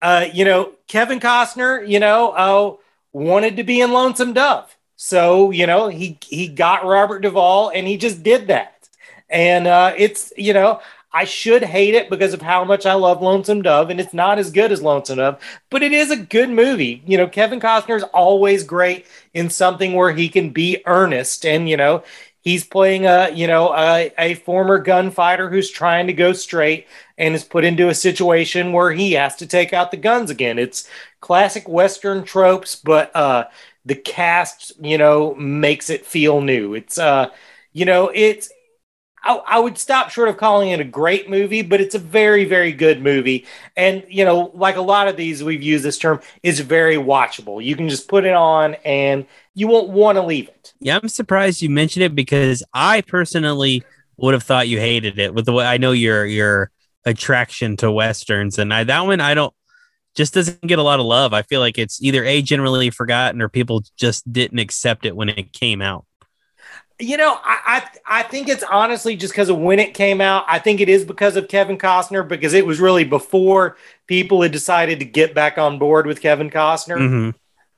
uh, 0.03 0.27
you 0.33 0.45
know, 0.45 0.73
Kevin 0.88 1.21
Costner, 1.21 1.87
you 1.88 2.01
know, 2.01 2.31
uh, 2.31 2.77
wanted 3.14 3.57
to 3.57 3.64
be 3.64 3.81
in 3.81 3.92
Lonesome 3.92 4.35
Dove. 4.35 4.77
So, 4.96 5.50
you 5.50 5.66
know, 5.66 5.88
he 5.88 6.18
he 6.22 6.48
got 6.48 6.85
Robert 6.85 7.20
Duvall 7.20 7.70
and 7.70 7.87
he 7.87 7.96
just 7.96 8.22
did 8.22 8.48
that. 8.48 8.88
And 9.31 9.66
uh, 9.66 9.94
it's, 9.96 10.33
you 10.37 10.53
know, 10.53 10.81
I 11.14 11.24
should 11.24 11.62
hate 11.62 11.94
it 11.94 12.11
because 12.11 12.35
of 12.35 12.42
how 12.42 12.64
much 12.64 12.87
I 12.87 12.94
love 12.94 13.22
Lonesome 13.22 13.62
Dove, 13.62 13.88
and 13.88 14.00
it's 14.00 14.12
not 14.12 14.40
as 14.40 14.50
good 14.50 14.72
as 14.72 14.83
Lonesome 14.83 15.18
Dove, 15.18 15.40
but 15.70 15.85
it 15.85 15.92
is 15.92 16.11
a 16.11 16.16
good 16.16 16.50
movie. 16.50 17.03
You 17.07 17.16
know, 17.16 17.29
Kevin 17.29 17.61
Costner 17.61 17.96
is 17.96 18.03
always 18.03 18.64
great 18.64 19.07
in 19.33 19.48
something 19.48 19.92
where 19.94 20.12
he 20.12 20.29
can 20.29 20.50
be 20.50 20.83
earnest, 20.87 21.46
and 21.46 21.68
you 21.68 21.77
know, 21.77 22.03
he's 22.44 22.64
playing 22.64 23.07
a 23.07 23.30
you 23.35 23.46
know 23.48 23.74
a, 23.74 24.12
a 24.18 24.35
former 24.35 24.78
gunfighter 24.78 25.50
who's 25.50 25.70
trying 25.70 26.07
to 26.07 26.12
go 26.12 26.33
straight 26.33 26.87
and 27.18 27.35
is 27.35 27.44
put 27.44 27.64
into 27.64 27.88
a 27.88 27.94
situation 27.94 28.72
where 28.72 28.92
he 28.92 29.12
has 29.12 29.37
to 29.37 29.46
take 29.46 29.72
out 29.72 29.90
the 29.90 29.96
guns 29.96 30.30
again. 30.30 30.59
It's 30.59 30.88
classic 31.20 31.68
Western 31.68 32.24
tropes, 32.24 32.76
but 32.76 33.14
uh, 33.16 33.46
the 33.87 33.94
cast, 33.94 34.72
you 34.80 34.98
know, 34.98 35.35
makes 35.37 35.90
it 35.90 36.07
feel 36.07 36.40
new. 36.40 36.74
It's 36.74 36.98
uh, 36.98 37.30
you 37.72 37.85
know, 37.85 38.11
it's 38.14 38.50
I, 39.25 39.35
I 39.47 39.59
would 39.59 39.79
stop 39.79 40.11
short 40.11 40.29
of 40.29 40.37
calling 40.37 40.71
it 40.71 40.81
a 40.81 40.85
great 40.85 41.31
movie, 41.31 41.63
but 41.63 41.81
it's 41.81 41.95
a 41.95 41.99
very, 41.99 42.45
very 42.45 42.73
good 42.73 43.03
movie. 43.03 43.47
And, 43.77 44.05
you 44.09 44.25
know, 44.25 44.51
like 44.55 44.77
a 44.77 44.83
lot 44.83 45.09
of 45.09 45.17
these, 45.17 45.43
we've 45.43 45.63
used 45.63 45.85
this 45.85 45.99
term, 45.99 46.21
is 46.43 46.61
very 46.61 46.97
watchable. 46.97 47.65
You 47.65 47.75
can 47.75 47.89
just 47.89 48.07
put 48.07 48.25
it 48.25 48.35
on 48.35 48.75
and 48.85 49.27
you 49.55 49.67
won't 49.67 49.89
want 49.89 50.17
to 50.17 50.23
leave 50.23 50.49
it. 50.49 50.75
Yeah, 50.81 50.99
I'm 51.03 51.09
surprised 51.09 51.63
you 51.63 51.71
mentioned 51.71 52.05
it 52.05 52.15
because 52.15 52.63
I 52.75 53.01
personally 53.01 53.83
would 54.17 54.35
have 54.35 54.43
thought 54.43 54.69
you 54.69 54.79
hated 54.79 55.19
it 55.19 55.35
with 55.35 55.47
the 55.47 55.53
way 55.53 55.65
I 55.67 55.79
know 55.79 55.93
your 55.93 56.25
your 56.25 56.71
attraction 57.05 57.77
to 57.79 57.91
westerns, 57.91 58.59
and 58.59 58.73
I 58.73 58.85
that 58.85 59.01
one 59.01 59.21
I 59.21 59.35
don't 59.35 59.55
just 60.15 60.35
doesn't 60.35 60.63
get 60.63 60.79
a 60.79 60.83
lot 60.83 61.01
of 61.01 61.07
love. 61.07 61.33
I 61.33 61.43
feel 61.43 61.61
like 61.61 61.79
it's 61.79 62.03
either 62.03 62.25
a 62.25 62.41
generally 62.43 62.91
forgotten 62.91 63.43
or 63.43 63.49
people 63.49 63.83
just 63.97 64.31
didn't 64.33 64.61
accept 64.61 65.05
it 65.05 65.17
when 65.17 65.29
it 65.29 65.53
came 65.53 65.83
out. 65.83 66.05
You 67.00 67.16
know, 67.16 67.38
I 67.42 67.83
I, 68.07 68.20
I 68.20 68.22
think 68.22 68.48
it's 68.48 68.62
honestly 68.62 69.16
just 69.16 69.33
because 69.33 69.48
of 69.48 69.59
when 69.59 69.78
it 69.80 69.94
came 69.94 70.20
out. 70.20 70.44
I 70.48 70.59
think 70.59 70.80
it 70.80 70.88
is 70.88 71.04
because 71.04 71.37
of 71.37 71.48
Kevin 71.48 71.76
Costner 71.76 72.26
because 72.26 72.54
it 72.54 72.64
was 72.66 72.78
really 72.80 73.04
before 73.04 73.76
people 74.07 74.42
had 74.42 74.52
decided 74.52 75.00
to 75.00 75.04
get 75.04 75.35
back 75.35 75.59
on 75.59 75.78
board 75.78 76.07
with 76.07 76.20
Kevin 76.20 76.50
Costner. 76.50 76.96
hmm 76.98 77.30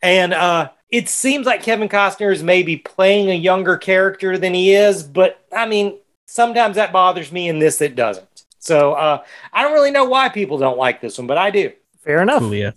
And 0.02 0.34
uh, 0.34 0.70
it 0.90 1.08
seems 1.08 1.46
like 1.46 1.62
Kevin 1.62 1.88
Costner 1.88 2.32
is 2.32 2.42
maybe 2.42 2.76
playing 2.76 3.30
a 3.30 3.34
younger 3.34 3.76
character 3.78 4.36
than 4.36 4.52
he 4.54 4.74
is, 4.74 5.02
but 5.02 5.40
I 5.50 5.66
mean, 5.66 5.98
sometimes 6.26 6.76
that 6.76 6.92
bothers 6.92 7.32
me. 7.32 7.48
and 7.48 7.60
this, 7.60 7.80
it 7.80 7.96
doesn't. 7.96 8.44
So 8.58 8.92
uh, 8.92 9.24
I 9.52 9.62
don't 9.62 9.72
really 9.72 9.90
know 9.92 10.04
why 10.04 10.28
people 10.28 10.58
don't 10.58 10.78
like 10.78 11.00
this 11.00 11.16
one, 11.18 11.26
but 11.26 11.38
I 11.38 11.50
do. 11.50 11.72
Fair 12.00 12.20
enough. 12.20 12.42
Cool, 12.42 12.54
yeah. 12.54 12.72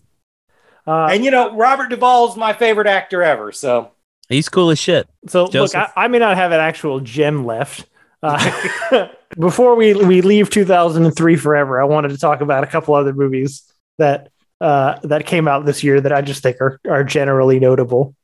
Uh, 0.88 1.08
And 1.12 1.26
you 1.26 1.32
know, 1.32 1.56
Robert 1.56 1.90
Duvall's 1.90 2.38
my 2.38 2.54
favorite 2.54 2.88
actor 2.88 3.22
ever. 3.24 3.52
So 3.52 3.92
He's 4.30 4.48
cool 4.48 4.70
as 4.70 4.80
shit. 4.80 5.08
So 5.28 5.48
Joseph? 5.48 5.80
look, 5.80 5.92
I, 5.98 6.06
I 6.06 6.08
may 6.08 6.20
not 6.20 6.38
have 6.38 6.52
an 6.52 6.60
actual 6.60 7.00
gem 7.00 7.46
left. 7.46 7.86
Uh, 8.22 9.08
before 9.40 9.76
we 9.76 9.94
we 9.94 10.22
leave 10.22 10.50
2003 10.50 11.36
forever, 11.36 11.82
I 11.82 11.86
wanted 11.86 12.10
to 12.10 12.18
talk 12.18 12.42
about 12.42 12.64
a 12.64 12.68
couple 12.68 12.94
other 12.94 13.14
movies 13.14 13.64
that 13.98 14.30
uh, 14.62 15.00
that 15.04 15.26
came 15.26 15.48
out 15.48 15.66
this 15.66 15.84
year 15.84 16.00
that 16.00 16.12
I 16.12 16.22
just 16.22 16.44
think 16.44 16.62
are 16.62 16.80
are 16.88 17.04
generally 17.04 17.60
notable. 17.60 18.16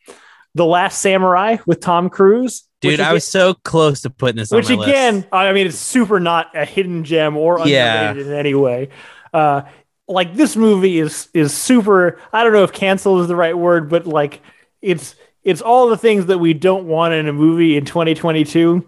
The 0.53 0.65
Last 0.65 1.01
Samurai 1.01 1.57
with 1.65 1.81
Tom 1.81 2.09
Cruise, 2.09 2.63
Dude, 2.81 2.93
which 2.93 2.99
I 2.99 3.11
was 3.11 3.27
so 3.27 3.55
close 3.55 4.01
to 4.01 4.09
putting 4.09 4.37
this 4.37 4.51
which 4.51 4.69
again, 4.69 5.15
list. 5.15 5.27
I 5.31 5.51
mean, 5.51 5.67
it's 5.67 5.77
super 5.77 6.19
not 6.19 6.55
a 6.55 6.65
hidden 6.65 7.03
gem 7.03 7.35
or 7.35 7.67
Yeah. 7.67 8.09
underrated 8.09 8.31
in 8.31 8.37
any 8.37 8.53
way. 8.53 8.89
Uh, 9.33 9.63
like 10.07 10.35
this 10.35 10.55
movie 10.55 10.99
is 10.99 11.29
is 11.33 11.53
super. 11.53 12.19
I 12.31 12.43
don't 12.43 12.53
know 12.53 12.63
if 12.63 12.71
cancel 12.71 13.21
is 13.21 13.27
the 13.27 13.35
right 13.35 13.57
word, 13.57 13.89
but 13.89 14.05
like 14.05 14.41
it's 14.81 15.15
it's 15.45 15.61
all 15.61 15.87
the 15.87 15.97
things 15.97 16.25
that 16.25 16.39
we 16.39 16.53
don't 16.53 16.87
want 16.87 17.13
in 17.13 17.27
a 17.29 17.33
movie 17.33 17.77
in 17.77 17.85
2022. 17.85 18.85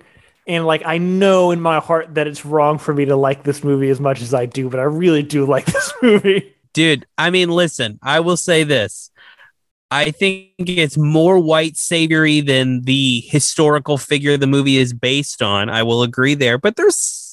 And 0.47 0.65
like 0.65 0.81
I 0.85 0.97
know 0.97 1.51
in 1.51 1.61
my 1.61 1.79
heart 1.79 2.15
that 2.15 2.27
it's 2.27 2.43
wrong 2.45 2.79
for 2.79 2.93
me 2.93 3.05
to 3.05 3.15
like 3.15 3.43
this 3.43 3.63
movie 3.63 3.89
as 3.89 3.99
much 3.99 4.21
as 4.21 4.33
I 4.33 4.47
do, 4.47 4.69
but 4.69 4.79
I 4.79 4.83
really 4.83 5.23
do 5.23 5.45
like 5.49 5.65
this 5.65 5.93
movie. 6.01 6.53
Dude, 6.73 7.05
I 7.17 7.29
mean, 7.29 7.49
listen, 7.49 7.99
I 8.01 8.19
will 8.19 8.37
say 8.37 8.63
this. 8.63 9.11
I 9.89 10.11
think 10.11 10.51
it's 10.57 10.97
more 10.97 11.39
white 11.39 11.77
saviory 11.77 12.41
than 12.41 12.81
the 12.81 13.21
historical 13.27 13.97
figure 13.97 14.35
the 14.35 14.45
movie 14.45 14.77
is 14.77 14.91
based 14.93 15.41
on. 15.41 15.69
I 15.69 15.83
will 15.83 16.03
agree 16.03 16.33
there, 16.33 16.57
but 16.57 16.75
there's 16.75 17.26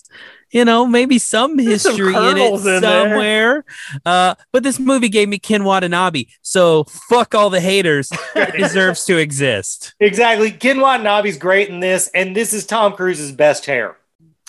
you 0.54 0.64
know, 0.64 0.86
maybe 0.86 1.18
some 1.18 1.56
There's 1.56 1.82
some 1.82 1.96
history 1.96 2.14
in 2.14 2.38
it 2.38 2.52
in 2.52 2.80
somewhere. 2.80 3.64
Uh, 4.06 4.36
but 4.52 4.62
this 4.62 4.78
movie 4.78 5.08
gave 5.08 5.28
me 5.28 5.38
Ken 5.38 5.64
Watanabe, 5.64 6.26
so 6.42 6.84
fuck 6.84 7.34
all 7.34 7.50
the 7.50 7.60
haters. 7.60 8.10
It 8.36 8.58
deserves 8.58 9.04
to 9.06 9.16
exist. 9.18 9.94
exactly, 9.98 10.50
Ken 10.50 10.80
Watanabe's 10.80 11.38
great 11.38 11.68
in 11.68 11.80
this, 11.80 12.08
and 12.14 12.36
this 12.36 12.52
is 12.52 12.66
Tom 12.66 12.92
Cruise's 12.92 13.32
best 13.32 13.66
hair. 13.66 13.96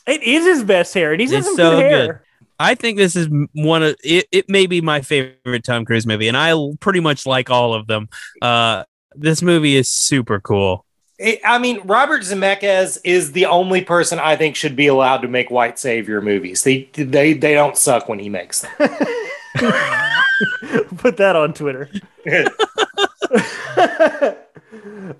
It 0.05 0.21
is 0.21 0.45
his 0.45 0.63
best 0.63 0.93
hair, 0.93 1.11
and 1.11 1.19
he's 1.21 1.31
got 1.31 1.39
It's 1.39 1.47
some 1.47 1.55
so 1.55 1.79
good 1.79 2.07
good. 2.07 2.19
I 2.59 2.75
think 2.75 2.97
this 2.97 3.15
is 3.15 3.27
one 3.53 3.83
of 3.83 3.95
it. 4.03 4.27
It 4.31 4.49
may 4.49 4.67
be 4.67 4.81
my 4.81 5.01
favorite 5.01 5.63
Tom 5.63 5.85
Cruise 5.85 6.05
movie, 6.05 6.27
and 6.27 6.37
I 6.37 6.53
pretty 6.79 6.99
much 6.99 7.25
like 7.25 7.49
all 7.49 7.73
of 7.73 7.87
them. 7.87 8.09
Uh, 8.41 8.83
this 9.15 9.41
movie 9.41 9.75
is 9.75 9.87
super 9.87 10.39
cool. 10.39 10.84
It- 11.17 11.39
I 11.45 11.59
mean, 11.59 11.79
Robert 11.85 12.23
Zemeckis 12.23 12.97
is 13.03 13.31
the 13.31 13.45
only 13.45 13.81
person 13.81 14.19
I 14.19 14.35
think 14.35 14.55
should 14.55 14.75
be 14.75 14.87
allowed 14.87 15.21
to 15.21 15.27
make 15.27 15.49
white 15.49 15.79
savior 15.79 16.21
movies. 16.21 16.63
They 16.63 16.89
they 16.93 17.33
they 17.33 17.53
don't 17.53 17.77
suck 17.77 18.09
when 18.09 18.19
he 18.19 18.29
makes 18.29 18.61
them. 18.61 18.71
Put 20.97 21.17
that 21.17 21.35
on 21.37 21.53
Twitter. 21.53 21.89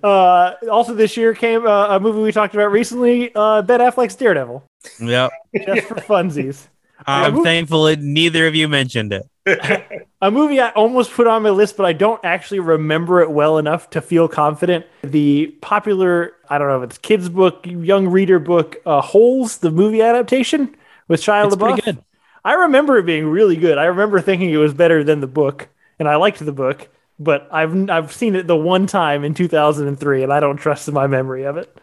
uh, 0.02 0.52
also, 0.70 0.94
this 0.94 1.16
year 1.16 1.34
came 1.34 1.66
uh, 1.66 1.96
a 1.96 2.00
movie 2.00 2.20
we 2.20 2.32
talked 2.32 2.54
about 2.54 2.70
recently, 2.70 3.32
uh, 3.34 3.62
Ben 3.62 3.80
Affleck's 3.80 4.14
Daredevil, 4.16 4.62
Yep, 5.00 5.30
just 5.66 5.88
for 5.88 5.94
funsies. 5.96 6.66
I'm 7.06 7.34
movie- 7.34 7.44
thankful 7.44 7.84
that 7.84 8.00
neither 8.00 8.46
of 8.46 8.54
you 8.54 8.68
mentioned 8.68 9.12
it. 9.12 9.22
A 10.22 10.30
movie 10.30 10.60
I 10.60 10.70
almost 10.70 11.12
put 11.12 11.26
on 11.26 11.42
my 11.42 11.50
list, 11.50 11.76
but 11.76 11.84
I 11.86 11.92
don't 11.92 12.24
actually 12.24 12.60
remember 12.60 13.20
it 13.20 13.30
well 13.30 13.58
enough 13.58 13.90
to 13.90 14.00
feel 14.00 14.28
confident. 14.28 14.86
The 15.02 15.48
popular, 15.60 16.32
I 16.48 16.58
don't 16.58 16.68
know 16.68 16.82
if 16.82 16.90
it's 16.90 16.98
kids' 16.98 17.28
book, 17.28 17.64
young 17.66 18.08
reader 18.08 18.38
book, 18.38 18.76
uh, 18.86 19.00
Holes, 19.02 19.58
the 19.58 19.70
movie 19.70 20.02
adaptation 20.02 20.74
with 21.06 21.20
Shia 21.20 21.44
It's 21.44 21.54
LaBeouf. 21.54 21.56
pretty 21.56 21.80
good. 21.80 22.02
I 22.44 22.54
remember 22.54 22.98
it 22.98 23.06
being 23.06 23.26
really 23.28 23.56
good. 23.56 23.78
I 23.78 23.84
remember 23.86 24.20
thinking 24.20 24.50
it 24.50 24.56
was 24.56 24.74
better 24.74 25.04
than 25.04 25.20
the 25.20 25.26
book, 25.26 25.68
and 25.98 26.08
I 26.08 26.16
liked 26.16 26.38
the 26.44 26.52
book. 26.52 26.88
But 27.18 27.48
I've 27.52 27.90
I've 27.90 28.12
seen 28.12 28.34
it 28.36 28.46
the 28.46 28.56
one 28.56 28.86
time 28.86 29.24
in 29.24 29.34
2003, 29.34 30.22
and 30.22 30.32
I 30.32 30.40
don't 30.40 30.56
trust 30.58 30.90
my 30.92 31.06
memory 31.06 31.44
of 31.44 31.56
it. 31.56 31.76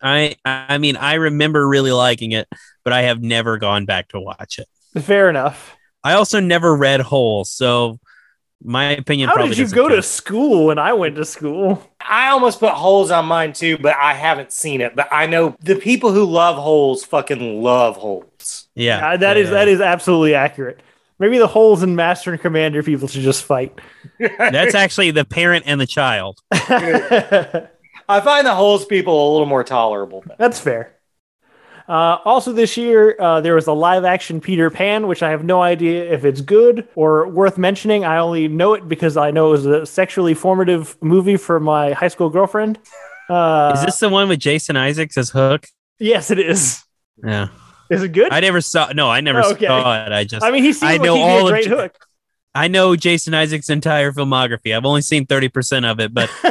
I 0.00 0.36
I 0.44 0.78
mean, 0.78 0.96
I 0.96 1.14
remember 1.14 1.66
really 1.66 1.92
liking 1.92 2.32
it, 2.32 2.48
but 2.84 2.92
I 2.92 3.02
have 3.02 3.22
never 3.22 3.58
gone 3.58 3.86
back 3.86 4.08
to 4.08 4.20
watch 4.20 4.58
it. 4.58 4.68
Fair 5.00 5.28
enough. 5.30 5.76
I 6.06 6.12
also 6.14 6.38
never 6.38 6.76
read 6.76 7.00
Holes, 7.00 7.50
so 7.50 7.98
my 8.62 8.90
opinion 8.92 9.28
How 9.28 9.34
probably 9.34 9.50
did 9.50 9.58
you 9.58 9.64
doesn't 9.64 9.76
go 9.76 9.88
to 9.88 10.02
school 10.02 10.66
when 10.66 10.78
I 10.78 10.92
went 10.92 11.16
to 11.16 11.24
school? 11.24 11.82
I 12.00 12.28
almost 12.28 12.60
put 12.60 12.70
holes 12.74 13.10
on 13.10 13.26
mine 13.26 13.52
too, 13.52 13.76
but 13.76 13.96
I 13.96 14.14
haven't 14.14 14.52
seen 14.52 14.80
it. 14.80 14.94
But 14.94 15.08
I 15.10 15.26
know 15.26 15.56
the 15.60 15.74
people 15.74 16.12
who 16.12 16.24
love 16.24 16.54
holes 16.58 17.04
fucking 17.04 17.60
love 17.60 17.96
holes. 17.96 18.68
Yeah, 18.76 19.14
Uh, 19.14 19.16
that 19.16 19.36
is 19.36 19.50
that 19.50 19.66
is 19.66 19.80
absolutely 19.80 20.34
accurate. 20.34 20.80
Maybe 21.18 21.38
the 21.38 21.48
holes 21.48 21.82
in 21.82 21.96
Master 21.96 22.30
and 22.30 22.40
Commander 22.40 22.84
people 22.84 23.08
should 23.08 23.22
just 23.22 23.42
fight. 23.42 23.76
That's 24.20 24.74
actually 24.76 25.10
the 25.10 25.24
parent 25.24 25.64
and 25.66 25.80
the 25.80 25.88
child. 25.88 26.38
I 26.52 28.20
find 28.20 28.46
the 28.46 28.54
holes 28.54 28.86
people 28.86 29.28
a 29.28 29.32
little 29.32 29.46
more 29.46 29.64
tolerable. 29.64 30.24
That's 30.38 30.60
fair. 30.60 30.95
Uh, 31.88 32.18
also, 32.24 32.52
this 32.52 32.76
year 32.76 33.16
uh, 33.20 33.40
there 33.40 33.54
was 33.54 33.66
a 33.68 33.72
live 33.72 34.04
action 34.04 34.40
Peter 34.40 34.70
Pan, 34.70 35.06
which 35.06 35.22
I 35.22 35.30
have 35.30 35.44
no 35.44 35.62
idea 35.62 36.12
if 36.12 36.24
it's 36.24 36.40
good 36.40 36.88
or 36.96 37.28
worth 37.28 37.58
mentioning. 37.58 38.04
I 38.04 38.18
only 38.18 38.48
know 38.48 38.74
it 38.74 38.88
because 38.88 39.16
I 39.16 39.30
know 39.30 39.48
it 39.48 39.50
was 39.52 39.66
a 39.66 39.86
sexually 39.86 40.34
formative 40.34 40.96
movie 41.00 41.36
for 41.36 41.60
my 41.60 41.92
high 41.92 42.08
school 42.08 42.28
girlfriend. 42.28 42.78
Uh, 43.28 43.72
Is 43.76 43.84
this 43.84 43.98
the 44.00 44.08
one 44.08 44.28
with 44.28 44.40
Jason 44.40 44.76
Isaacs 44.76 45.16
as 45.16 45.30
Hook? 45.30 45.66
Yes, 45.98 46.30
it 46.30 46.38
is. 46.40 46.82
Yeah, 47.24 47.48
Is 47.88 48.02
it 48.02 48.08
good? 48.10 48.32
I 48.32 48.40
never 48.40 48.60
saw. 48.60 48.88
No, 48.92 49.08
I 49.08 49.20
never 49.20 49.40
Oh, 49.42 49.52
okay. 49.52 49.66
saw 49.66 50.04
it. 50.06 50.12
I 50.12 50.24
just 50.24 50.44
I 50.44 50.50
mean, 50.50 50.62
he 50.64 50.72
seems 50.72 50.82
I 50.90 50.92
like 50.96 51.02
know 51.02 51.14
be 51.14 51.20
all 51.22 51.38
a 51.38 51.44
of 51.44 51.48
great 51.50 51.64
J- 51.64 51.70
hook. 51.70 51.96
I 52.54 52.68
know 52.68 52.96
Jason 52.96 53.32
Isaacs' 53.34 53.68
entire 53.70 54.12
filmography. 54.12 54.76
I've 54.76 54.84
only 54.84 55.02
seen 55.02 55.24
thirty 55.26 55.48
percent 55.48 55.84
of 55.86 56.00
it, 56.00 56.12
but 56.12 56.30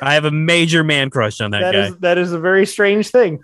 I 0.00 0.14
have 0.14 0.24
a 0.26 0.30
major 0.30 0.84
man 0.84 1.10
crush 1.10 1.40
on 1.40 1.50
that, 1.50 1.60
That 1.60 1.72
guy. 1.72 1.86
is 1.88 1.96
that 1.98 2.18
is 2.18 2.32
a 2.32 2.38
very 2.38 2.66
strange 2.66 3.08
thing. 3.10 3.40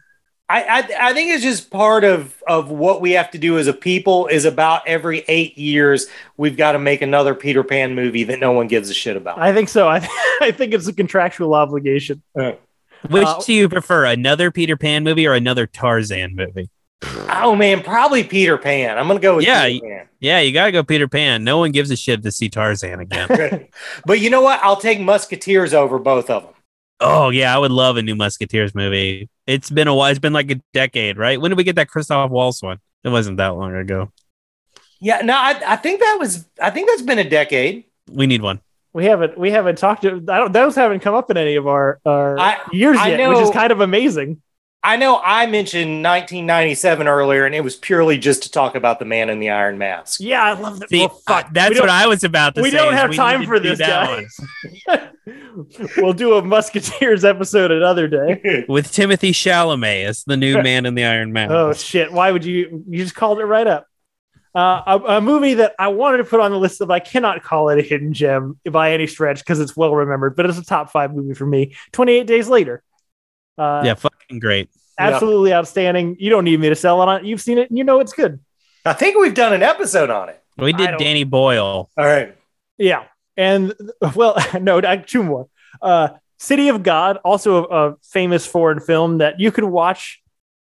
I, 0.52 0.80
I 0.80 1.08
I 1.08 1.12
think 1.14 1.30
it's 1.30 1.42
just 1.42 1.70
part 1.70 2.04
of 2.04 2.42
of 2.46 2.70
what 2.70 3.00
we 3.00 3.12
have 3.12 3.30
to 3.30 3.38
do 3.38 3.58
as 3.58 3.66
a 3.68 3.72
people 3.72 4.26
is 4.26 4.44
about 4.44 4.86
every 4.86 5.24
eight 5.26 5.56
years 5.56 6.08
we've 6.36 6.58
got 6.58 6.72
to 6.72 6.78
make 6.78 7.00
another 7.00 7.34
Peter 7.34 7.64
Pan 7.64 7.94
movie 7.94 8.24
that 8.24 8.38
no 8.38 8.52
one 8.52 8.68
gives 8.68 8.90
a 8.90 8.94
shit 8.94 9.16
about. 9.16 9.38
I 9.38 9.54
think 9.54 9.70
so. 9.70 9.88
I, 9.88 10.06
I 10.42 10.50
think 10.50 10.74
it's 10.74 10.86
a 10.86 10.92
contractual 10.92 11.54
obligation. 11.54 12.22
Which 12.34 13.26
Uh, 13.26 13.40
do 13.40 13.54
you 13.54 13.68
prefer, 13.68 14.04
another 14.04 14.50
Peter 14.50 14.76
Pan 14.76 15.04
movie 15.04 15.26
or 15.26 15.32
another 15.32 15.66
Tarzan 15.66 16.36
movie? 16.36 16.68
Oh 17.30 17.56
man, 17.56 17.82
probably 17.82 18.22
Peter 18.22 18.58
Pan. 18.58 18.98
I'm 18.98 19.08
gonna 19.08 19.20
go 19.20 19.36
with 19.36 19.46
Yeah, 19.46 19.66
Peter 19.66 19.86
Pan. 19.86 20.08
Yeah, 20.20 20.40
you 20.40 20.52
got 20.52 20.66
to 20.66 20.72
go 20.72 20.84
Peter 20.84 21.08
Pan. 21.08 21.44
No 21.44 21.58
one 21.58 21.72
gives 21.72 21.90
a 21.90 21.96
shit 21.96 22.22
to 22.22 22.30
see 22.30 22.48
Tarzan 22.50 23.00
again. 23.00 23.68
but 24.06 24.20
you 24.20 24.28
know 24.30 24.42
what? 24.42 24.60
I'll 24.62 24.76
take 24.76 25.00
Musketeers 25.00 25.72
over 25.74 25.98
both 25.98 26.30
of 26.30 26.44
them. 26.44 26.51
Oh 27.02 27.30
yeah, 27.30 27.54
I 27.54 27.58
would 27.58 27.70
love 27.72 27.96
a 27.96 28.02
new 28.02 28.14
Musketeers 28.14 28.74
movie. 28.74 29.28
It's 29.46 29.70
been 29.70 29.88
a 29.88 29.94
while. 29.94 30.10
It's 30.10 30.18
been 30.18 30.32
like 30.32 30.50
a 30.50 30.60
decade, 30.72 31.18
right? 31.18 31.40
When 31.40 31.50
did 31.50 31.58
we 31.58 31.64
get 31.64 31.76
that 31.76 31.88
Christoph 31.88 32.30
Waltz 32.30 32.62
one? 32.62 32.78
It 33.04 33.10
wasn't 33.10 33.36
that 33.38 33.48
long 33.48 33.74
ago. 33.74 34.12
Yeah, 35.00 35.20
no, 35.22 35.34
I, 35.34 35.60
I 35.66 35.76
think 35.76 36.00
that 36.00 36.16
was. 36.20 36.46
I 36.60 36.70
think 36.70 36.88
that's 36.88 37.02
been 37.02 37.18
a 37.18 37.28
decade. 37.28 37.84
We 38.08 38.26
need 38.26 38.40
one. 38.40 38.60
We 38.92 39.06
haven't 39.06 39.36
we 39.38 39.50
haven't 39.50 39.78
talked 39.78 40.02
to 40.02 40.22
I 40.28 40.38
don't 40.38 40.52
those 40.52 40.74
haven't 40.76 41.00
come 41.00 41.14
up 41.14 41.30
in 41.30 41.36
any 41.36 41.56
of 41.56 41.66
our, 41.66 41.98
our 42.04 42.38
I- 42.38 42.60
years 42.72 42.98
I 42.98 43.08
yet, 43.08 43.28
which 43.28 43.38
is 43.38 43.50
kind 43.50 43.72
of 43.72 43.80
amazing. 43.80 44.42
I 44.84 44.96
know 44.96 45.20
I 45.22 45.46
mentioned 45.46 46.02
1997 46.02 47.06
earlier, 47.06 47.46
and 47.46 47.54
it 47.54 47.62
was 47.62 47.76
purely 47.76 48.18
just 48.18 48.42
to 48.42 48.50
talk 48.50 48.74
about 48.74 48.98
the 48.98 49.04
Man 49.04 49.30
in 49.30 49.38
the 49.38 49.50
Iron 49.50 49.78
Mask. 49.78 50.18
Yeah, 50.20 50.42
I 50.42 50.54
love 50.54 50.80
that. 50.80 50.88
See, 50.88 50.98
well, 50.98 51.20
fuck. 51.24 51.52
that's 51.52 51.78
what 51.78 51.88
I 51.88 52.08
was 52.08 52.24
about 52.24 52.56
to 52.56 52.62
we 52.62 52.72
say. 52.72 52.78
don't 52.78 52.92
is 52.92 52.98
have 52.98 53.14
time 53.14 53.44
for 53.46 53.60
this, 53.60 53.78
guys. 53.78 54.36
we'll 55.98 56.12
do 56.12 56.34
a 56.34 56.42
Musketeers 56.42 57.24
episode 57.24 57.70
another 57.70 58.08
day. 58.08 58.64
with 58.68 58.90
Timothy 58.90 59.30
Chalamet 59.30 60.04
as 60.04 60.24
the 60.24 60.36
new 60.36 60.60
Man 60.62 60.84
in 60.84 60.96
the 60.96 61.04
Iron 61.04 61.32
mask. 61.32 61.52
Oh 61.52 61.72
shit! 61.72 62.12
Why 62.12 62.32
would 62.32 62.44
you? 62.44 62.84
You 62.88 63.04
just 63.04 63.14
called 63.14 63.38
it 63.38 63.44
right 63.44 63.66
up. 63.68 63.86
Uh, 64.52 64.82
a, 64.86 64.98
a 65.16 65.20
movie 65.20 65.54
that 65.54 65.74
I 65.78 65.88
wanted 65.88 66.18
to 66.18 66.24
put 66.24 66.40
on 66.40 66.50
the 66.50 66.58
list 66.58 66.80
of 66.80 66.90
I 66.90 66.98
cannot 66.98 67.44
call 67.44 67.68
it 67.68 67.78
a 67.78 67.82
hidden 67.82 68.12
gem 68.12 68.58
by 68.70 68.92
any 68.92 69.06
stretch 69.06 69.38
because 69.38 69.60
it's 69.60 69.76
well 69.76 69.94
remembered, 69.94 70.34
but 70.34 70.44
it's 70.44 70.58
a 70.58 70.64
top 70.64 70.90
five 70.90 71.14
movie 71.14 71.34
for 71.34 71.46
me. 71.46 71.76
Twenty 71.92 72.14
eight 72.14 72.26
days 72.26 72.48
later. 72.48 72.82
Uh, 73.56 73.82
yeah, 73.84 73.94
fucking 74.32 74.40
great. 74.40 74.70
absolutely 74.98 75.52
outstanding. 75.52 76.16
You 76.18 76.30
don't 76.30 76.44
need 76.44 76.60
me 76.60 76.68
to 76.68 76.74
sell 76.74 77.02
it 77.02 77.08
on. 77.08 77.24
You've 77.24 77.40
seen 77.40 77.58
it, 77.58 77.68
and 77.70 77.78
you 77.78 77.84
know 77.84 78.00
it's 78.00 78.12
good. 78.12 78.40
I 78.84 78.92
think 78.92 79.16
we've 79.18 79.34
done 79.34 79.52
an 79.52 79.62
episode 79.62 80.10
on 80.10 80.28
it. 80.28 80.42
We 80.58 80.72
did 80.72 80.96
Danny 80.98 81.24
Boyle. 81.24 81.90
All 81.96 82.04
right. 82.04 82.36
Yeah, 82.78 83.04
and 83.36 83.74
well, 84.14 84.36
no, 84.60 84.80
two 85.06 85.22
more. 85.22 85.48
Uh, 85.80 86.08
City 86.38 86.68
of 86.68 86.82
God, 86.82 87.18
also 87.18 87.66
a, 87.66 87.90
a 87.90 87.96
famous 88.02 88.44
foreign 88.44 88.80
film 88.80 89.18
that 89.18 89.38
you 89.38 89.52
could 89.52 89.64
watch 89.64 90.20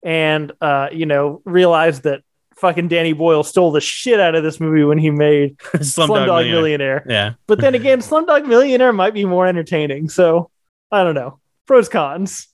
and 0.04 0.52
uh, 0.62 0.88
you 0.92 1.06
know 1.06 1.42
realize 1.46 2.02
that 2.02 2.22
fucking 2.56 2.88
Danny 2.88 3.12
Boyle 3.12 3.44
stole 3.44 3.72
the 3.72 3.82
shit 3.82 4.20
out 4.20 4.36
of 4.36 4.44
this 4.44 4.62
movie 4.62 4.86
when 4.86 4.98
he 4.98 5.10
made 5.10 5.58
Slumdog 5.58 6.08
Slumdog 6.08 6.28
Millionaire. 6.28 6.52
Millionaire. 6.52 7.06
Yeah. 7.10 7.34
But 7.48 7.60
then 7.60 7.76
again, 7.76 8.00
Slumdog 8.00 8.48
Millionaire 8.48 8.94
might 8.94 9.14
be 9.14 9.26
more 9.26 9.46
entertaining. 9.46 10.08
So 10.08 10.50
I 10.92 11.04
don't 11.04 11.16
know. 11.16 11.40
Pros 11.66 11.90
cons. 11.90 12.48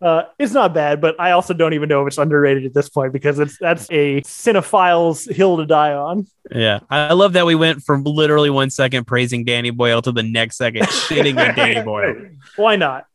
Uh, 0.00 0.22
it's 0.38 0.52
not 0.52 0.72
bad, 0.74 1.00
but 1.00 1.18
I 1.18 1.32
also 1.32 1.52
don't 1.54 1.74
even 1.74 1.88
know 1.88 2.02
if 2.02 2.08
it's 2.08 2.18
underrated 2.18 2.64
at 2.66 2.74
this 2.74 2.88
point 2.88 3.12
because 3.12 3.38
it's 3.40 3.58
that's 3.58 3.90
a 3.90 4.20
cinephile's 4.22 5.24
hill 5.24 5.56
to 5.56 5.66
die 5.66 5.92
on. 5.92 6.26
Yeah. 6.52 6.80
I 6.88 7.14
love 7.14 7.32
that 7.32 7.46
we 7.46 7.56
went 7.56 7.82
from 7.82 8.04
literally 8.04 8.50
one 8.50 8.70
second 8.70 9.06
praising 9.06 9.44
Danny 9.44 9.70
Boyle 9.70 10.00
to 10.02 10.12
the 10.12 10.22
next 10.22 10.56
second 10.56 10.82
shitting 10.86 11.36
on 11.36 11.54
Danny 11.56 11.82
Boyle. 11.82 12.14
Why 12.56 12.76
not? 12.76 13.06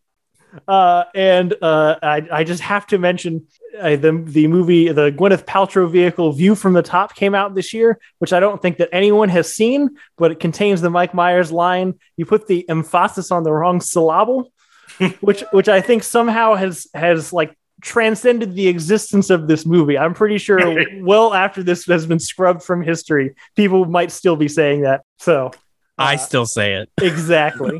Uh, 0.68 1.06
and 1.16 1.54
uh, 1.62 1.96
I, 2.02 2.28
I 2.32 2.44
just 2.44 2.62
have 2.62 2.86
to 2.88 3.00
mention 3.00 3.48
uh, 3.80 3.96
the 3.96 4.22
the 4.26 4.48
movie, 4.48 4.90
the 4.90 5.12
Gwyneth 5.12 5.46
Paltrow 5.46 5.90
vehicle 5.90 6.32
"View 6.32 6.54
from 6.54 6.74
the 6.74 6.84
Top" 6.84 7.16
came 7.16 7.34
out 7.34 7.56
this 7.56 7.74
year, 7.74 8.00
which 8.20 8.34
I 8.34 8.40
don't 8.40 8.62
think 8.62 8.78
that 8.78 8.90
anyone 8.92 9.30
has 9.30 9.54
seen, 9.54 9.98
but 10.18 10.32
it 10.32 10.40
contains 10.40 10.82
the 10.82 10.92
Mike 10.92 11.14
Myers 11.14 11.52
line. 11.52 11.96
You 12.18 12.26
put 12.26 12.48
the 12.48 12.68
emphasis 12.70 13.32
on 13.32 13.44
the 13.44 13.52
wrong 13.52 13.82
syllable, 13.82 14.52
which 15.22 15.44
which 15.52 15.70
I 15.70 15.82
think 15.82 16.04
somehow 16.04 16.56
has 16.56 16.88
has 16.94 17.34
like 17.34 17.56
transcended 17.82 18.56
the 18.56 18.68
existence 18.68 19.30
of 19.30 19.48
this 19.48 19.66
movie. 19.66 19.98
I'm 19.98 20.14
pretty 20.14 20.38
sure 20.38 20.86
well 21.02 21.34
after 21.34 21.64
this 21.64 21.86
has 21.86 22.06
been 22.06 22.20
scrubbed 22.20 22.64
from 22.64 22.82
history, 22.82 23.36
people 23.56 23.86
might 23.86 24.12
still 24.12 24.36
be 24.36 24.48
saying 24.48 24.82
that. 24.82 25.02
So 25.18 25.52
I 25.98 26.16
uh, 26.16 26.18
still 26.18 26.46
say 26.46 26.76
it. 26.76 26.90
Exactly. 27.02 27.80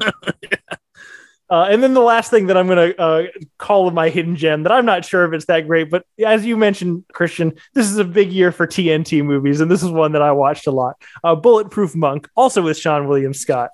Uh, 1.50 1.68
and 1.70 1.84
then 1.84 1.94
the 1.94 2.02
last 2.02 2.32
thing 2.32 2.48
that 2.48 2.58
I'm 2.58 2.66
going 2.66 2.94
to 2.94 3.00
uh, 3.00 3.24
call 3.60 3.92
my 3.92 4.10
hidden 4.10 4.36
gem 4.36 4.64
that 4.64 4.72
I'm 4.72 4.86
not 4.86 5.06
sure 5.06 5.24
if 5.26 5.34
it's 5.34 5.46
that 5.46 5.68
great, 5.68 5.92
but 5.92 6.04
as 6.26 6.44
you 6.44 6.58
mentioned, 6.58 7.04
Christian, 7.14 7.54
this 7.76 7.92
is 7.92 7.98
a 7.98 8.04
big 8.04 8.32
year 8.32 8.52
for 8.52 8.66
TNT 8.66 9.24
movies, 9.24 9.62
and 9.62 9.70
this 9.70 9.84
is 9.84 9.92
one 9.92 10.14
that 10.14 10.24
I 10.24 10.32
watched 10.32 10.66
a 10.66 10.72
lot. 10.72 10.96
Uh, 11.24 11.36
Bulletproof 11.36 11.96
Monk, 11.96 12.28
also 12.36 12.64
with 12.64 12.76
Seann 12.78 13.08
William 13.08 13.36
Scott 13.36 13.70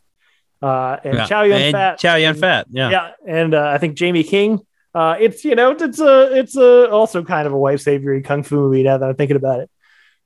uh, 0.62 0.98
and 1.04 1.14
Yeah. 1.16 1.26
Chow 1.26 1.44
Yun 1.44 1.62
And 1.62 1.72
Fat. 1.74 2.00
Chow 2.00 2.16
Yun 2.16 2.36
Fat. 2.36 2.68
Yeah. 2.70 2.90
Yeah, 2.90 3.12
and 3.28 3.54
uh, 3.54 3.68
I 3.70 3.78
think 3.78 3.98
Jaime 4.00 4.24
King. 4.24 4.60
Uh, 4.94 5.16
it's 5.20 5.46
you 5.46 5.54
know 5.56 5.72
it's 5.72 6.00
a 6.00 6.36
it's 6.38 6.58
a 6.58 6.90
also 6.90 7.24
kind 7.24 7.46
of 7.46 7.54
a 7.54 7.58
wife 7.58 7.80
savory 7.82 8.22
kung 8.24 8.42
fu 8.44 8.56
movie 8.56 8.82
now 8.84 8.98
that 8.98 9.08
I'm 9.10 9.16
thinking 9.16 9.38
about 9.38 9.60
it, 9.62 9.70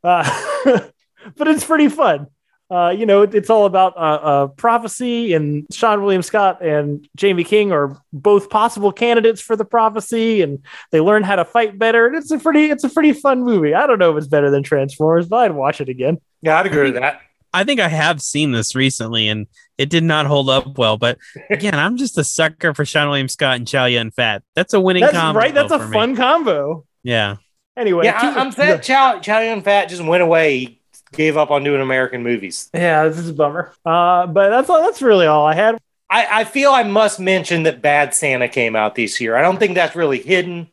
uh, 0.04 0.24
but 1.36 1.48
it's 1.48 1.66
pretty 1.66 1.90
fun. 1.90 2.28
Uh, 2.72 2.90
you 2.90 3.06
know, 3.06 3.22
it- 3.24 3.36
it's 3.36 3.50
all 3.52 3.66
about 3.66 3.96
uh, 3.98 4.00
uh, 4.00 4.48
prophecy, 4.48 5.34
and 5.34 5.68
Seann 5.68 6.02
William 6.02 6.24
Scott 6.24 6.64
and 6.66 7.08
Jaime 7.22 7.44
King 7.44 7.72
are 7.72 8.02
both 8.14 8.50
possible 8.50 8.92
candidates 8.92 9.42
for 9.42 9.56
the 9.56 9.66
prophecy, 9.66 10.42
and 10.42 10.60
they 10.92 11.00
learn 11.02 11.24
how 11.24 11.36
to 11.36 11.46
fight 11.46 11.78
better. 11.78 12.08
And 12.08 12.16
it's 12.16 12.32
a 12.32 12.40
pretty 12.40 12.72
it's 12.72 12.86
a 12.86 12.90
pretty 12.90 13.12
fun 13.14 13.44
movie. 13.44 13.74
I 13.76 13.86
don't 13.86 14.00
know 14.00 14.12
if 14.12 14.18
it's 14.18 14.28
better 14.28 14.50
than 14.50 14.64
Transformers, 14.64 15.28
but 15.28 15.40
I'd 15.40 15.52
watch 15.52 15.82
it 15.82 15.90
again. 15.90 16.20
Yeah, 16.42 16.58
I'd 16.58 16.66
agree 16.66 16.86
with 16.92 16.96
that. 16.96 17.20
I 17.54 17.64
think 17.66 17.80
I 17.80 17.90
have 17.90 18.20
seen 18.22 18.54
this 18.54 18.74
recently 18.76 19.28
and 19.28 19.46
it 19.78 19.90
did 19.90 20.04
not 20.04 20.26
hold 20.26 20.50
up 20.50 20.78
well. 20.78 20.98
But 20.98 21.18
again, 21.50 21.76
I'm 21.76 21.98
just 21.98 22.18
a 22.18 22.24
sucker 22.24 22.74
for 22.74 22.84
Seann 22.84 23.08
William 23.10 23.28
Scott 23.28 23.56
and 23.58 23.68
Chow 23.68 23.86
Yun 23.86 24.12
Fat. 24.12 24.44
That's 24.56 24.74
a 24.74 24.80
winning 24.80 25.02
That's 25.02 25.14
combo. 25.14 25.40
right. 25.40 25.54
That's 25.54 25.72
a 25.72 25.80
for 25.80 25.88
me. 25.88 25.94
fun 25.94 26.16
combo. 26.16 26.86
Yeah. 27.04 27.38
Anyway, 27.76 28.06
Yeah, 28.06 28.20
two- 28.20 28.28
I, 28.28 28.42
I'm 28.42 28.52
sad 28.52 28.84
Chow, 28.84 29.20
Chow 29.20 29.40
Yun 29.40 29.62
Fat 29.62 29.90
just 29.90 30.04
went 30.04 30.22
away. 30.24 30.58
He 30.60 30.80
gave 31.14 31.38
up 31.38 31.50
on 31.52 31.64
doing 31.64 31.82
American 31.82 32.24
movies. 32.24 32.70
Yeah, 32.74 33.08
this 33.08 33.18
is 33.18 33.30
a 33.30 33.34
bummer. 33.34 33.72
Uh, 33.86 34.28
but 34.28 34.50
that's 34.50 34.70
all. 34.70 34.82
That's 34.82 35.02
really 35.02 35.26
all 35.26 35.46
I 35.46 35.54
had. 35.56 35.78
I, 36.10 36.42
I 36.42 36.44
feel 36.44 36.72
I 36.72 36.84
must 36.84 37.20
mention 37.20 37.64
that 37.64 37.82
Bad 37.82 38.14
Santa 38.14 38.48
came 38.48 38.76
out 38.76 38.94
this 38.94 39.20
year. 39.20 39.36
I 39.36 39.42
don't 39.42 39.58
think 39.58 39.74
that's 39.74 39.96
really 39.96 40.20
hidden, 40.20 40.70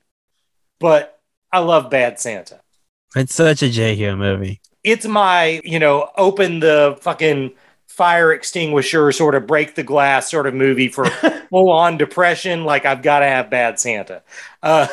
but 0.79 1.19
I 1.53 1.61
love 1.61 1.89
Bad 1.91 2.21
Santa. 2.21 2.61
It's 3.17 3.35
such 3.35 3.63
a 3.63 3.71
J 3.71 3.95
Hugh 3.95 4.17
movie. 4.17 4.61
It's 4.85 5.07
my, 5.07 5.61
you 5.65 5.79
know, 5.79 6.11
open 6.17 6.61
the 6.61 6.97
fucking 7.01 7.53
fire 7.91 8.33
extinguisher, 8.33 9.11
sort 9.13 9.35
of 9.35 9.47
break 9.47 9.75
the 9.75 9.83
glass 9.83 10.31
sort 10.31 10.47
of 10.47 10.55
movie 10.55 10.89
for 10.89 11.05
full 11.51 11.71
on 11.71 11.99
depression. 11.99 12.65
Like 12.65 12.87
I've 12.87 13.03
got 13.03 13.19
to 13.21 13.27
have 13.27 13.51
Bad 13.51 13.81
Santa. 13.81 14.23
Uh, 14.63 14.87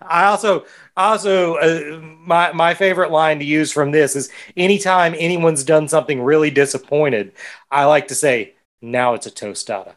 I 0.00 0.26
also, 0.26 0.66
also, 0.96 1.56
uh, 1.56 2.00
my 2.00 2.52
my 2.52 2.74
favorite 2.74 3.10
line 3.10 3.38
to 3.38 3.44
use 3.44 3.72
from 3.72 3.90
this 3.90 4.14
is 4.14 4.30
anytime 4.56 5.14
anyone's 5.18 5.64
done 5.64 5.88
something 5.88 6.22
really 6.22 6.50
disappointed, 6.50 7.32
I 7.70 7.84
like 7.86 8.08
to 8.08 8.14
say, 8.14 8.54
"Now 8.80 9.14
it's 9.14 9.26
a 9.26 9.30
tostada." 9.30 9.94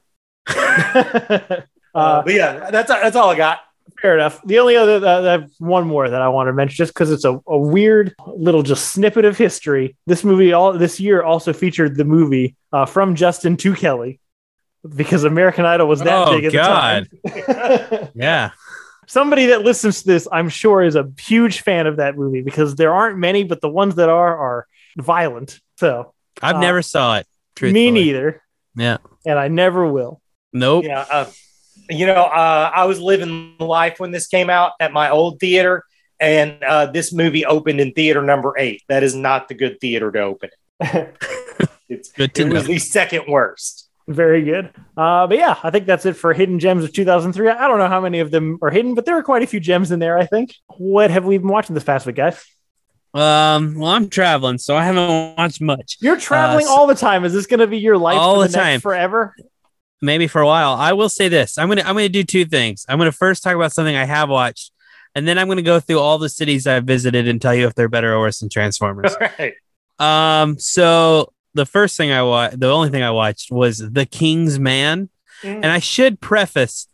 uh, 0.48 2.24
but 2.24 2.34
yeah, 2.34 2.70
that's 2.72 2.90
that's 2.90 3.16
all 3.16 3.30
I 3.30 3.38
got. 3.38 3.60
Fair 4.02 4.16
enough. 4.16 4.42
The 4.44 4.60
only 4.60 4.76
other, 4.76 5.06
uh, 5.06 5.22
I 5.22 5.32
have 5.32 5.50
one 5.60 5.88
more 5.88 6.10
that 6.10 6.22
I 6.22 6.30
want 6.30 6.48
to 6.48 6.54
mention, 6.54 6.76
just 6.76 6.94
because 6.94 7.12
it's 7.12 7.26
a, 7.26 7.40
a 7.48 7.58
weird 7.58 8.14
little 8.28 8.64
just 8.64 8.92
snippet 8.92 9.26
of 9.26 9.38
history. 9.38 9.96
This 10.06 10.24
movie, 10.24 10.54
all 10.54 10.74
this 10.74 11.00
year, 11.00 11.24
also 11.24 11.54
featured 11.54 11.96
the 11.98 12.06
movie 12.06 12.56
uh, 12.72 12.86
from 12.86 13.16
Justin 13.16 13.58
to 13.58 13.74
Kelly, 13.76 14.20
because 14.96 15.24
American 15.24 15.66
Idol 15.66 15.88
was 15.88 16.00
that 16.02 16.28
Oh, 16.28 16.36
big 16.36 16.46
at 16.46 16.54
God. 16.54 17.08
the 17.24 17.30
time. 17.32 18.10
Yeah. 18.16 18.52
Somebody 19.10 19.48
that 19.48 19.62
listens 19.62 20.02
to 20.02 20.08
this, 20.08 20.28
I'm 20.32 20.50
sure, 20.50 20.84
is 20.84 20.96
a 20.96 21.10
huge 21.20 21.62
fan 21.62 21.88
of 21.88 21.96
that 21.98 22.18
movie 22.18 22.42
because 22.42 22.76
there 22.76 22.94
aren't 22.94 23.18
many, 23.18 23.46
but 23.46 23.62
the 23.62 23.70
ones 23.70 23.96
that 23.96 24.10
are 24.10 24.38
are 24.38 24.68
violent. 24.98 25.60
So 25.78 26.14
I've 26.42 26.58
Uh, 26.58 26.60
never 26.60 26.82
saw 26.82 27.18
it. 27.18 27.28
me 27.62 27.90
neither, 27.90 28.42
Yeah. 28.76 28.98
and 29.26 29.40
I 29.40 29.48
never 29.48 29.88
will. 29.88 30.22
Nope. 30.52 30.84
Yeah, 30.86 31.06
uh, 31.10 31.26
you 31.90 32.06
know, 32.06 32.24
uh, 32.24 32.72
I 32.74 32.86
was 32.86 33.00
living 33.00 33.56
life 33.60 34.00
when 34.00 34.12
this 34.12 34.28
came 34.28 34.50
out 34.50 34.74
at 34.80 34.94
my 34.94 35.10
old 35.10 35.40
theater, 35.40 35.84
and 36.20 36.64
uh, 36.64 36.88
this 36.88 37.14
movie 37.14 37.46
opened 37.46 37.80
in 37.80 37.94
theater 37.94 38.22
number 38.22 38.54
eight. 38.58 38.84
That 38.90 39.04
is 39.04 39.16
not 39.16 39.48
the 39.48 39.54
good 39.54 39.80
theater 39.80 40.12
to 40.12 40.22
open 40.22 40.50
it. 40.82 41.18
It's, 41.90 42.12
Good 42.12 42.34
to 42.36 42.42
it 42.48 42.52
was 42.52 42.68
the 42.68 42.80
second 42.80 43.24
worst. 43.30 43.90
Very 44.10 44.44
good. 44.44 44.72
Uh, 44.98 45.26
but 45.28 45.38
yeah, 45.38 45.58
I 45.64 45.70
think 45.70 45.86
that's 45.86 46.06
it 46.06 46.18
for 46.18 46.34
hidden 46.34 46.60
gems 46.60 46.84
of 46.84 46.92
2003. 46.92 47.48
I 47.50 47.68
don't 47.68 47.78
know 47.78 47.88
how 47.88 48.02
many 48.02 48.20
of 48.20 48.30
them 48.30 48.60
are 48.62 48.70
hidden, 48.70 48.94
but 48.94 49.06
there 49.06 49.18
are 49.18 49.24
quite 49.24 49.42
a 49.42 49.48
few 49.48 49.62
gems 49.62 49.92
in 49.92 50.00
there. 50.00 50.18
I 50.18 50.26
think. 50.26 50.54
What 50.78 51.12
have 51.12 51.24
we 51.24 51.38
been 51.38 51.48
watching 51.48 51.74
this 51.76 51.86
past 51.86 52.06
week, 52.06 52.18
guys? 52.18 52.46
Um, 53.14 53.76
well, 53.80 53.92
I'm 53.92 54.10
traveling, 54.10 54.58
so 54.58 54.76
I 54.76 54.84
haven't 54.84 55.38
watched 55.38 55.62
much. 55.62 55.98
You're 56.02 56.18
traveling 56.20 56.66
so- 56.66 56.72
all 56.72 56.88
the 56.88 56.96
time. 56.96 57.24
Is 57.24 57.34
this 57.34 57.48
going 57.48 57.62
to 57.62 57.68
be 57.68 57.80
your 57.80 57.98
life 57.98 58.18
All 58.18 58.36
for 58.36 58.42
the 58.44 58.52
the, 58.52 58.58
next 58.58 58.66
time. 58.66 58.80
forever? 58.82 59.36
Maybe 60.02 60.28
for 60.28 60.42
a 60.42 60.46
while. 60.46 60.74
I 60.74 60.94
will 60.94 61.10
say 61.10 61.28
this. 61.28 61.58
I'm 61.58 61.68
gonna 61.70 61.82
I'm 61.82 61.96
gonna 61.96 62.10
do 62.10 62.24
two 62.24 62.46
things. 62.46 62.86
I'm 62.88 62.98
gonna 62.98 63.12
first 63.12 63.44
talk 63.44 63.56
about 63.56 63.74
something 63.74 63.96
I 63.96 64.06
have 64.06 64.30
watched, 64.30 64.72
and 65.16 65.28
then 65.28 65.38
I'm 65.38 65.48
gonna 65.48 65.62
go 65.62 65.80
through 65.80 66.00
all 66.00 66.18
the 66.18 66.30
cities 66.30 66.68
I've 66.68 66.86
visited 66.86 67.28
and 67.28 67.42
tell 67.42 67.56
you 67.56 67.68
if 67.68 67.76
they're 67.76 67.90
better 67.90 68.14
or 68.14 68.20
worse 68.20 68.40
than 68.40 68.50
Transformers. 68.50 69.16
Right. 69.40 69.54
um, 70.00 70.60
so 70.60 71.34
the 71.56 71.66
first 71.66 71.98
thing 71.98 72.12
I 72.12 72.22
watched, 72.22 72.60
the 72.60 72.70
only 72.70 72.90
thing 72.90 73.04
I 73.04 73.12
watched 73.12 73.52
was 73.52 73.80
The 73.80 74.06
King's 74.06 74.60
Man. 74.60 75.10
Mm. 75.42 75.56
And 75.56 75.66
I 75.66 75.80
should 75.80 76.20
preface, 76.20 76.88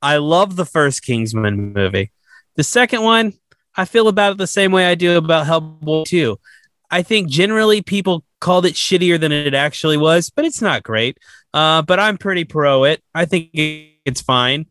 I 0.00 0.18
love 0.18 0.56
the 0.56 0.66
first 0.66 1.02
Kingsman 1.02 1.72
movie. 1.72 2.12
The 2.56 2.64
second 2.64 3.02
one, 3.02 3.32
I 3.76 3.84
feel 3.84 4.08
about 4.08 4.32
it 4.32 4.38
the 4.38 4.46
same 4.46 4.70
way 4.72 4.86
I 4.86 4.94
do 4.94 5.16
about 5.16 5.46
Hellboy 5.46 6.04
2. 6.04 6.38
I 6.90 7.02
think 7.02 7.28
generally 7.28 7.82
people 7.82 8.24
called 8.40 8.66
it 8.66 8.74
shittier 8.74 9.18
than 9.18 9.32
it 9.32 9.54
actually 9.54 9.96
was, 9.96 10.30
but 10.30 10.44
it's 10.44 10.62
not 10.62 10.82
great. 10.82 11.18
Uh, 11.54 11.82
but 11.82 12.00
I'm 12.00 12.18
pretty 12.18 12.44
pro 12.44 12.82
it. 12.82 13.02
I 13.14 13.26
think 13.26 13.50
it's 13.54 14.20
fine. 14.20 14.66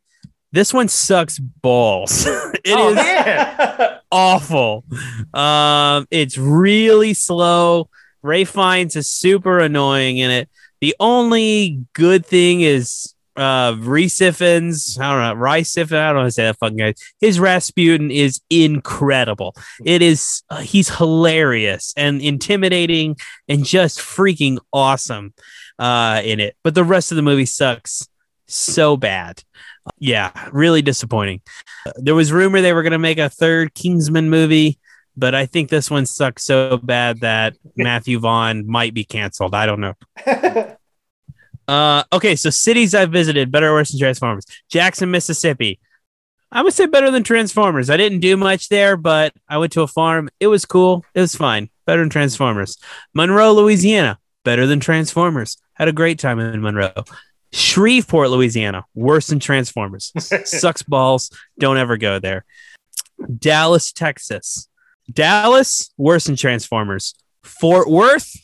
This 0.51 0.73
one 0.73 0.89
sucks 0.89 1.39
balls. 1.39 2.27
It 2.65 2.77
oh, 2.77 2.91
is 2.91 2.95
man. 2.95 3.99
awful. 4.11 4.85
Um, 5.33 6.07
it's 6.09 6.37
really 6.37 7.13
slow. 7.13 7.89
Ralph 8.21 8.47
Fiennes 8.47 8.95
is 8.95 9.09
super 9.09 9.59
annoying 9.59 10.17
in 10.17 10.31
it. 10.31 10.49
The 10.79 10.95
only 10.97 11.85
good 11.91 12.25
thing 12.25 12.61
is 12.61 13.13
uh 13.35 13.75
Rhys 13.79 14.19
Ifans, 14.19 14.97
I 14.97 15.11
don't 15.11 15.21
know, 15.37 15.41
Rice 15.41 15.77
I 15.77 15.83
don't 15.83 15.91
know 15.91 16.19
how 16.19 16.23
to 16.23 16.31
say 16.31 16.43
that 16.43 16.57
fucking 16.57 16.77
guy. 16.77 16.93
His 17.19 17.37
Rasputin 17.37 18.11
is 18.11 18.39
incredible. 18.49 19.55
It 19.83 20.01
is 20.01 20.43
uh, 20.49 20.61
he's 20.61 20.87
hilarious 20.87 21.93
and 21.97 22.21
intimidating 22.21 23.17
and 23.49 23.65
just 23.65 23.99
freaking 23.99 24.59
awesome 24.71 25.33
uh 25.79 26.21
in 26.23 26.39
it. 26.39 26.55
But 26.63 26.75
the 26.75 26.83
rest 26.83 27.11
of 27.11 27.15
the 27.15 27.21
movie 27.21 27.45
sucks 27.45 28.07
so 28.47 28.97
bad. 28.97 29.43
Yeah, 29.99 30.31
really 30.51 30.81
disappointing. 30.81 31.41
There 31.97 32.15
was 32.15 32.31
rumor 32.31 32.61
they 32.61 32.73
were 32.73 32.83
going 32.83 32.91
to 32.91 32.99
make 32.99 33.17
a 33.17 33.29
third 33.29 33.73
Kingsman 33.73 34.29
movie, 34.29 34.79
but 35.17 35.35
I 35.35 35.45
think 35.45 35.69
this 35.69 35.91
one 35.91 36.05
sucks 36.05 36.45
so 36.45 36.77
bad 36.77 37.19
that 37.19 37.55
Matthew 37.75 38.19
Vaughn 38.19 38.65
might 38.67 38.93
be 38.93 39.03
canceled. 39.03 39.53
I 39.53 39.65
don't 39.65 39.81
know. 39.81 39.93
Uh, 41.67 42.03
okay, 42.11 42.35
so 42.35 42.49
cities 42.49 42.93
I've 42.93 43.11
visited, 43.11 43.51
better 43.51 43.69
or 43.69 43.73
worse 43.73 43.91
than 43.91 43.99
Transformers. 43.99 44.45
Jackson, 44.69 45.11
Mississippi. 45.11 45.79
I 46.51 46.61
would 46.61 46.73
say 46.73 46.85
better 46.85 47.09
than 47.09 47.23
Transformers. 47.23 47.89
I 47.89 47.97
didn't 47.97 48.19
do 48.19 48.37
much 48.37 48.69
there, 48.69 48.95
but 48.95 49.33
I 49.47 49.57
went 49.57 49.71
to 49.73 49.81
a 49.81 49.87
farm. 49.87 50.29
It 50.39 50.47
was 50.47 50.65
cool. 50.65 51.05
It 51.15 51.21
was 51.21 51.35
fine. 51.35 51.69
Better 51.85 52.01
than 52.01 52.09
Transformers. 52.09 52.77
Monroe, 53.13 53.53
Louisiana. 53.53 54.19
Better 54.43 54.67
than 54.67 54.79
Transformers. 54.79 55.57
Had 55.75 55.87
a 55.87 55.93
great 55.93 56.19
time 56.19 56.39
in 56.39 56.61
Monroe. 56.61 56.91
Shreveport, 57.51 58.29
Louisiana. 58.29 58.85
Worse 58.95 59.27
than 59.27 59.39
Transformers. 59.39 60.11
Sucks 60.45 60.83
balls. 60.83 61.29
Don't 61.59 61.77
ever 61.77 61.97
go 61.97 62.19
there. 62.19 62.45
Dallas, 63.39 63.91
Texas. 63.91 64.67
Dallas, 65.11 65.91
worse 65.97 66.25
than 66.25 66.35
Transformers. 66.35 67.15
Fort 67.43 67.89
Worth, 67.89 68.35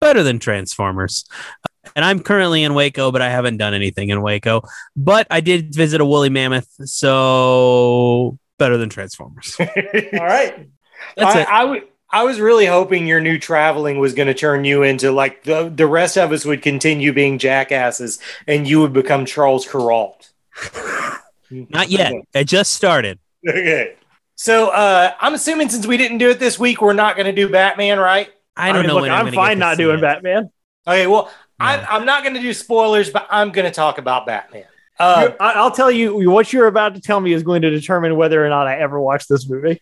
better 0.00 0.22
than 0.22 0.38
Transformers. 0.38 1.24
Uh, 1.64 1.90
and 1.96 2.04
I'm 2.04 2.20
currently 2.20 2.62
in 2.62 2.74
Waco, 2.74 3.10
but 3.10 3.22
I 3.22 3.30
haven't 3.30 3.56
done 3.56 3.74
anything 3.74 4.10
in 4.10 4.20
Waco. 4.20 4.62
But 4.96 5.26
I 5.30 5.40
did 5.40 5.74
visit 5.74 6.00
a 6.00 6.04
woolly 6.04 6.28
mammoth, 6.28 6.68
so 6.84 8.38
better 8.58 8.76
than 8.76 8.88
Transformers. 8.88 9.56
All 9.60 9.66
right. 10.12 10.68
That's 11.16 11.36
I, 11.36 11.40
it. 11.40 11.48
I 11.48 11.64
would. 11.64 11.82
I 12.12 12.24
was 12.24 12.40
really 12.40 12.66
hoping 12.66 13.06
your 13.06 13.20
new 13.20 13.38
traveling 13.38 13.98
was 13.98 14.14
going 14.14 14.26
to 14.28 14.34
turn 14.34 14.64
you 14.64 14.82
into 14.82 15.12
like 15.12 15.44
the 15.44 15.68
the 15.68 15.86
rest 15.86 16.18
of 16.18 16.32
us 16.32 16.44
would 16.44 16.62
continue 16.62 17.12
being 17.12 17.38
jackasses, 17.38 18.18
and 18.46 18.68
you 18.68 18.80
would 18.80 18.92
become 18.92 19.24
Charles 19.26 19.66
Kuralt. 19.66 20.30
Not 21.50 21.90
yet. 21.90 22.12
It 22.34 22.44
just 22.44 22.72
started. 22.72 23.18
Okay. 23.48 23.96
So 24.36 24.68
uh, 24.68 25.12
I'm 25.20 25.34
assuming 25.34 25.68
since 25.68 25.86
we 25.86 25.96
didn't 25.96 26.18
do 26.18 26.30
it 26.30 26.38
this 26.38 26.58
week, 26.58 26.80
we're 26.80 26.92
not 26.94 27.16
going 27.16 27.26
to 27.26 27.32
do 27.32 27.48
Batman, 27.48 27.98
right? 27.98 28.30
I 28.56 28.68
don't 28.68 28.82
mean, 28.82 28.86
know 28.86 28.94
look, 28.94 29.02
when 29.02 29.10
I'm, 29.10 29.26
gonna 29.26 29.36
fine 29.36 29.48
get 29.48 29.54
to 29.54 29.60
not 29.60 29.76
see 29.76 29.82
doing 29.82 29.98
it. 29.98 30.02
Batman. 30.02 30.50
Okay. 30.86 31.06
Well, 31.06 31.30
I'm, 31.58 31.84
I'm 31.90 32.06
not 32.06 32.22
going 32.22 32.34
to 32.34 32.40
do 32.40 32.54
spoilers, 32.54 33.10
but 33.10 33.26
I'm 33.30 33.50
going 33.52 33.66
to 33.66 33.70
talk 33.70 33.98
about 33.98 34.26
Batman. 34.26 34.64
Uh, 34.98 35.32
I- 35.38 35.52
I'll 35.52 35.70
tell 35.70 35.90
you 35.90 36.30
what 36.30 36.52
you're 36.52 36.68
about 36.68 36.94
to 36.94 37.00
tell 37.00 37.20
me 37.20 37.32
is 37.32 37.42
going 37.42 37.62
to 37.62 37.70
determine 37.70 38.16
whether 38.16 38.44
or 38.44 38.48
not 38.48 38.66
I 38.66 38.78
ever 38.78 38.98
watch 38.98 39.26
this 39.26 39.48
movie. 39.48 39.80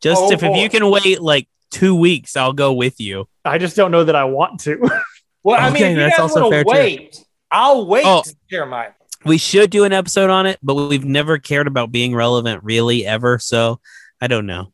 Just 0.00 0.22
Oh, 0.22 0.32
if, 0.32 0.42
if 0.42 0.56
you 0.56 0.70
can 0.70 0.88
wait 0.88 1.20
like 1.20 1.46
two 1.70 1.94
weeks, 1.94 2.36
I'll 2.36 2.52
go 2.52 2.72
with 2.72 3.00
you. 3.00 3.28
I 3.44 3.58
just 3.58 3.76
don't 3.76 3.90
know 3.90 4.04
that 4.04 4.16
I 4.16 4.24
want 4.24 4.60
to. 4.60 4.78
well, 5.42 5.60
I 5.60 5.70
mean, 5.70 5.82
Okay, 5.82 5.84
if 5.92 5.96
you 5.96 5.96
that's 5.96 6.16
guys 6.16 6.20
also 6.20 6.40
want 6.42 6.52
fair, 6.52 6.64
to 6.64 6.70
too. 6.70 6.76
wait, 6.76 7.24
I'll 7.50 7.86
wait. 7.86 8.04
Oh. 8.06 8.22
to 8.22 8.34
share 8.50 8.66
mine. 8.66 8.90
We 9.24 9.36
should 9.38 9.70
do 9.70 9.84
an 9.84 9.92
episode 9.92 10.30
on 10.30 10.46
it, 10.46 10.58
but 10.62 10.74
we've 10.74 11.04
never 11.04 11.38
cared 11.38 11.66
about 11.66 11.92
being 11.92 12.14
relevant 12.14 12.64
really 12.64 13.04
ever. 13.04 13.38
So 13.38 13.80
I 14.20 14.26
don't 14.28 14.46
know. 14.46 14.72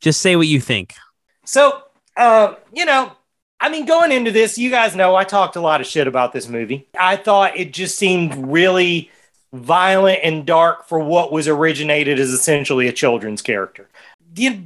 Just 0.00 0.20
say 0.20 0.36
what 0.36 0.46
you 0.46 0.60
think. 0.60 0.94
So, 1.44 1.82
uh, 2.16 2.54
you 2.72 2.84
know, 2.84 3.12
I 3.60 3.68
mean, 3.68 3.86
going 3.86 4.12
into 4.12 4.30
this, 4.30 4.56
you 4.56 4.70
guys 4.70 4.94
know 4.94 5.14
I 5.16 5.24
talked 5.24 5.56
a 5.56 5.60
lot 5.60 5.80
of 5.80 5.86
shit 5.86 6.06
about 6.06 6.32
this 6.32 6.48
movie. 6.48 6.86
I 6.98 7.16
thought 7.16 7.56
it 7.56 7.72
just 7.72 7.98
seemed 7.98 8.34
really 8.50 9.10
violent 9.52 10.20
and 10.22 10.46
dark 10.46 10.86
for 10.88 11.00
what 11.00 11.32
was 11.32 11.48
originated 11.48 12.20
as 12.20 12.30
essentially 12.30 12.86
a 12.86 12.92
children's 12.92 13.42
character. 13.42 13.88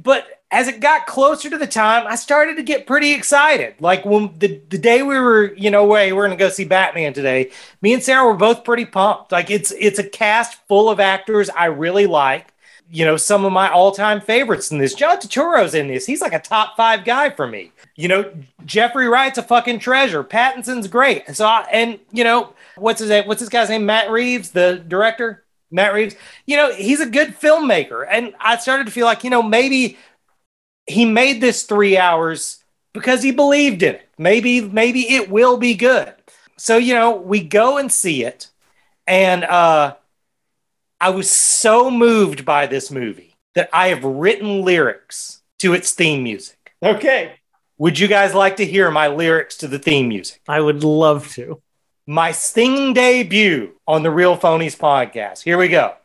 But 0.03 0.34
as 0.51 0.67
it 0.67 0.79
got 0.79 1.07
closer 1.07 1.49
to 1.49 1.57
the 1.57 1.67
time, 1.67 2.05
I 2.07 2.15
started 2.15 2.55
to 2.57 2.63
get 2.63 2.87
pretty 2.87 3.11
excited. 3.11 3.75
Like 3.79 4.05
when 4.05 4.37
the, 4.37 4.61
the 4.69 4.77
day 4.77 5.01
we 5.01 5.19
were, 5.19 5.53
you 5.55 5.71
know, 5.71 5.85
way 5.85 6.13
we're 6.13 6.25
gonna 6.25 6.37
go 6.37 6.49
see 6.49 6.65
Batman 6.65 7.13
today, 7.13 7.51
me 7.81 7.93
and 7.93 8.03
Sarah 8.03 8.25
were 8.25 8.35
both 8.35 8.63
pretty 8.63 8.85
pumped. 8.85 9.31
Like 9.31 9.49
it's 9.49 9.71
it's 9.71 9.99
a 9.99 10.07
cast 10.07 10.59
full 10.67 10.89
of 10.89 10.99
actors 10.99 11.49
I 11.49 11.65
really 11.65 12.07
like 12.07 12.53
you 12.89 13.03
know, 13.03 13.17
some 13.17 13.45
of 13.45 13.51
my 13.51 13.69
all-time 13.69 14.21
favorites 14.21 14.71
in 14.71 14.77
this. 14.77 14.93
John 14.93 15.17
Turturro's 15.17 15.73
in 15.73 15.87
this. 15.87 16.05
He's 16.05 16.21
like 16.21 16.33
a 16.33 16.39
top 16.39 16.77
five 16.77 17.03
guy 17.03 17.29
for 17.29 17.47
me. 17.47 17.71
You 17.95 18.07
know, 18.07 18.33
Jeffrey 18.65 19.07
Wright's 19.07 19.37
a 19.37 19.43
fucking 19.43 19.79
treasure. 19.79 20.23
Pattinson's 20.23 20.87
great. 20.87 21.35
So, 21.35 21.45
I, 21.45 21.65
and 21.71 21.99
you 22.11 22.23
know, 22.23 22.53
what's 22.75 22.99
his 22.99 23.09
name? 23.09 23.27
What's 23.27 23.39
this 23.39 23.49
guy's 23.49 23.69
name? 23.69 23.85
Matt 23.85 24.11
Reeves, 24.11 24.51
the 24.51 24.83
director. 24.87 25.43
Matt 25.71 25.93
Reeves. 25.93 26.15
You 26.45 26.57
know, 26.57 26.73
he's 26.73 27.01
a 27.01 27.07
good 27.07 27.29
filmmaker, 27.29 28.05
and 28.09 28.33
I 28.39 28.57
started 28.57 28.85
to 28.85 28.91
feel 28.91 29.05
like, 29.05 29.23
you 29.23 29.29
know, 29.29 29.41
maybe 29.41 29.97
he 30.87 31.05
made 31.05 31.41
this 31.41 31.63
three 31.63 31.97
hours 31.97 32.63
because 32.93 33.23
he 33.23 33.31
believed 33.31 33.83
in 33.83 33.95
it. 33.95 34.09
Maybe, 34.17 34.61
maybe 34.61 35.01
it 35.13 35.29
will 35.29 35.57
be 35.57 35.73
good. 35.75 36.13
So, 36.57 36.77
you 36.77 36.93
know, 36.93 37.15
we 37.15 37.41
go 37.41 37.77
and 37.77 37.91
see 37.91 38.23
it, 38.23 38.49
and 39.05 39.43
uh 39.43 39.95
I 41.01 41.09
was 41.09 41.29
so 41.29 41.91
moved 41.91 42.45
by 42.45 42.67
this 42.67 42.89
movie 42.89 43.35
that 43.53 43.69
I 43.73 43.89
have 43.89 44.03
written 44.03 44.61
lyrics 44.61 45.41
to 45.59 45.73
its 45.73 45.91
theme 45.91 46.23
music. 46.23 46.73
okay. 46.81 47.33
Would 47.77 47.99
you 47.99 48.07
guys 48.07 48.33
like 48.33 48.55
to 48.57 48.65
hear 48.65 48.89
my 48.89 49.09
lyrics 49.09 49.57
to 49.57 49.67
the 49.67 49.77
theme 49.77 50.07
music? 50.07 50.39
I 50.47 50.61
would 50.61 50.85
love 50.85 51.29
to. 51.33 51.61
My 52.07 52.31
singing 52.31 52.93
debut 52.93 53.73
on 53.85 54.01
the 54.01 54.11
Real 54.11 54.37
Phonies 54.37 54.77
podcast. 54.77 55.43
Here 55.43 55.57
we 55.57 55.67
go. 55.67 55.95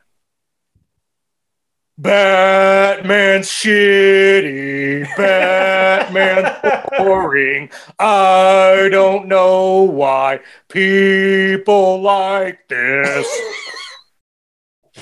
Batman's 2.00 3.48
shitty. 3.48 5.06
Batman 5.18 6.56
boring. 6.96 7.70
I 7.98 8.88
don't 8.90 9.28
know 9.28 9.82
why 9.82 10.40
people 10.68 12.00
like 12.00 12.66
this. 12.68 13.28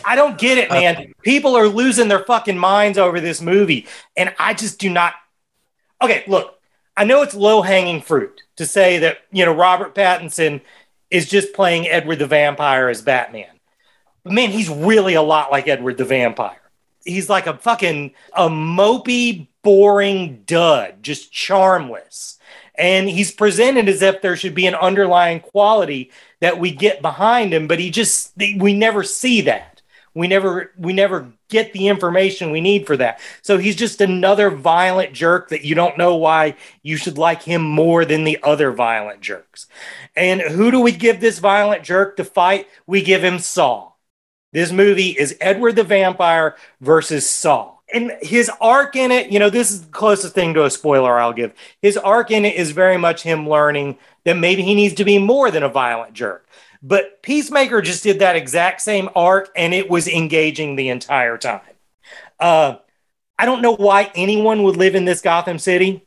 I 0.05 0.17
don't 0.17 0.39
get 0.39 0.59
it, 0.59 0.71
man. 0.71 1.13
People 1.23 1.57
are 1.57 1.69
losing 1.69 2.09
their 2.09 2.25
fucking 2.25 2.59
minds 2.59 2.99
over 2.99 3.21
this 3.21 3.41
movie, 3.41 3.87
and 4.17 4.35
I 4.37 4.55
just 4.55 4.81
do 4.81 4.91
not. 4.91 5.15
Okay, 6.03 6.25
look, 6.27 6.59
I 6.97 7.05
know 7.05 7.23
it's 7.23 7.35
low 7.35 7.63
hanging 7.63 8.01
fruit 8.01 8.43
to 8.57 8.67
say 8.67 8.99
that 8.99 9.19
you 9.31 9.45
know 9.45 9.55
Robert 9.55 9.95
Pattinson 9.95 10.63
is 11.13 11.29
just 11.29 11.53
playing 11.53 11.87
Edward 11.87 12.17
the 12.17 12.27
Vampire 12.27 12.89
as 12.89 13.03
Batman. 13.03 13.61
But 14.25 14.33
man, 14.33 14.51
he's 14.51 14.69
really 14.69 15.15
a 15.15 15.23
lot 15.23 15.53
like 15.53 15.69
Edward 15.69 15.97
the 15.97 16.05
Vampire. 16.05 16.61
He's 17.09 17.31
like 17.31 17.47
a 17.47 17.57
fucking 17.57 18.13
a 18.35 18.49
mopey, 18.49 19.49
boring 19.63 20.43
dud, 20.47 21.03
just 21.03 21.33
charmless. 21.33 22.39
And 22.75 23.09
he's 23.09 23.33
presented 23.33 23.89
as 23.89 24.03
if 24.03 24.23
there 24.23 24.37
should 24.37 24.55
be 24.55 24.67
an 24.67 24.75
underlying 24.75 25.41
quality 25.41 26.13
that 26.41 26.61
we 26.61 26.71
get 26.71 27.03
behind 27.03 27.53
him, 27.53 27.67
but 27.67 27.81
he 27.81 27.91
just 27.91 28.33
we 28.37 28.75
never 28.75 29.03
see 29.03 29.41
that. 29.43 29.83
We 30.15 30.29
never 30.29 30.73
we 30.77 30.93
never 30.93 31.33
get 31.49 31.73
the 31.73 31.89
information 31.89 32.51
we 32.51 32.61
need 32.61 32.87
for 32.87 32.97
that. 32.97 33.21
So 33.43 33.59
he's 33.59 33.77
just 33.77 34.01
another 34.01 34.51
violent 34.51 35.13
jerk 35.13 35.49
that 35.49 35.65
you 35.65 35.75
don't 35.75 35.99
know 35.99 36.17
why 36.17 36.57
you 36.83 36.97
should 36.97 37.19
like 37.19 37.43
him 37.43 37.63
more 37.63 38.05
than 38.05 38.25
the 38.25 38.39
other 38.43 38.73
violent 38.73 39.21
jerks. 39.21 39.67
And 40.17 40.41
who 40.41 40.71
do 40.71 40.81
we 40.81 40.93
give 40.93 41.21
this 41.21 41.39
violent 41.39 41.85
jerk 41.85 42.17
to 42.17 42.25
fight? 42.25 42.69
We 42.87 43.03
give 43.03 43.25
him 43.25 43.39
Saw. 43.39 43.93
This 44.53 44.73
movie 44.73 45.11
is 45.11 45.37
Edward 45.41 45.77
the 45.77 45.85
Vampire 45.85 46.57
versus 46.81 47.29
Saw. 47.29 47.75
And 47.93 48.13
his 48.21 48.51
arc 48.61 48.97
in 48.97 49.11
it, 49.11 49.31
you 49.31 49.39
know, 49.39 49.51
this 49.51 49.71
is 49.71 49.83
the 49.83 49.93
closest 49.93 50.35
thing 50.35 50.55
to 50.55 50.65
a 50.65 50.71
spoiler 50.71 51.19
I'll 51.19 51.33
give. 51.33 51.53
His 51.81 51.97
arc 51.97 52.31
in 52.31 52.45
it 52.45 52.57
is 52.57 52.71
very 52.71 52.99
much 52.99 53.23
him 53.23 53.49
learning 53.49 53.99
that 54.25 54.37
maybe 54.37 54.63
he 54.63 54.75
needs 54.75 54.95
to 54.95 55.05
be 55.05 55.19
more 55.19 55.51
than 55.51 55.63
a 55.63 55.69
violent 55.69 56.13
jerk. 56.13 56.47
But 56.83 57.23
Peacemaker 57.23 57.83
just 57.83 58.03
did 58.03 58.21
that 58.21 58.37
exact 58.37 58.81
same 58.83 59.09
arc 59.15 59.51
and 59.57 59.75
it 59.75 59.91
was 59.91 60.07
engaging 60.07 60.77
the 60.77 60.91
entire 60.91 61.39
time. 61.39 61.61
Uh, 62.39 62.77
I 63.39 63.47
don't 63.47 63.63
know 63.63 63.75
why 63.75 64.11
anyone 64.15 64.63
would 64.63 64.77
live 64.77 64.95
in 64.95 65.05
this 65.05 65.21
Gotham 65.21 65.59
City. 65.59 66.07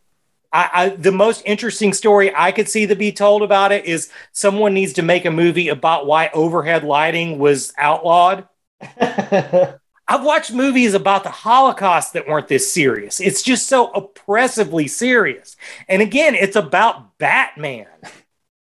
I, 0.54 0.70
I, 0.74 0.89
the 0.89 1.12
most 1.12 1.43
interesting 1.45 1.93
story 1.93 2.34
I 2.36 2.52
could 2.52 2.68
see 2.68 2.88
to 2.88 2.95
be 2.95 3.12
told 3.12 3.41
about 3.41 3.72
it 3.72 3.86
is 3.86 4.12
someone 4.34 4.74
needs 4.74 4.93
to 4.93 5.02
make 5.02 5.26
a 5.26 5.32
movie 5.32 5.70
about 5.70 6.06
why 6.06 6.30
overhead 6.34 6.84
lighting 6.84 7.39
was 7.39 7.74
outlawed. 7.78 8.47
I've 8.99 10.26
watched 10.26 10.52
movies 10.52 10.93
about 10.93 11.24
the 11.24 11.30
Holocaust 11.30 12.14
that 12.14 12.28
weren't 12.28 12.49
this 12.49 12.72
serious. 12.72 13.22
It's 13.22 13.41
just 13.41 13.68
so 13.68 13.91
oppressively 13.91 14.88
serious. 14.88 15.56
And 15.88 16.02
again, 16.02 16.36
it's 16.36 16.58
about 16.58 17.18
Batman. 17.18 17.88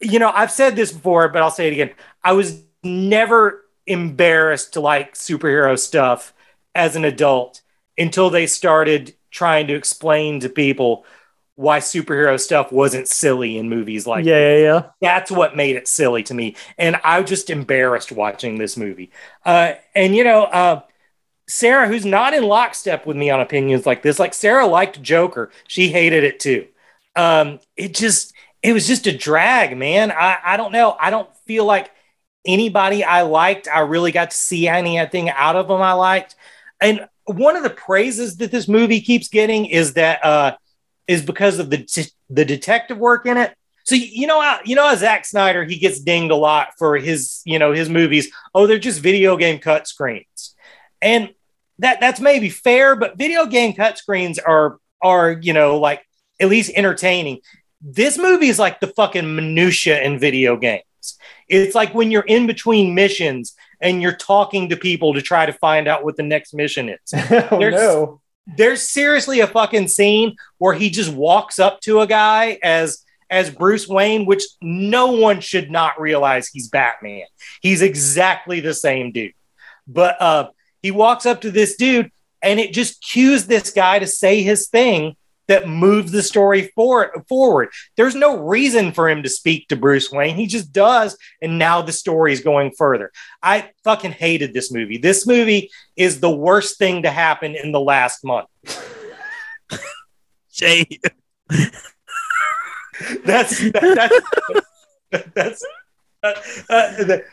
You 0.01 0.21
know, 0.21 0.31
I've 0.33 0.53
said 0.53 0.77
this 0.77 0.93
before, 0.93 1.29
but 1.29 1.43
I'll 1.43 1.51
say 1.51 1.67
it 1.67 1.73
again. 1.73 1.91
I 2.23 2.33
was 2.33 2.63
never 2.85 3.65
embarrassed 3.87 4.75
to 4.75 4.81
like 4.81 5.15
superhero 5.15 5.77
stuff 5.77 6.33
as 6.75 6.95
an 6.95 7.05
adult 7.05 7.63
until 7.99 8.31
they 8.31 8.47
started 8.47 9.15
trying 9.33 9.67
to 9.67 9.75
explain 9.75 10.41
to 10.41 10.49
people 10.49 11.05
why 11.61 11.79
superhero 11.79 12.41
stuff 12.41 12.73
wasn't 12.73 13.07
silly 13.07 13.59
in 13.59 13.69
movies 13.69 14.07
like 14.07 14.25
yeah, 14.25 14.39
this. 14.39 14.63
yeah, 14.63 14.83
yeah. 14.83 14.91
That's 15.03 15.31
what 15.31 15.57
made 15.57 15.77
it 15.77 15.87
silly 15.87 16.23
to 16.23 16.33
me. 16.33 16.57
And 16.79 16.97
I 17.05 17.21
was 17.21 17.29
just 17.29 17.51
embarrassed 17.51 18.11
watching 18.11 18.57
this 18.57 18.79
movie. 18.79 19.11
Uh, 19.45 19.75
and, 19.95 20.17
you 20.17 20.25
know, 20.25 20.45
uh, 20.45 20.81
Sarah, 21.49 21.87
who's 21.87 22.07
not 22.07 22.33
in 22.33 22.45
lockstep 22.45 23.05
with 23.05 23.15
me 23.15 23.29
on 23.29 23.41
opinions 23.41 23.85
like 23.85 24.01
this, 24.01 24.19
like 24.19 24.33
Sarah 24.33 24.67
liked 24.67 25.03
Joker. 25.03 25.51
She 25.69 25.89
hated 25.89 26.25
it 26.25 26.41
too. 26.41 26.67
Um, 27.15 27.61
it 27.77 27.93
just, 27.93 28.33
it 28.63 28.73
was 28.73 28.87
just 28.87 29.07
a 29.07 29.15
drag, 29.15 29.77
man. 29.77 30.11
I, 30.13 30.39
I 30.43 30.57
don't 30.57 30.73
know. 30.73 30.97
I 30.99 31.11
don't 31.11 31.29
feel 31.45 31.67
like 31.67 31.91
anybody 32.47 33.05
I 33.05 33.21
liked, 33.21 33.69
I 33.69 33.81
really 33.81 34.13
got 34.13 34.31
to 34.31 34.37
see 34.37 34.67
anything 34.67 35.29
out 35.29 35.57
of 35.57 35.69
them 35.69 35.83
I 35.83 35.93
liked. 35.93 36.37
And 36.81 37.07
one 37.27 37.55
of 37.55 37.65
the 37.65 37.69
praises 37.69 38.39
that 38.39 38.51
this 38.51 38.67
movie 38.67 39.03
keeps 39.03 39.29
getting 39.29 39.67
is 39.67 39.93
that, 39.93 40.25
uh, 40.25 40.57
is 41.11 41.23
because 41.23 41.59
of 41.59 41.71
the 41.71 42.11
the 42.31 42.45
detective 42.45 42.97
work 42.97 43.27
in 43.27 43.37
it. 43.37 43.53
So 43.85 43.97
you 43.97 44.29
know 44.29 44.41
how 44.41 44.61
you 44.65 44.77
know 44.77 44.87
how 44.87 44.95
Zack 44.95 45.25
Snyder 45.25 45.65
he 45.65 45.77
gets 45.77 45.99
dinged 45.99 46.31
a 46.31 46.37
lot 46.37 46.69
for 46.79 46.97
his 46.97 47.43
you 47.45 47.59
know 47.59 47.73
his 47.73 47.89
movies. 47.89 48.31
Oh, 48.55 48.69
they're 48.69 48.79
just 48.79 49.01
video 49.01 49.37
game 49.37 49.59
cut 49.59 49.89
screens, 49.89 50.55
and 51.03 51.31
that 51.81 51.99
that's 51.99 52.21
maybe 52.21 52.49
fair, 52.49 52.95
but 52.95 53.19
video 53.19 53.47
game 53.47 53.73
cut 53.73 53.99
screens 53.99 54.39
are 54.39 54.79
are 55.03 55.33
you 55.33 55.53
know 55.53 55.79
like 55.79 56.07
at 56.39 56.49
least 56.49 56.71
entertaining. 56.77 57.41
This 57.83 58.17
movie 58.17 58.49
is 58.49 58.61
like 58.61 58.79
the 58.79 58.87
fucking 58.87 59.35
minutia 59.35 60.01
in 60.03 60.21
video 60.21 60.57
games. 60.57 60.85
It's 61.49 61.75
like 61.75 61.93
when 61.93 62.13
you're 62.13 62.23
in 62.23 62.47
between 62.47 62.95
missions 62.95 63.57
and 63.81 64.01
you're 64.01 64.17
talking 64.17 64.69
to 64.69 64.77
people 64.77 65.15
to 65.15 65.23
try 65.23 65.45
to 65.45 65.53
find 65.55 65.89
out 65.89 66.05
what 66.05 66.17
the 66.17 66.23
next 66.23 66.55
mission 66.55 66.89
is. 66.89 67.01
oh 67.15 67.59
There's- 67.59 67.75
no. 67.75 68.21
There's 68.57 68.83
seriously 68.83 69.41
a 69.41 69.47
fucking 69.47 69.89
scene 69.89 70.37
where 70.59 70.75
he 70.75 70.91
just 70.91 71.13
walks 71.13 71.59
up 71.59 71.81
to 71.81 72.01
a 72.01 72.07
guy 72.07 72.59
as 72.63 73.05
as 73.31 73.49
Bruce 73.49 73.87
Wayne, 73.87 74.27
which 74.27 74.43
no 74.61 75.13
one 75.13 75.41
should 75.41 75.71
not 75.71 76.01
realize 76.01 76.49
he's 76.49 76.69
Batman. 76.69 77.27
He's 77.63 77.81
exactly 77.81 78.59
the 78.59 78.75
same 78.75 79.13
dude. 79.13 79.35
But 79.87 80.21
uh 80.21 80.51
he 80.83 80.91
walks 80.91 81.27
up 81.27 81.43
to 81.43 81.51
this 81.51 81.77
dude 81.77 82.11
and 82.43 82.59
it 82.59 82.73
just 82.73 83.03
cues 83.03 83.47
this 83.47 83.71
guy 83.71 83.99
to 83.99 84.07
say 84.07 84.43
his 84.43 84.69
thing 84.69 85.17
that 85.51 85.69
moves 85.69 86.13
the 86.13 86.23
story 86.23 86.71
for, 86.75 87.13
forward. 87.29 87.71
There's 87.97 88.15
no 88.15 88.39
reason 88.39 88.93
for 88.93 89.11
him 89.11 89.25
to 89.25 89.29
speak 89.29 89.69
to 89.69 89.77
Bruce 89.77 90.11
Wayne. 90.11 90.37
He 90.37 90.47
just 90.47 90.73
does. 90.73 91.19
And 91.43 91.59
now 91.59 91.83
the 91.83 91.93
story 91.93 92.33
is 92.33 92.41
going 92.41 92.71
further. 92.79 93.11
I 93.43 93.71
fucking 93.83 94.13
hated 94.13 94.55
this 94.55 94.73
movie. 94.73 94.97
This 94.97 95.27
movie 95.27 95.71
is 95.97 96.21
the 96.21 96.31
worst 96.31 96.79
thing 96.79 97.03
to 97.03 97.11
happen 97.11 97.57
in 97.57 97.73
the 97.73 97.81
last 97.81 98.25
month. 98.25 98.49
Jay, 100.53 100.87
That's 103.25 103.59
that, 103.73 104.23
that's 105.11 105.35
that's 105.35 105.65
uh, 106.23 106.35
uh, 106.69 107.05
that, 107.05 107.25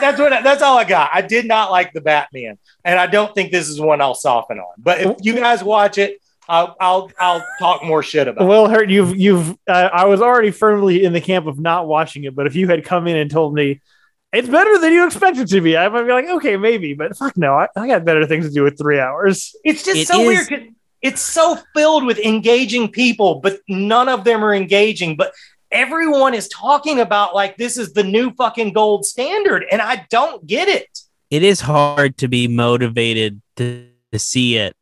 that's 0.00 0.18
what 0.18 0.30
that's 0.44 0.62
all 0.62 0.78
I 0.78 0.84
got. 0.84 1.10
I 1.12 1.22
did 1.22 1.46
not 1.46 1.70
like 1.70 1.92
the 1.92 2.00
Batman, 2.00 2.56
and 2.84 2.98
I 2.98 3.08
don't 3.08 3.34
think 3.34 3.50
this 3.50 3.68
is 3.68 3.80
one 3.80 4.00
I'll 4.00 4.14
soften 4.14 4.58
on. 4.58 4.74
But 4.78 5.00
if 5.00 5.16
you 5.22 5.34
guys 5.34 5.64
watch 5.64 5.98
it, 5.98 6.20
I'll 6.48 6.76
I'll, 6.80 7.10
I'll 7.18 7.44
talk 7.58 7.84
more 7.84 8.02
shit 8.02 8.26
about. 8.28 8.44
it. 8.44 8.48
Well, 8.48 8.68
Hurt, 8.68 8.88
you've 8.90 9.16
you've. 9.16 9.50
Uh, 9.68 9.90
I 9.92 10.06
was 10.06 10.22
already 10.22 10.50
firmly 10.50 11.04
in 11.04 11.12
the 11.12 11.20
camp 11.20 11.46
of 11.46 11.58
not 11.58 11.86
watching 11.86 12.24
it, 12.24 12.34
but 12.34 12.46
if 12.46 12.56
you 12.56 12.68
had 12.68 12.84
come 12.84 13.06
in 13.06 13.16
and 13.16 13.30
told 13.30 13.54
me 13.54 13.80
it's 14.32 14.48
better 14.48 14.78
than 14.78 14.92
you 14.92 15.06
expected 15.06 15.48
to 15.48 15.60
be, 15.60 15.76
I 15.76 15.88
might 15.88 16.04
be 16.04 16.12
like, 16.12 16.26
okay, 16.26 16.56
maybe, 16.56 16.94
but 16.94 17.16
fuck 17.16 17.36
no, 17.36 17.54
I, 17.54 17.68
I 17.76 17.86
got 17.86 18.04
better 18.04 18.26
things 18.26 18.46
to 18.46 18.52
do 18.52 18.62
with 18.62 18.78
three 18.78 18.98
hours. 18.98 19.54
It's 19.64 19.82
just 19.84 19.98
It 20.00 20.06
so 20.08 20.20
is- 20.20 20.26
weird. 20.26 20.48
'cause 20.64 20.74
It's 21.02 21.20
so 21.20 21.58
filled 21.74 22.04
with 22.06 22.18
engaging 22.18 22.88
people, 22.90 23.36
but 23.36 23.60
none 23.68 24.08
of 24.08 24.24
them 24.24 24.44
are 24.44 24.54
engaging. 24.54 25.16
But 25.16 25.32
everyone 25.70 26.34
is 26.34 26.48
talking 26.48 26.98
about 26.98 27.34
like 27.34 27.56
this 27.58 27.76
is 27.76 27.92
the 27.92 28.02
new 28.04 28.32
fucking 28.32 28.72
gold 28.72 29.04
standard, 29.06 29.64
and 29.70 29.80
I 29.82 30.06
don't 30.10 30.46
get 30.46 30.68
it. 30.68 30.88
it 31.30 31.42
is 31.42 31.60
hard 31.60 32.16
to 32.18 32.26
be 32.28 32.48
motivated 32.48 33.40
to, 33.56 33.86
to 34.12 34.18
see 34.18 34.56
it 34.56 34.74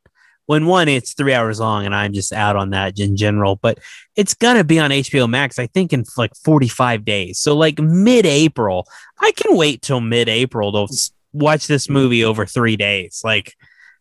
when 0.46 0.66
one 0.66 0.88
it's 0.88 1.12
three 1.12 1.34
hours 1.34 1.60
long 1.60 1.84
and 1.84 1.94
i'm 1.94 2.12
just 2.12 2.32
out 2.32 2.56
on 2.56 2.70
that 2.70 2.98
in 2.98 3.16
general 3.16 3.56
but 3.56 3.78
it's 4.14 4.34
gonna 4.34 4.64
be 4.64 4.78
on 4.78 4.90
hbo 4.90 5.28
max 5.28 5.58
i 5.58 5.66
think 5.66 5.92
in 5.92 6.04
like 6.16 6.34
45 6.36 7.04
days. 7.04 7.38
So 7.38 7.56
like 7.56 7.78
mid-april 7.78 8.86
i 9.20 9.32
can 9.32 9.56
wait 9.56 9.82
till 9.82 10.00
mid-april 10.00 10.72
to 10.72 11.10
watch 11.32 11.66
this 11.66 11.88
movie 11.88 12.24
over 12.24 12.46
three 12.46 12.76
days. 12.76 13.20
Like 13.24 13.54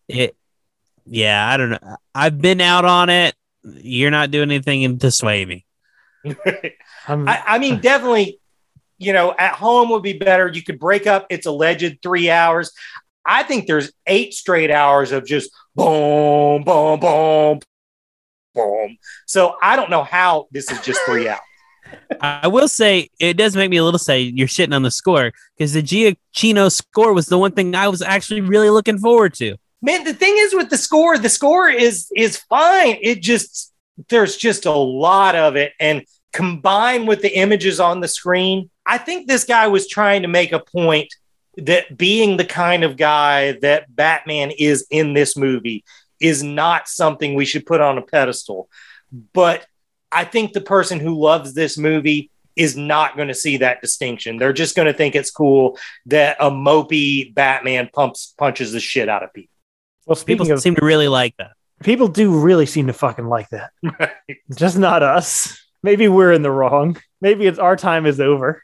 it 0.07 0.35
yeah 1.05 1.47
i 1.47 1.57
don't 1.57 1.71
know. 1.71 1.97
I've 2.15 2.39
been 2.39 2.61
out 2.61 2.85
on 2.85 3.09
it. 3.09 3.35
You're 3.63 4.11
not 4.11 4.31
doing 4.31 4.49
anything 4.51 4.97
to 4.99 5.11
sway 5.11 5.45
me. 5.45 5.65
I, 7.07 7.43
I 7.45 7.59
mean, 7.59 7.81
definitely, 7.81 8.39
you 8.97 9.13
know, 9.13 9.35
at 9.37 9.53
home 9.53 9.89
would 9.89 10.03
be 10.03 10.17
better. 10.17 10.47
You 10.47 10.63
could 10.63 10.79
break 10.79 11.07
up. 11.07 11.27
Its 11.29 11.45
alleged 11.45 12.01
three 12.01 12.29
hours. 12.29 12.71
I 13.25 13.43
think 13.43 13.67
there's 13.67 13.91
eight 14.05 14.33
straight 14.33 14.71
hours 14.71 15.11
of 15.11 15.25
just 15.25 15.51
boom, 15.75 16.63
boom, 16.63 16.99
boom, 16.99 17.59
boom. 18.53 18.97
So 19.25 19.55
I 19.61 19.75
don't 19.75 19.89
know 19.89 20.03
how 20.03 20.47
this 20.51 20.71
is 20.71 20.81
just 20.81 20.99
three 21.05 21.27
hours. 21.27 21.39
I 22.19 22.47
will 22.47 22.67
say 22.67 23.09
it 23.19 23.35
does 23.35 23.55
make 23.55 23.69
me 23.69 23.77
a 23.77 23.83
little 23.83 23.99
say 23.99 24.21
you're 24.21 24.47
shitting 24.47 24.75
on 24.75 24.81
the 24.81 24.91
score 24.91 25.31
because 25.57 25.73
the 25.73 25.83
Giacchino 25.83 26.71
score 26.71 27.13
was 27.13 27.27
the 27.27 27.37
one 27.37 27.51
thing 27.51 27.75
I 27.75 27.87
was 27.87 28.01
actually 28.01 28.41
really 28.41 28.69
looking 28.69 28.97
forward 28.97 29.33
to. 29.35 29.57
Man, 29.81 30.03
the 30.03 30.13
thing 30.13 30.33
is 30.37 30.53
with 30.53 30.69
the 30.69 30.77
score, 30.77 31.17
the 31.17 31.29
score 31.29 31.69
is 31.69 32.11
is 32.15 32.37
fine. 32.37 32.97
It 33.01 33.21
just 33.21 33.71
there's 34.09 34.35
just 34.35 34.65
a 34.65 34.71
lot 34.71 35.35
of 35.35 35.55
it, 35.55 35.73
and 35.79 36.03
combined 36.33 37.07
with 37.07 37.21
the 37.21 37.37
images 37.37 37.79
on 37.79 38.01
the 38.01 38.07
screen, 38.07 38.69
I 38.85 38.97
think 38.97 39.27
this 39.27 39.45
guy 39.45 39.67
was 39.67 39.87
trying 39.87 40.23
to 40.23 40.27
make 40.27 40.51
a 40.51 40.59
point 40.59 41.13
that 41.57 41.97
being 41.97 42.37
the 42.37 42.45
kind 42.45 42.83
of 42.83 42.97
guy 42.97 43.53
that 43.61 43.93
Batman 43.95 44.51
is 44.51 44.85
in 44.89 45.13
this 45.13 45.37
movie 45.37 45.83
is 46.19 46.43
not 46.43 46.87
something 46.87 47.33
we 47.33 47.45
should 47.45 47.65
put 47.65 47.81
on 47.81 47.97
a 47.97 48.01
pedestal. 48.01 48.69
But 49.33 49.65
I 50.11 50.23
think 50.23 50.53
the 50.53 50.61
person 50.61 50.99
who 50.99 51.19
loves 51.19 51.53
this 51.53 51.77
movie 51.77 52.31
is 52.55 52.77
not 52.77 53.15
going 53.15 53.27
to 53.27 53.33
see 53.33 53.57
that 53.57 53.81
distinction. 53.81 54.37
They're 54.37 54.53
just 54.53 54.75
going 54.75 54.85
to 54.87 54.93
think 54.93 55.15
it's 55.15 55.31
cool 55.31 55.77
that 56.05 56.37
a 56.39 56.49
mopey 56.49 57.33
Batman 57.33 57.89
pumps 57.93 58.33
punches 58.37 58.71
the 58.71 58.79
shit 58.79 59.09
out 59.09 59.23
of 59.23 59.33
people. 59.33 59.53
well, 60.05 60.15
People 60.15 60.49
of 60.49 60.61
seem 60.61 60.75
to 60.75 60.85
really 60.85 61.09
like 61.09 61.35
that. 61.37 61.51
people, 61.83 62.07
do 62.07 62.39
really 62.39 62.65
seem 62.65 62.87
to 62.87 62.93
fucking 62.93 63.27
like 63.27 63.49
that. 63.49 63.71
Just 64.55 64.77
not 64.77 65.03
us. 65.03 65.59
Maybe 65.83 66.07
we're 66.07 66.31
in 66.31 66.43
the 66.43 66.51
wrong. 66.51 66.97
Maybe 67.19 67.45
it's 67.45 67.59
our 67.59 67.75
time 67.75 68.05
is 68.05 68.19
over. 68.21 68.63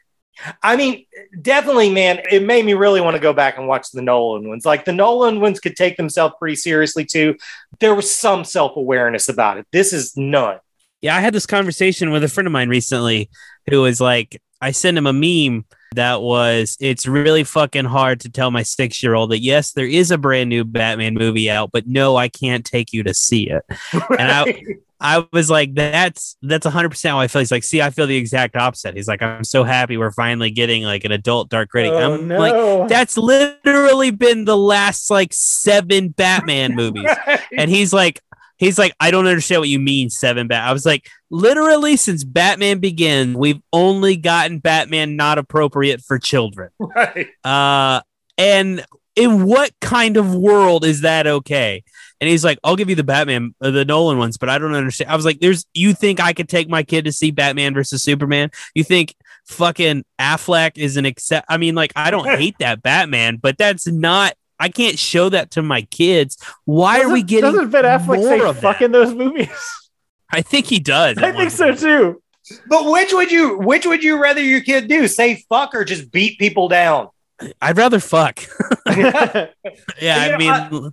I 0.62 0.76
mean, 0.76 1.06
definitely, 1.40 1.90
man, 1.90 2.20
it 2.30 2.42
made 2.42 2.64
me 2.64 2.74
really 2.74 3.00
want 3.00 3.14
to 3.16 3.22
go 3.22 3.32
back 3.32 3.58
and 3.58 3.68
watch 3.68 3.90
the 3.90 4.02
Nolan 4.02 4.48
ones. 4.48 4.64
Like 4.64 4.84
the 4.84 4.92
Nolan 4.92 5.40
ones 5.40 5.60
could 5.60 5.76
take 5.76 5.96
themselves 5.96 6.34
pretty 6.38 6.56
seriously 6.56 7.04
too. 7.04 7.36
There 7.80 7.94
was 7.94 8.14
some 8.14 8.44
self 8.44 8.76
awareness 8.76 9.28
about 9.28 9.58
it. 9.58 9.66
This 9.72 9.92
is 9.92 10.16
none. 10.16 10.58
Yeah, 11.00 11.16
I 11.16 11.20
had 11.20 11.34
this 11.34 11.46
conversation 11.46 12.10
with 12.10 12.24
a 12.24 12.28
friend 12.28 12.46
of 12.46 12.52
mine 12.52 12.68
recently 12.68 13.28
who 13.68 13.82
was 13.82 14.00
like, 14.00 14.40
I 14.60 14.70
sent 14.70 14.96
him 14.96 15.06
a 15.06 15.12
meme 15.12 15.64
that 15.96 16.22
was, 16.22 16.76
it's 16.80 17.06
really 17.06 17.44
fucking 17.44 17.84
hard 17.84 18.20
to 18.20 18.30
tell 18.30 18.50
my 18.50 18.62
six 18.62 19.02
year 19.02 19.14
old 19.14 19.32
that 19.32 19.40
yes, 19.40 19.72
there 19.72 19.86
is 19.86 20.10
a 20.10 20.18
brand 20.18 20.48
new 20.48 20.64
Batman 20.64 21.14
movie 21.14 21.50
out, 21.50 21.70
but 21.72 21.86
no, 21.86 22.16
I 22.16 22.28
can't 22.28 22.64
take 22.64 22.92
you 22.92 23.02
to 23.02 23.14
see 23.14 23.50
it. 23.50 23.64
And 24.18 24.30
I- 24.30 24.62
I 25.02 25.26
was 25.32 25.50
like, 25.50 25.74
that's 25.74 26.36
that's 26.42 26.66
100% 26.66 27.08
how 27.08 27.18
I 27.18 27.26
feel. 27.26 27.40
He's 27.40 27.50
like, 27.50 27.64
see, 27.64 27.82
I 27.82 27.90
feel 27.90 28.06
the 28.06 28.16
exact 28.16 28.56
opposite. 28.56 28.94
He's 28.94 29.08
like, 29.08 29.20
I'm 29.20 29.44
so 29.44 29.64
happy 29.64 29.96
we're 29.96 30.12
finally 30.12 30.50
getting 30.50 30.84
like 30.84 31.04
an 31.04 31.12
adult 31.12 31.48
dark 31.48 31.70
critic. 31.70 31.92
Oh, 31.92 32.14
I'm 32.14 32.28
like, 32.28 32.88
that's 32.88 33.18
literally 33.18 34.12
been 34.12 34.44
the 34.44 34.56
last 34.56 35.10
like 35.10 35.32
seven 35.32 36.08
Batman 36.10 36.74
movies. 36.76 37.10
And 37.56 37.68
he's 37.68 37.92
like, 37.92 38.20
he's 38.58 38.78
like, 38.78 38.94
I 39.00 39.10
don't 39.10 39.26
understand 39.26 39.60
what 39.60 39.68
you 39.68 39.80
mean, 39.80 40.08
seven 40.08 40.46
bat. 40.46 40.68
I 40.68 40.72
was 40.72 40.86
like, 40.86 41.08
literally, 41.30 41.96
since 41.96 42.22
Batman 42.22 42.78
began, 42.78 43.34
we've 43.34 43.60
only 43.72 44.16
gotten 44.16 44.60
Batman 44.60 45.16
not 45.16 45.36
appropriate 45.38 46.00
for 46.00 46.18
children. 46.18 46.70
right. 46.78 47.26
Uh, 47.44 48.02
and 48.38 48.84
in 49.16 49.44
what 49.46 49.72
kind 49.80 50.16
of 50.16 50.34
world 50.34 50.84
is 50.84 51.02
that 51.02 51.26
okay? 51.26 51.82
And 52.20 52.30
he's 52.30 52.44
like, 52.44 52.58
I'll 52.62 52.76
give 52.76 52.88
you 52.88 52.94
the 52.94 53.02
Batman, 53.04 53.54
uh, 53.60 53.70
the 53.72 53.84
Nolan 53.84 54.16
ones, 54.18 54.38
but 54.38 54.48
I 54.48 54.58
don't 54.58 54.74
understand. 54.74 55.10
I 55.10 55.16
was 55.16 55.24
like, 55.24 55.40
there's, 55.40 55.66
you 55.74 55.92
think 55.92 56.20
I 56.20 56.32
could 56.32 56.48
take 56.48 56.68
my 56.68 56.82
kid 56.84 57.04
to 57.06 57.12
see 57.12 57.30
Batman 57.32 57.74
versus 57.74 58.02
Superman? 58.02 58.50
You 58.74 58.84
think 58.84 59.14
fucking 59.46 60.04
Affleck 60.20 60.78
is 60.78 60.96
an 60.96 61.04
accept? 61.04 61.46
I 61.48 61.56
mean, 61.56 61.74
like, 61.74 61.92
I 61.96 62.10
don't 62.10 62.28
hate 62.38 62.56
that 62.60 62.82
Batman, 62.82 63.36
but 63.36 63.58
that's 63.58 63.86
not, 63.88 64.34
I 64.60 64.68
can't 64.68 64.98
show 64.98 65.28
that 65.30 65.50
to 65.52 65.62
my 65.62 65.82
kids. 65.82 66.38
Why 66.64 67.00
are 67.02 67.08
we 67.12 67.22
Doesn't- 67.22 67.26
getting 67.26 67.52
Doesn't 67.52 67.70
Ben 67.70 67.84
Affleck 67.84 68.16
more 68.18 68.54
say 68.54 68.60
fuck 68.60 68.78
that? 68.78 68.84
in 68.84 68.92
those 68.92 69.12
movies? 69.14 69.48
I 70.30 70.42
think 70.42 70.66
he 70.66 70.78
does. 70.78 71.18
I 71.18 71.32
think 71.32 71.50
so 71.50 71.74
too. 71.74 72.22
But 72.68 72.90
which 72.90 73.12
would 73.12 73.30
you 73.30 73.58
which 73.58 73.84
would 73.86 74.02
you 74.02 74.20
rather 74.20 74.42
your 74.42 74.62
kid 74.62 74.88
do? 74.88 75.06
Say 75.06 75.44
fuck 75.48 75.74
or 75.74 75.84
just 75.84 76.10
beat 76.10 76.38
people 76.38 76.68
down? 76.68 77.08
I'd 77.60 77.76
rather 77.76 78.00
fuck. 78.00 78.40
yeah, 78.86 79.50
I 80.00 80.36
mean, 80.36 80.92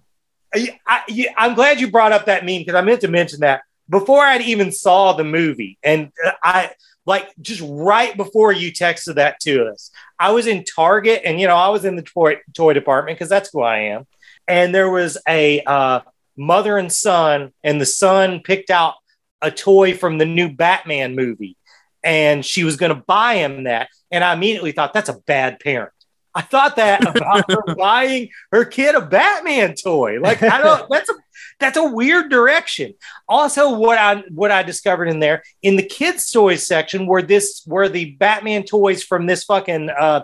I, 0.85 1.31
I'm 1.37 1.55
glad 1.55 1.79
you 1.79 1.91
brought 1.91 2.11
up 2.11 2.25
that 2.25 2.45
meme 2.45 2.59
because 2.59 2.75
I 2.75 2.81
meant 2.81 3.01
to 3.01 3.07
mention 3.07 3.41
that 3.41 3.61
before 3.89 4.21
I'd 4.21 4.41
even 4.41 4.71
saw 4.71 5.13
the 5.13 5.23
movie, 5.23 5.77
and 5.83 6.11
uh, 6.23 6.31
I 6.43 6.71
like 7.05 7.29
just 7.41 7.61
right 7.65 8.15
before 8.15 8.51
you 8.51 8.71
texted 8.71 9.15
that 9.15 9.39
to 9.41 9.65
us, 9.65 9.91
I 10.19 10.31
was 10.31 10.47
in 10.47 10.63
Target, 10.63 11.23
and 11.25 11.39
you 11.39 11.47
know 11.47 11.55
I 11.55 11.69
was 11.69 11.85
in 11.85 11.95
the 11.95 12.03
toy 12.03 12.37
toy 12.53 12.73
department 12.73 13.17
because 13.17 13.29
that's 13.29 13.49
who 13.51 13.61
I 13.61 13.79
am, 13.79 14.07
and 14.47 14.73
there 14.73 14.89
was 14.89 15.17
a 15.27 15.61
uh, 15.61 16.01
mother 16.37 16.77
and 16.77 16.91
son, 16.91 17.51
and 17.63 17.81
the 17.81 17.85
son 17.85 18.41
picked 18.41 18.69
out 18.69 18.95
a 19.41 19.49
toy 19.49 19.95
from 19.95 20.17
the 20.17 20.25
new 20.25 20.49
Batman 20.49 21.15
movie, 21.15 21.57
and 22.03 22.45
she 22.45 22.63
was 22.63 22.77
going 22.77 22.95
to 22.95 23.03
buy 23.07 23.35
him 23.35 23.63
that, 23.63 23.89
and 24.11 24.23
I 24.23 24.33
immediately 24.33 24.71
thought 24.71 24.93
that's 24.93 25.09
a 25.09 25.19
bad 25.25 25.59
parent. 25.59 25.93
I 26.39 26.41
thought 26.41 26.77
that 26.77 27.05
about 27.07 27.51
her 27.51 27.75
buying 27.77 28.29
her 28.51 28.65
kid 28.65 28.95
a 28.95 29.01
Batman 29.01 29.75
toy. 29.75 30.19
Like 30.19 30.41
I 30.41 30.57
don't 30.57 30.89
that's 30.89 31.09
a 31.09 31.13
that's 31.59 31.77
a 31.77 31.83
weird 31.83 32.29
direction. 32.29 32.93
Also, 33.27 33.77
what 33.77 33.97
I 33.97 34.23
what 34.29 34.51
I 34.51 34.63
discovered 34.63 35.07
in 35.07 35.19
there 35.19 35.43
in 35.61 35.75
the 35.75 35.83
kids' 35.83 36.31
toys 36.31 36.65
section 36.65 37.05
were 37.05 37.21
this 37.21 37.63
were 37.67 37.89
the 37.89 38.11
Batman 38.11 38.63
toys 38.63 39.03
from 39.03 39.25
this 39.25 39.43
fucking 39.43 39.89
uh 39.89 40.23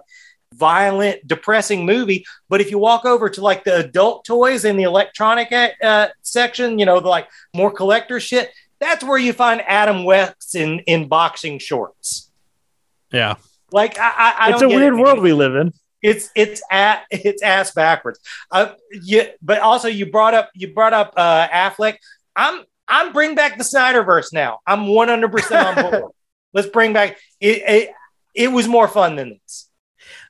violent, 0.54 1.28
depressing 1.28 1.86
movie. 1.86 2.26
But 2.48 2.62
if 2.62 2.72
you 2.72 2.80
walk 2.80 3.04
over 3.04 3.30
to 3.30 3.42
like 3.42 3.66
the 3.66 3.78
adult 3.78 4.24
toys 4.24 4.64
in 4.64 4.78
the 4.78 4.84
electronic 4.84 5.52
uh, 5.84 6.08
section, 6.22 6.80
you 6.80 6.86
know, 6.86 7.02
the 7.02 7.10
like 7.10 7.28
more 7.54 7.72
collector 7.72 8.22
shit, 8.22 8.52
that's 8.80 9.04
where 9.04 9.18
you 9.18 9.34
find 9.34 9.62
Adam 9.68 10.06
West 10.06 10.56
in 10.56 10.80
in 10.80 11.08
boxing 11.08 11.60
shorts. 11.60 12.32
yeah. 13.12 13.36
Like 13.72 14.00
I, 14.00 14.10
I, 14.10 14.36
I 14.38 14.52
it's 14.54 14.62
a 14.62 14.70
weird 14.70 14.94
it. 14.94 14.98
world 14.98 15.20
we 15.20 15.34
live 15.34 15.56
in. 15.56 15.74
It's 16.06 16.30
it's 16.36 16.62
at 16.70 17.04
it's 17.10 17.42
ass 17.42 17.72
backwards. 17.74 18.20
Uh, 18.52 18.74
yeah, 19.04 19.30
but 19.42 19.60
also 19.60 19.88
you 19.88 20.06
brought 20.12 20.36
up 20.36 20.52
you 20.54 20.72
brought 20.72 20.94
up 20.94 21.14
uh, 21.18 21.48
Affleck. 21.48 21.98
I'm 22.36 22.64
I'm 22.88 23.12
bring 23.12 23.34
back 23.34 23.58
the 23.58 23.64
Snyderverse 23.64 24.32
now. 24.32 24.60
I'm 24.68 24.88
100 24.88 25.32
percent 25.32 25.66
on 25.66 25.92
board. 25.92 26.12
Let's 26.54 26.68
bring 26.68 26.94
back 26.94 27.18
it, 27.42 27.64
it. 27.68 27.90
It 28.36 28.52
was 28.52 28.68
more 28.68 28.88
fun 28.88 29.16
than 29.16 29.40
this. 29.42 29.70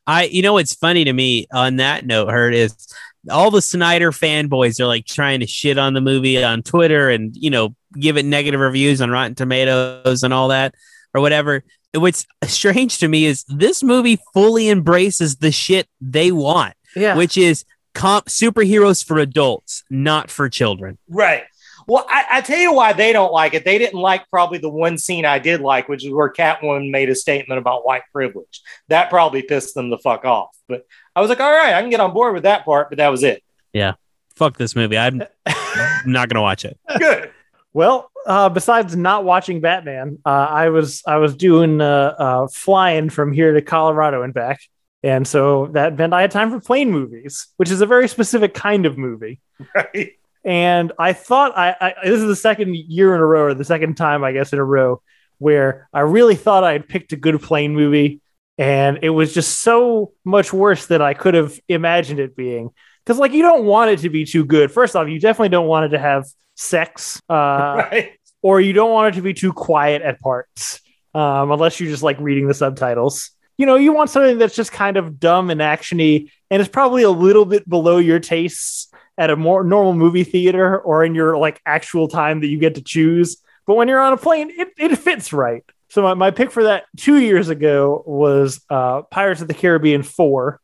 I, 0.07 0.25
you 0.25 0.43
know, 0.43 0.53
what's 0.53 0.75
funny 0.75 1.03
to 1.03 1.13
me 1.13 1.47
on 1.51 1.77
that 1.77 2.05
note, 2.05 2.29
Hurt 2.29 2.53
is 2.53 2.87
all 3.29 3.51
the 3.51 3.61
Snyder 3.61 4.11
fanboys 4.11 4.79
are 4.79 4.87
like 4.87 5.05
trying 5.05 5.41
to 5.41 5.47
shit 5.47 5.77
on 5.77 5.93
the 5.93 6.01
movie 6.01 6.41
on 6.41 6.63
Twitter 6.63 7.09
and 7.09 7.35
you 7.35 7.49
know 7.49 7.75
give 7.99 8.15
it 8.15 8.23
negative 8.23 8.61
reviews 8.61 9.01
on 9.01 9.09
Rotten 9.09 9.35
Tomatoes 9.35 10.23
and 10.23 10.33
all 10.33 10.49
that 10.49 10.73
or 11.13 11.19
whatever. 11.19 11.63
What's 11.95 12.25
strange 12.43 12.97
to 12.99 13.07
me 13.07 13.25
is 13.25 13.43
this 13.47 13.81
movie 13.83 14.19
fully 14.33 14.69
embraces 14.69 15.37
the 15.37 15.51
shit 15.51 15.87
they 16.01 16.31
want, 16.31 16.73
Yeah. 16.95 17.15
which 17.15 17.37
is 17.37 17.65
comp 17.93 18.25
superheroes 18.27 19.03
for 19.03 19.17
adults, 19.19 19.83
not 19.89 20.29
for 20.29 20.49
children. 20.49 20.97
Right. 21.09 21.43
Well, 21.87 22.05
I, 22.09 22.25
I 22.31 22.41
tell 22.41 22.57
you 22.57 22.73
why 22.73 22.93
they 22.93 23.13
don't 23.13 23.31
like 23.31 23.53
it. 23.53 23.63
They 23.63 23.77
didn't 23.77 23.99
like 23.99 24.27
probably 24.31 24.57
the 24.57 24.69
one 24.69 24.97
scene 24.97 25.23
I 25.23 25.37
did 25.37 25.61
like, 25.61 25.87
which 25.87 26.03
is 26.03 26.11
where 26.11 26.33
Catwoman 26.33 26.89
made 26.89 27.09
a 27.09 27.15
statement 27.15 27.59
about 27.59 27.85
white 27.85 28.01
privilege. 28.11 28.61
That 28.89 29.09
probably 29.11 29.43
pissed 29.43 29.75
them 29.75 29.91
the 29.91 29.99
fuck 29.99 30.25
off. 30.25 30.49
But 30.67 30.85
I 31.15 31.21
was 31.21 31.29
like, 31.29 31.39
all 31.39 31.51
right, 31.51 31.75
I 31.75 31.81
can 31.81 31.91
get 31.91 31.99
on 31.99 32.11
board 32.11 32.33
with 32.33 32.43
that 32.43 32.65
part. 32.65 32.89
But 32.89 32.97
that 32.97 33.09
was 33.09 33.23
it. 33.23 33.43
Yeah. 33.71 33.93
Fuck 34.35 34.57
this 34.57 34.75
movie. 34.75 34.97
I'm 34.97 35.21
not 36.07 36.27
gonna 36.27 36.41
watch 36.41 36.65
it. 36.65 36.77
Good. 36.97 37.29
Well, 37.71 38.09
uh, 38.25 38.49
besides 38.49 38.95
not 38.95 39.23
watching 39.23 39.61
Batman, 39.61 40.19
uh, 40.25 40.29
I 40.29 40.69
was 40.69 41.03
I 41.05 41.17
was 41.17 41.35
doing 41.35 41.81
uh, 41.81 42.15
uh, 42.17 42.47
flying 42.47 43.09
from 43.09 43.33
here 43.33 43.53
to 43.53 43.61
Colorado 43.61 44.23
and 44.23 44.33
back, 44.33 44.59
and 45.03 45.27
so 45.27 45.67
that 45.67 45.97
meant 45.97 46.13
I 46.13 46.21
had 46.21 46.31
time 46.31 46.49
for 46.49 46.59
plane 46.59 46.91
movies, 46.91 47.47
which 47.57 47.71
is 47.71 47.81
a 47.81 47.85
very 47.85 48.07
specific 48.07 48.53
kind 48.53 48.85
of 48.85 48.97
movie. 48.97 49.39
Right. 49.73 50.13
And 50.43 50.91
I 50.99 51.13
thought 51.13 51.57
I, 51.57 51.75
I 51.81 51.93
this 52.03 52.21
is 52.21 52.27
the 52.27 52.35
second 52.35 52.75
year 52.75 53.15
in 53.15 53.21
a 53.21 53.25
row, 53.25 53.45
or 53.45 53.53
the 53.53 53.63
second 53.63 53.95
time 53.95 54.23
I 54.23 54.31
guess 54.31 54.53
in 54.53 54.59
a 54.59 54.63
row, 54.63 55.01
where 55.37 55.89
I 55.93 56.01
really 56.01 56.35
thought 56.35 56.63
I 56.63 56.73
had 56.73 56.87
picked 56.87 57.13
a 57.13 57.17
good 57.17 57.41
plane 57.41 57.75
movie, 57.75 58.21
and 58.57 58.99
it 59.01 59.09
was 59.09 59.33
just 59.33 59.59
so 59.59 60.13
much 60.23 60.53
worse 60.53 60.85
than 60.85 61.01
I 61.01 61.13
could 61.13 61.33
have 61.33 61.59
imagined 61.67 62.19
it 62.19 62.35
being. 62.35 62.69
Because 63.05 63.19
like 63.19 63.33
you 63.33 63.43
don't 63.43 63.65
want 63.65 63.91
it 63.91 63.99
to 63.99 64.09
be 64.09 64.25
too 64.25 64.45
good. 64.45 64.71
First 64.71 64.95
off, 64.95 65.07
you 65.07 65.19
definitely 65.19 65.49
don't 65.49 65.67
want 65.67 65.85
it 65.85 65.89
to 65.89 65.99
have 65.99 66.25
sex. 66.55 67.21
Uh, 67.29 67.33
right. 67.91 68.13
or 68.41 68.59
you 68.59 68.73
don't 68.73 68.91
want 68.91 69.13
it 69.13 69.17
to 69.17 69.21
be 69.21 69.33
too 69.33 69.53
quiet 69.53 70.01
at 70.01 70.19
parts, 70.19 70.81
um, 71.13 71.51
unless 71.51 71.79
you're 71.79 71.89
just 71.89 72.03
like 72.03 72.19
reading 72.19 72.47
the 72.47 72.53
subtitles. 72.53 73.31
You 73.57 73.65
know, 73.65 73.75
you 73.75 73.93
want 73.93 74.09
something 74.09 74.37
that's 74.37 74.55
just 74.55 74.71
kind 74.71 74.97
of 74.97 75.19
dumb 75.19 75.49
and 75.49 75.61
actiony, 75.61 76.29
and 76.49 76.61
it's 76.61 76.69
probably 76.69 77.03
a 77.03 77.09
little 77.09 77.45
bit 77.45 77.67
below 77.69 77.97
your 77.97 78.19
tastes 78.19 78.91
at 79.17 79.29
a 79.29 79.35
more 79.35 79.63
normal 79.63 79.93
movie 79.93 80.23
theater 80.23 80.77
or 80.77 81.05
in 81.05 81.15
your 81.15 81.37
like 81.37 81.61
actual 81.65 82.07
time 82.07 82.41
that 82.41 82.47
you 82.47 82.57
get 82.57 82.75
to 82.75 82.81
choose. 82.81 83.37
But 83.65 83.75
when 83.75 83.87
you're 83.87 84.01
on 84.01 84.13
a 84.13 84.17
plane, 84.17 84.51
it, 84.51 84.73
it 84.77 84.95
fits 84.97 85.31
right. 85.31 85.63
So 85.89 86.01
my, 86.01 86.13
my 86.13 86.31
pick 86.31 86.51
for 86.51 86.63
that 86.63 86.85
two 86.97 87.17
years 87.17 87.49
ago 87.49 88.03
was 88.05 88.61
uh, 88.69 89.03
Pirates 89.03 89.41
of 89.41 89.47
the 89.47 89.53
Caribbean 89.53 90.03
four 90.03 90.59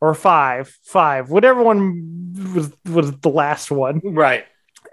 or 0.00 0.14
five, 0.14 0.68
five, 0.84 1.30
whatever 1.30 1.62
one 1.62 2.34
was 2.54 2.72
was 2.84 3.12
the 3.18 3.28
last 3.30 3.70
one 3.70 4.00
Right. 4.04 4.44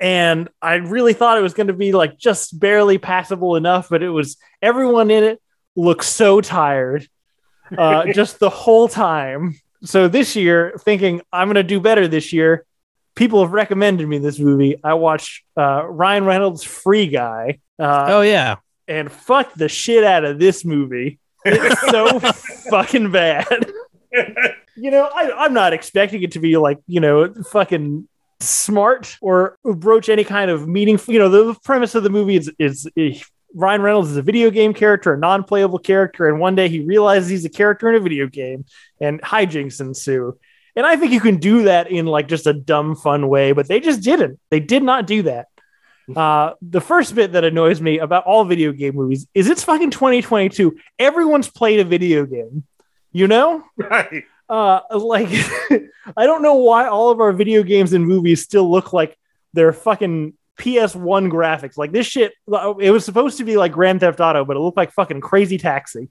and 0.01 0.49
I 0.61 0.75
really 0.75 1.13
thought 1.13 1.37
it 1.37 1.41
was 1.41 1.53
going 1.53 1.67
to 1.67 1.73
be 1.73 1.91
like 1.91 2.17
just 2.17 2.59
barely 2.59 2.97
passable 2.97 3.55
enough, 3.55 3.87
but 3.89 4.01
it 4.01 4.09
was 4.09 4.37
everyone 4.61 5.11
in 5.11 5.23
it 5.23 5.41
looked 5.75 6.05
so 6.05 6.41
tired 6.41 7.07
uh, 7.77 8.05
just 8.13 8.39
the 8.39 8.49
whole 8.49 8.87
time. 8.87 9.59
So 9.83 10.07
this 10.07 10.35
year, 10.35 10.73
thinking 10.79 11.21
I'm 11.31 11.47
going 11.47 11.55
to 11.55 11.63
do 11.63 11.79
better 11.79 12.07
this 12.07 12.33
year, 12.33 12.65
people 13.15 13.43
have 13.43 13.51
recommended 13.53 14.07
me 14.07 14.17
this 14.17 14.39
movie. 14.39 14.79
I 14.83 14.95
watched 14.95 15.43
uh, 15.55 15.85
Ryan 15.85 16.25
Reynolds' 16.25 16.63
Free 16.63 17.07
Guy, 17.07 17.59
uh, 17.77 18.05
Oh 18.09 18.21
yeah. 18.21 18.55
and 18.87 19.11
fuck 19.11 19.53
the 19.53 19.69
shit 19.69 20.03
out 20.03 20.23
of 20.25 20.39
this 20.39 20.65
movie. 20.65 21.19
It's 21.45 21.81
so 21.91 22.19
fucking 22.71 23.11
bad. 23.11 23.71
you 24.75 24.91
know, 24.91 25.09
I, 25.13 25.45
I'm 25.45 25.53
not 25.53 25.73
expecting 25.73 26.23
it 26.23 26.33
to 26.33 26.39
be 26.39 26.57
like, 26.57 26.79
you 26.87 26.99
know, 26.99 27.33
fucking 27.51 28.07
smart 28.39 29.17
or 29.21 29.57
broach 29.63 30.09
any 30.09 30.23
kind 30.23 30.51
of 30.51 30.67
meaningful, 30.67 31.13
you 31.13 31.19
know, 31.19 31.29
the 31.29 31.59
premise 31.63 31.95
of 31.95 32.03
the 32.03 32.09
movie 32.09 32.35
is, 32.35 32.51
is, 32.59 32.87
is 32.95 33.23
Ryan 33.53 33.81
Reynolds 33.81 34.11
is 34.11 34.17
a 34.17 34.21
video 34.21 34.51
game 34.51 34.73
character, 34.73 35.13
a 35.13 35.17
non 35.17 35.43
playable 35.43 35.79
character, 35.79 36.27
and 36.27 36.39
one 36.39 36.55
day 36.55 36.67
he 36.67 36.81
realizes 36.81 37.29
he's 37.29 37.45
a 37.45 37.49
character 37.49 37.89
in 37.89 37.95
a 37.95 37.99
video 38.01 38.27
game 38.27 38.65
and 38.99 39.21
hijinks 39.21 39.79
ensue. 39.79 40.37
And 40.75 40.85
I 40.85 40.97
think 40.97 41.13
you 41.13 41.21
can 41.21 41.37
do 41.37 41.63
that 41.63 41.89
in 41.89 42.05
like 42.05 42.27
just 42.27 42.47
a 42.47 42.53
dumb, 42.53 42.95
fun 42.95 43.29
way, 43.29 43.53
but 43.53 43.69
they 43.69 43.79
just 43.79 44.01
didn't. 44.01 44.39
They 44.49 44.59
did 44.59 44.83
not 44.83 45.07
do 45.07 45.23
that. 45.23 45.47
Uh, 46.15 46.53
the 46.61 46.81
first 46.81 47.15
bit 47.15 47.31
that 47.31 47.43
annoys 47.43 47.81
me 47.81 47.97
about 47.97 48.25
all 48.25 48.45
video 48.45 48.71
game 48.71 48.93
movies 48.93 49.25
is 49.33 49.49
it's 49.49 49.63
fucking 49.63 49.89
2022. 49.89 50.77
Everyone's 50.99 51.49
played 51.49 51.79
a 51.79 51.83
video 51.83 52.27
game, 52.27 52.63
you 53.11 53.27
know? 53.27 53.63
Right. 53.77 54.23
Uh 54.49 54.81
like 54.91 55.29
i 56.17 56.25
don't 56.25 56.41
know 56.41 56.55
why 56.55 56.87
all 56.87 57.09
of 57.09 57.19
our 57.19 57.31
video 57.31 57.63
games 57.63 57.93
and 57.93 58.05
movies 58.05 58.43
still 58.43 58.69
look 58.69 58.93
like 58.93 59.17
they're 59.53 59.73
fucking 59.73 60.33
ps1 60.57 61.29
graphics. 61.31 61.77
Like 61.77 61.91
this 61.91 62.07
shit 62.07 62.33
it 62.79 62.91
was 62.91 63.05
supposed 63.05 63.37
to 63.37 63.43
be 63.43 63.57
like 63.57 63.71
grand 63.71 63.99
theft 63.99 64.19
auto 64.19 64.45
but 64.45 64.55
it 64.55 64.59
looked 64.59 64.77
like 64.77 64.91
fucking 64.91 65.21
crazy 65.21 65.57
taxi. 65.57 66.09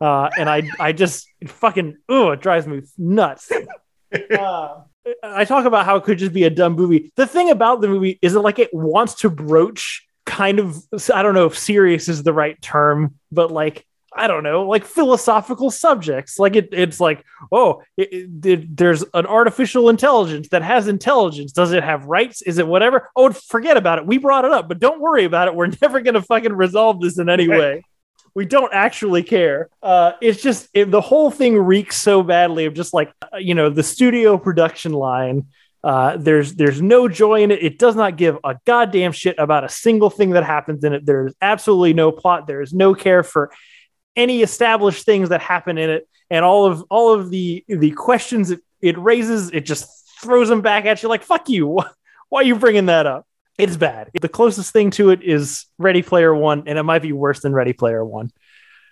Uh 0.00 0.28
and 0.38 0.48
i 0.48 0.68
i 0.78 0.92
just 0.92 1.28
it 1.40 1.50
fucking 1.50 1.96
oh 2.08 2.30
it 2.30 2.40
drives 2.40 2.66
me 2.66 2.82
nuts. 2.96 3.50
Uh, 4.10 4.80
i 5.22 5.44
talk 5.44 5.66
about 5.66 5.84
how 5.84 5.96
it 5.96 6.02
could 6.02 6.16
just 6.16 6.32
be 6.32 6.44
a 6.44 6.50
dumb 6.50 6.72
movie. 6.72 7.12
The 7.16 7.26
thing 7.26 7.50
about 7.50 7.82
the 7.82 7.88
movie 7.88 8.18
is 8.22 8.32
that 8.32 8.40
like 8.40 8.58
it 8.58 8.72
wants 8.72 9.16
to 9.16 9.28
broach 9.28 10.06
kind 10.24 10.58
of 10.58 10.82
i 11.14 11.22
don't 11.22 11.34
know 11.34 11.46
if 11.46 11.58
serious 11.58 12.08
is 12.08 12.22
the 12.22 12.32
right 12.32 12.60
term 12.60 13.14
but 13.32 13.50
like 13.50 13.86
I 14.18 14.26
don't 14.26 14.42
know, 14.42 14.66
like 14.66 14.84
philosophical 14.84 15.70
subjects. 15.70 16.38
Like 16.38 16.56
it, 16.56 16.68
it's 16.72 17.00
like, 17.00 17.24
oh, 17.52 17.82
it, 17.96 18.28
it- 18.44 18.76
there's 18.76 19.02
an 19.14 19.26
artificial 19.26 19.88
intelligence 19.88 20.48
that 20.50 20.62
has 20.62 20.88
intelligence. 20.88 21.52
Does 21.52 21.72
it 21.72 21.84
have 21.84 22.04
rights? 22.06 22.42
Is 22.42 22.58
it 22.58 22.66
whatever? 22.66 23.08
Oh, 23.16 23.30
forget 23.32 23.76
about 23.76 23.98
it. 23.98 24.06
We 24.06 24.18
brought 24.18 24.44
it 24.44 24.50
up, 24.52 24.68
but 24.68 24.78
don't 24.80 25.00
worry 25.00 25.24
about 25.24 25.48
it. 25.48 25.54
We're 25.54 25.70
never 25.82 26.00
going 26.00 26.14
to 26.14 26.22
fucking 26.22 26.52
resolve 26.52 27.00
this 27.00 27.18
in 27.18 27.28
any 27.28 27.46
way. 27.48 27.84
We 28.34 28.44
don't 28.44 28.72
actually 28.72 29.22
care. 29.22 29.68
Uh, 29.82 30.12
it's 30.20 30.42
just 30.42 30.68
it, 30.74 30.90
the 30.90 31.00
whole 31.00 31.30
thing 31.30 31.56
reeks 31.58 31.96
so 31.96 32.22
badly 32.22 32.66
of 32.66 32.74
just 32.74 32.92
like 32.94 33.12
uh, 33.32 33.38
you 33.38 33.54
know 33.54 33.70
the 33.70 33.82
studio 33.82 34.36
production 34.38 34.92
line. 34.92 35.46
Uh, 35.82 36.16
there's 36.16 36.54
there's 36.54 36.82
no 36.82 37.08
joy 37.08 37.42
in 37.42 37.50
it. 37.50 37.62
It 37.62 37.78
does 37.78 37.96
not 37.96 38.16
give 38.16 38.36
a 38.44 38.56
goddamn 38.66 39.12
shit 39.12 39.36
about 39.38 39.64
a 39.64 39.68
single 39.68 40.10
thing 40.10 40.30
that 40.30 40.44
happens 40.44 40.84
in 40.84 40.92
it. 40.92 41.06
There's 41.06 41.34
absolutely 41.40 41.94
no 41.94 42.12
plot. 42.12 42.46
There 42.46 42.60
is 42.62 42.72
no 42.72 42.94
care 42.94 43.22
for 43.22 43.50
any 44.16 44.42
established 44.42 45.04
things 45.04 45.28
that 45.28 45.40
happen 45.40 45.78
in 45.78 45.90
it 45.90 46.08
and 46.30 46.44
all 46.44 46.66
of 46.66 46.84
all 46.90 47.14
of 47.14 47.30
the 47.30 47.64
the 47.68 47.90
questions 47.92 48.50
it, 48.50 48.60
it 48.80 48.98
raises 48.98 49.50
it 49.50 49.64
just 49.64 49.88
throws 50.20 50.48
them 50.48 50.60
back 50.60 50.84
at 50.84 51.02
you 51.02 51.08
like 51.08 51.22
fuck 51.22 51.48
you. 51.48 51.80
Why 52.28 52.40
are 52.40 52.44
you 52.44 52.56
bringing 52.56 52.86
that 52.86 53.06
up? 53.06 53.26
It's 53.58 53.76
bad. 53.76 54.10
The 54.20 54.28
closest 54.28 54.72
thing 54.72 54.90
to 54.92 55.10
it 55.10 55.22
is 55.22 55.66
Ready 55.78 56.02
Player 56.02 56.32
One, 56.32 56.64
and 56.66 56.78
it 56.78 56.82
might 56.84 57.02
be 57.02 57.12
worse 57.12 57.40
than 57.40 57.52
Ready 57.52 57.72
Player 57.72 58.04
One. 58.04 58.30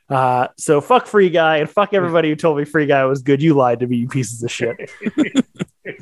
Uh, 0.09 0.49
so 0.57 0.81
fuck 0.81 1.07
Free 1.07 1.31
Guy 1.31 1.59
and 1.59 1.71
fuck 1.71 1.95
everybody 1.95 2.29
who 2.29 2.37
told 2.37 2.59
me 2.59 2.65
Free 2.65 2.87
Guy 2.87 3.05
was 3.05 3.23
good. 3.23 3.43
You 3.43 3.55
lied 3.55 3.81
to 3.81 3.87
me, 3.87 3.99
you 3.99 4.09
pieces 4.09 4.43
of 4.43 4.51
shit. 4.51 4.91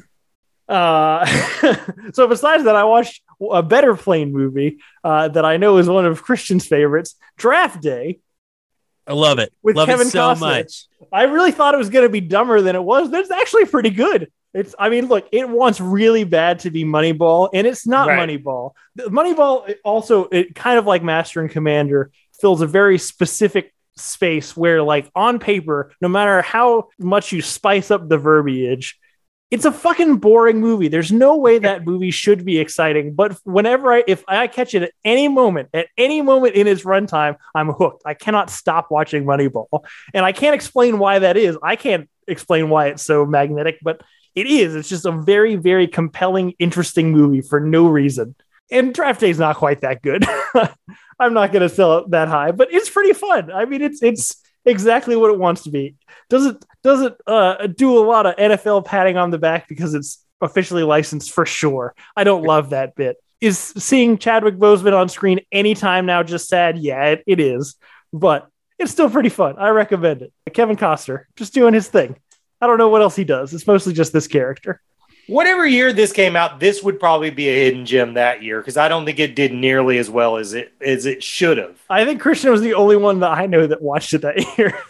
uh, 0.68 1.26
so 2.12 2.26
besides 2.26 2.64
that, 2.64 2.76
I 2.76 2.84
watched 2.84 3.22
a 3.50 3.62
better 3.62 3.94
plane 3.94 4.32
movie 4.32 4.78
uh, 5.02 5.28
that 5.28 5.44
I 5.44 5.56
know 5.58 5.76
is 5.78 5.88
one 5.88 6.06
of 6.06 6.22
Christian's 6.22 6.66
favorites, 6.66 7.16
Draft 7.36 7.82
Day. 7.82 8.20
I 9.06 9.12
love 9.12 9.38
it. 9.38 9.52
With 9.62 9.76
love 9.76 9.88
Kevin 9.88 10.06
it 10.06 10.10
so 10.10 10.18
Costner. 10.18 10.40
much. 10.40 10.86
I 11.12 11.24
really 11.24 11.52
thought 11.52 11.74
it 11.74 11.78
was 11.78 11.90
going 11.90 12.04
to 12.04 12.10
be 12.10 12.20
dumber 12.20 12.60
than 12.60 12.74
it 12.76 12.82
was, 12.82 13.12
it's 13.12 13.30
actually 13.30 13.66
pretty 13.66 13.90
good. 13.90 14.30
It's, 14.54 14.74
I 14.78 14.88
mean, 14.88 15.08
look, 15.08 15.28
it 15.32 15.48
wants 15.48 15.80
really 15.80 16.24
bad 16.24 16.60
to 16.60 16.70
be 16.70 16.84
Moneyball, 16.84 17.50
and 17.52 17.66
it's 17.66 17.86
not 17.86 18.06
Right. 18.08 18.28
Moneyball. 18.28 18.72
Moneyball 18.98 19.74
also, 19.84 20.24
it 20.30 20.54
kind 20.54 20.78
of 20.78 20.86
like 20.86 21.02
Master 21.02 21.40
and 21.40 21.50
Commander, 21.50 22.12
fills 22.40 22.60
a 22.60 22.66
very 22.66 22.98
specific 22.98 23.74
space 23.96 24.56
where, 24.56 24.82
like, 24.82 25.10
on 25.14 25.38
paper, 25.38 25.92
no 26.00 26.08
matter 26.08 26.40
how 26.42 26.88
much 26.98 27.32
you 27.32 27.42
spice 27.42 27.90
up 27.90 28.08
the 28.08 28.18
verbiage, 28.18 28.98
it's 29.54 29.64
a 29.64 29.70
fucking 29.70 30.16
boring 30.16 30.60
movie. 30.60 30.88
There's 30.88 31.12
no 31.12 31.36
way 31.36 31.60
that 31.60 31.84
movie 31.84 32.10
should 32.10 32.44
be 32.44 32.58
exciting. 32.58 33.14
But 33.14 33.38
whenever 33.44 33.92
I, 33.92 34.02
if 34.04 34.24
I 34.26 34.48
catch 34.48 34.74
it 34.74 34.82
at 34.82 34.90
any 35.04 35.28
moment, 35.28 35.68
at 35.72 35.86
any 35.96 36.22
moment 36.22 36.56
in 36.56 36.66
its 36.66 36.82
runtime, 36.82 37.36
I'm 37.54 37.68
hooked. 37.68 38.02
I 38.04 38.14
cannot 38.14 38.50
stop 38.50 38.90
watching 38.90 39.24
Moneyball. 39.24 39.68
And 40.12 40.24
I 40.24 40.32
can't 40.32 40.56
explain 40.56 40.98
why 40.98 41.20
that 41.20 41.36
is. 41.36 41.56
I 41.62 41.76
can't 41.76 42.10
explain 42.26 42.68
why 42.68 42.88
it's 42.88 43.04
so 43.04 43.24
magnetic, 43.24 43.78
but 43.80 44.00
it 44.34 44.48
is. 44.48 44.74
It's 44.74 44.88
just 44.88 45.06
a 45.06 45.12
very, 45.12 45.54
very 45.54 45.86
compelling, 45.86 46.54
interesting 46.58 47.12
movie 47.12 47.40
for 47.40 47.60
no 47.60 47.86
reason. 47.86 48.34
And 48.72 48.92
Draft 48.92 49.20
Day 49.20 49.30
is 49.30 49.38
not 49.38 49.54
quite 49.54 49.82
that 49.82 50.02
good. 50.02 50.24
I'm 51.20 51.32
not 51.32 51.52
going 51.52 51.62
to 51.62 51.68
sell 51.68 51.98
it 51.98 52.10
that 52.10 52.26
high, 52.26 52.50
but 52.50 52.74
it's 52.74 52.90
pretty 52.90 53.12
fun. 53.12 53.52
I 53.52 53.66
mean, 53.66 53.82
it's 53.82 54.02
it's 54.02 54.42
exactly 54.64 55.16
what 55.16 55.30
it 55.30 55.38
wants 55.38 55.62
to 55.64 55.70
be. 55.70 55.96
Does 56.28 56.46
it 56.46 56.64
does 56.82 57.02
it 57.02 57.16
uh, 57.26 57.66
do 57.66 57.98
a 57.98 58.04
lot 58.04 58.26
of 58.26 58.36
NFL 58.36 58.84
patting 58.84 59.16
on 59.16 59.30
the 59.30 59.38
back 59.38 59.68
because 59.68 59.94
it's 59.94 60.24
officially 60.40 60.82
licensed 60.82 61.32
for 61.32 61.46
sure? 61.46 61.94
I 62.16 62.24
don't 62.24 62.42
love 62.42 62.70
that 62.70 62.94
bit. 62.94 63.16
Is 63.40 63.58
seeing 63.58 64.18
Chadwick 64.18 64.56
Boseman 64.56 64.96
on 64.96 65.08
screen 65.08 65.40
anytime 65.52 66.06
now 66.06 66.22
just 66.22 66.48
sad? 66.48 66.78
Yeah, 66.78 67.04
it, 67.06 67.24
it 67.26 67.40
is, 67.40 67.76
but 68.12 68.48
it's 68.78 68.92
still 68.92 69.10
pretty 69.10 69.28
fun. 69.28 69.56
I 69.58 69.68
recommend 69.68 70.22
it. 70.22 70.32
Kevin 70.52 70.76
Costner 70.76 71.24
just 71.36 71.54
doing 71.54 71.74
his 71.74 71.88
thing. 71.88 72.16
I 72.60 72.66
don't 72.66 72.78
know 72.78 72.88
what 72.88 73.02
else 73.02 73.16
he 73.16 73.24
does. 73.24 73.52
It's 73.52 73.66
mostly 73.66 73.92
just 73.92 74.12
this 74.12 74.26
character. 74.26 74.80
Whatever 75.26 75.66
year 75.66 75.92
this 75.92 76.12
came 76.12 76.36
out, 76.36 76.60
this 76.60 76.82
would 76.82 77.00
probably 77.00 77.30
be 77.30 77.48
a 77.48 77.64
hidden 77.64 77.86
gem 77.86 78.14
that 78.14 78.42
year 78.42 78.60
because 78.60 78.76
I 78.76 78.88
don't 78.88 79.04
think 79.04 79.18
it 79.18 79.34
did 79.34 79.52
nearly 79.52 79.98
as 79.98 80.10
well 80.10 80.36
as 80.36 80.54
it 80.54 80.72
as 80.80 81.06
it 81.06 81.22
should 81.22 81.58
have. 81.58 81.78
I 81.88 82.04
think 82.04 82.20
Christian 82.20 82.50
was 82.50 82.60
the 82.60 82.74
only 82.74 82.96
one 82.96 83.20
that 83.20 83.30
I 83.30 83.46
know 83.46 83.66
that 83.66 83.80
watched 83.82 84.14
it 84.14 84.22
that 84.22 84.58
year. 84.58 84.78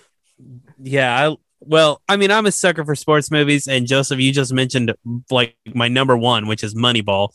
Yeah. 0.87 1.31
I, 1.31 1.37
well, 1.67 2.03
I 2.09 2.17
mean, 2.17 2.31
I'm 2.31 2.47
a 2.47 2.53
sucker 2.53 2.85
for 2.85 2.95
sports 2.95 3.31
movies, 3.31 3.67
and 3.67 3.87
Joseph, 3.87 4.21
you 4.21 4.33
just 4.33 4.53
mentioned 4.53 4.95
like 5.31 5.57
my 5.75 5.89
number 5.89 6.17
one, 6.17 6.47
which 6.47 6.63
is 6.63 6.75
Moneyball. 6.75 7.31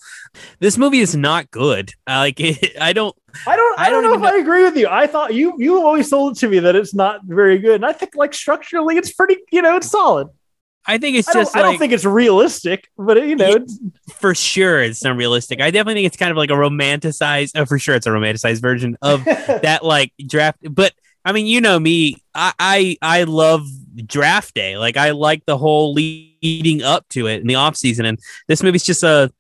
This 0.60 0.78
movie 0.78 1.00
is 1.00 1.16
not 1.16 1.50
good. 1.52 1.94
Like, 2.08 2.40
I 2.82 2.94
don't. 2.94 3.16
I 3.48 3.56
don't. 3.56 3.80
I, 3.80 3.86
I 3.86 3.90
don't, 3.90 4.04
don't 4.04 4.12
know 4.12 4.14
if 4.14 4.32
even 4.32 4.40
I 4.40 4.42
agree 4.42 4.64
with 4.64 4.78
you. 4.78 4.88
I 4.88 5.08
thought 5.08 5.34
you 5.34 5.56
you 5.58 5.82
always 5.84 6.10
sold 6.10 6.38
it 6.38 6.40
to 6.42 6.48
me 6.48 6.60
that 6.60 6.76
it's 6.76 6.94
not 6.94 7.22
very 7.24 7.58
good, 7.58 7.76
and 7.76 7.86
I 7.86 7.94
think 7.94 8.16
like 8.16 8.34
structurally 8.34 8.98
it's 8.98 9.12
pretty. 9.12 9.38
You 9.52 9.62
know, 9.62 9.78
it's 9.78 9.90
solid. 9.90 10.28
I 10.90 10.98
think 10.98 11.18
it's 11.18 11.28
I 11.28 11.34
just 11.34 11.56
I 11.56 11.62
don't 11.62 11.78
think 11.78 11.94
it's 11.94 12.04
realistic, 12.04 12.90
but 12.98 13.24
you 13.24 13.36
know, 13.36 13.64
for 14.16 14.34
sure 14.34 14.82
it's 14.82 15.04
not 15.04 15.16
realistic. 15.16 15.62
I 15.62 15.70
definitely 15.70 16.02
think 16.02 16.08
it's 16.08 16.18
kind 16.18 16.32
of 16.32 16.38
like 16.38 16.50
a 16.50 16.54
romanticized. 16.54 17.52
Oh, 17.54 17.66
for 17.66 17.78
sure, 17.78 17.94
it's 17.94 18.08
a 18.08 18.10
romanticized 18.10 18.60
version 18.60 18.98
of 19.04 19.24
that 19.26 19.82
like 19.86 20.14
draft. 20.26 20.58
But 20.64 20.94
I 21.24 21.32
mean, 21.32 21.46
you 21.46 21.62
know 21.62 21.80
me, 21.80 22.18
I 22.34 22.54
I, 22.58 22.98
I 23.04 23.24
love 23.26 23.68
draft 24.04 24.56
day. 24.56 24.80
Like 24.80 24.98
I 24.98 25.12
like 25.12 25.46
the 25.46 25.60
whole 25.60 25.94
leading 25.94 26.82
up 26.82 27.08
to 27.10 27.28
it 27.28 27.42
in 27.42 27.46
the 27.46 27.54
off 27.54 27.76
season, 27.76 28.08
and 28.08 28.18
this 28.48 28.64
movie's 28.64 28.84
just 28.84 29.04
a 29.04 29.32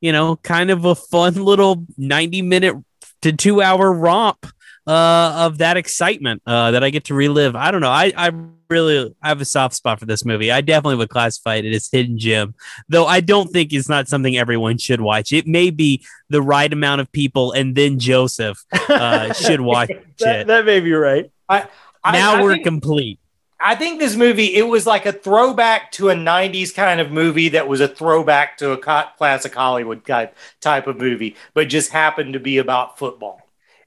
you 0.00 0.10
know 0.10 0.34
kind 0.42 0.72
of 0.72 0.84
a 0.86 0.96
fun 0.96 1.34
little 1.34 1.86
ninety 1.96 2.42
minute 2.42 2.74
to 3.22 3.32
two 3.32 3.62
hour 3.62 3.92
romp 3.92 4.44
uh, 4.86 5.32
of 5.36 5.58
that 5.58 5.76
excitement 5.76 6.42
uh, 6.46 6.70
that 6.72 6.84
I 6.84 6.90
get 6.90 7.04
to 7.04 7.14
relive. 7.14 7.56
I 7.56 7.70
don't 7.70 7.80
know. 7.80 7.90
I 7.90 8.12
I 8.16 8.30
really 8.68 9.14
I 9.22 9.28
have 9.28 9.40
a 9.40 9.44
soft 9.44 9.74
spot 9.74 10.00
for 10.00 10.06
this 10.06 10.24
movie. 10.24 10.50
I 10.50 10.60
definitely 10.60 10.96
would 10.96 11.10
classify 11.10 11.56
it 11.56 11.64
as 11.66 11.88
hidden 11.90 12.18
gem 12.18 12.54
though 12.88 13.06
I 13.06 13.20
don't 13.20 13.48
think 13.48 13.72
it's 13.72 13.88
not 13.88 14.08
something 14.08 14.36
everyone 14.36 14.78
should 14.78 15.00
watch. 15.00 15.32
It 15.32 15.46
may 15.46 15.70
be 15.70 16.04
the 16.28 16.42
right 16.42 16.72
amount 16.72 17.00
of 17.00 17.10
people, 17.12 17.52
and 17.52 17.74
then 17.74 17.98
Joseph 17.98 18.64
uh, 18.88 19.32
should 19.32 19.60
watch 19.60 19.90
that, 20.18 20.40
it. 20.40 20.46
that 20.46 20.64
may 20.64 20.80
be 20.80 20.92
right. 20.92 21.30
I, 21.48 21.68
now 22.04 22.36
I 22.36 22.42
we're 22.42 22.54
think, 22.54 22.64
complete. 22.64 23.20
I 23.60 23.74
think 23.74 24.00
this 24.00 24.16
movie 24.16 24.54
it 24.54 24.66
was 24.68 24.86
like 24.86 25.06
a 25.06 25.12
throwback 25.12 25.92
to 25.92 26.10
a 26.10 26.14
'90s 26.14 26.74
kind 26.74 27.00
of 27.00 27.10
movie 27.10 27.50
that 27.50 27.68
was 27.68 27.80
a 27.80 27.88
throwback 27.88 28.58
to 28.58 28.72
a 28.72 28.76
classic 28.78 29.54
Hollywood 29.54 30.04
type 30.04 30.36
type 30.60 30.86
of 30.86 30.98
movie, 30.98 31.36
but 31.54 31.68
just 31.68 31.90
happened 31.90 32.34
to 32.34 32.40
be 32.40 32.58
about 32.58 32.98
football. 32.98 33.45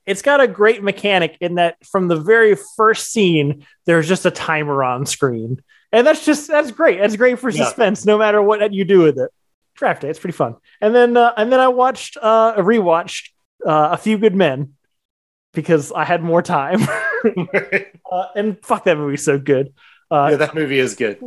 It's 0.10 0.24
got 0.24 0.41
a 0.41 0.47
great 0.47 0.82
mechanic 0.84 1.38
in 1.39 1.55
that 1.55 1.78
from 1.86 2.07
the 2.07 2.16
very 2.16 2.57
first 2.76 3.12
scene, 3.12 3.66
there's 3.86 4.07
just 4.07 4.26
a 4.26 4.32
timer 4.32 4.84
on 4.84 5.05
screen, 5.05 5.62
and 5.91 6.05
that's 6.05 6.26
just 6.26 6.47
that's 6.47 6.72
great. 6.72 6.99
That's 6.99 7.16
great 7.16 7.38
for 7.38 7.49
Yeah. 7.49 7.66
suspense, 7.66 8.05
no 8.05 8.18
matter 8.18 8.41
what 8.41 8.74
you 8.74 8.86
do 8.86 9.01
with 9.01 9.20
it. 9.20 9.30
Draft 9.76 10.01
day, 10.01 10.10
it's 10.10 10.20
pretty 10.20 10.36
fun. 10.36 10.55
And 10.82 10.95
then 10.95 11.16
uh, 11.16 11.34
and 11.38 11.51
then 11.51 11.60
I 11.60 11.68
watched 11.68 12.18
uh, 12.22 12.55
rewatched 12.55 13.30
uh, 13.66 13.89
a 13.91 13.97
few 13.97 14.18
good 14.18 14.36
men 14.36 14.74
because 15.53 15.91
I 15.91 16.05
had 16.05 16.24
more 16.24 16.41
time. 16.41 16.82
uh, 18.12 18.26
and 18.36 18.57
fuck 18.66 18.86
that 18.86 18.97
movie's 18.97 19.24
so 19.24 19.38
good. 19.38 19.74
Uh, 20.12 20.30
yeah, 20.32 20.38
that 20.38 20.55
movie 20.55 20.80
is 20.80 20.95
good. 20.95 21.20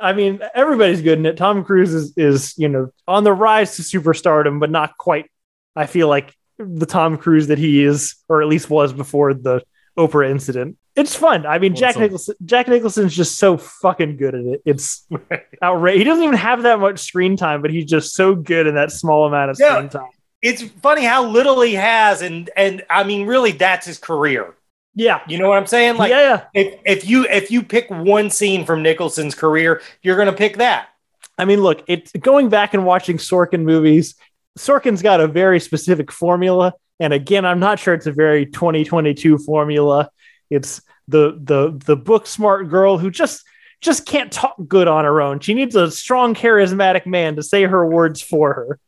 I 0.00 0.12
mean, 0.12 0.40
everybody's 0.54 1.02
good 1.02 1.18
in 1.18 1.26
it. 1.26 1.36
Tom 1.36 1.64
Cruise 1.64 1.92
is, 1.92 2.12
is, 2.16 2.54
you 2.56 2.68
know, 2.68 2.92
on 3.08 3.24
the 3.24 3.32
rise 3.32 3.76
to 3.76 3.82
superstardom, 3.82 4.60
but 4.60 4.70
not 4.70 4.96
quite. 4.96 5.28
I 5.74 5.86
feel 5.86 6.06
like 6.06 6.34
the 6.58 6.86
Tom 6.86 7.16
Cruise 7.16 7.46
that 7.48 7.58
he 7.58 7.82
is, 7.84 8.16
or 8.28 8.42
at 8.42 8.48
least 8.48 8.68
was 8.70 8.92
before 8.92 9.34
the 9.34 9.62
Oprah 9.98 10.30
incident. 10.30 10.76
It's 10.96 11.14
fun. 11.14 11.46
I 11.46 11.58
mean, 11.58 11.74
Jack. 11.76 11.96
Nicholson. 11.96 12.34
Jack 12.44 12.66
Nicholson's 12.68 13.14
just 13.14 13.38
so 13.38 13.56
fucking 13.56 14.16
good 14.16 14.34
at 14.34 14.44
it. 14.44 14.62
It's 14.64 15.06
outrageous. 15.62 15.98
He 15.98 16.04
doesn't 16.04 16.24
even 16.24 16.36
have 16.36 16.62
that 16.62 16.80
much 16.80 16.98
screen 16.98 17.36
time, 17.36 17.62
but 17.62 17.70
he's 17.70 17.84
just 17.84 18.14
so 18.14 18.34
good 18.34 18.66
in 18.66 18.74
that 18.74 18.90
small 18.90 19.26
amount 19.26 19.50
of 19.52 19.56
Yeah. 19.60 19.74
screen 19.76 19.88
time. 19.90 20.10
It's 20.42 20.62
funny 20.62 21.04
how 21.04 21.24
little 21.24 21.60
he 21.60 21.74
has, 21.74 22.22
and 22.22 22.48
and 22.56 22.84
I 22.90 23.02
mean, 23.04 23.26
really, 23.26 23.52
that's 23.52 23.86
his 23.86 23.98
career. 23.98 24.54
Yeah, 24.94 25.20
You 25.28 25.38
know 25.38 25.48
what 25.48 25.58
I'm 25.58 25.66
saying? 25.66 25.96
Like, 25.96 26.10
yeah, 26.10 26.44
yeah. 26.54 26.62
if 26.62 26.80
if 26.84 27.08
you 27.08 27.24
if 27.28 27.50
you 27.52 27.62
pick 27.62 27.88
one 27.90 28.30
scene 28.30 28.64
from 28.64 28.82
Nicholson's 28.82 29.34
career, 29.36 29.80
you're 30.02 30.16
gonna 30.16 30.32
pick 30.32 30.56
that. 30.56 30.88
I 31.36 31.44
mean, 31.44 31.60
look, 31.62 31.84
it's 31.86 32.10
going 32.12 32.48
back 32.48 32.74
and 32.74 32.84
watching 32.84 33.16
Sorkin 33.18 33.62
movies. 33.62 34.16
Sorkin's 34.58 35.02
got 35.02 35.20
a 35.20 35.26
very 35.26 35.60
specific 35.60 36.12
formula, 36.12 36.74
and 37.00 37.12
again, 37.12 37.44
I'm 37.44 37.60
not 37.60 37.78
sure 37.78 37.94
it's 37.94 38.06
a 38.06 38.12
very 38.12 38.46
2022 38.46 39.38
formula. 39.38 40.10
It's 40.50 40.82
the 41.06 41.38
the 41.42 41.78
the 41.84 41.96
book 41.96 42.26
smart 42.26 42.68
girl 42.68 42.98
who 42.98 43.10
just 43.10 43.44
just 43.80 44.06
can't 44.06 44.32
talk 44.32 44.56
good 44.66 44.88
on 44.88 45.04
her 45.04 45.22
own. 45.22 45.40
She 45.40 45.54
needs 45.54 45.76
a 45.76 45.90
strong, 45.90 46.34
charismatic 46.34 47.06
man 47.06 47.36
to 47.36 47.42
say 47.42 47.62
her 47.64 47.86
words 47.86 48.20
for 48.20 48.52
her, 48.52 48.78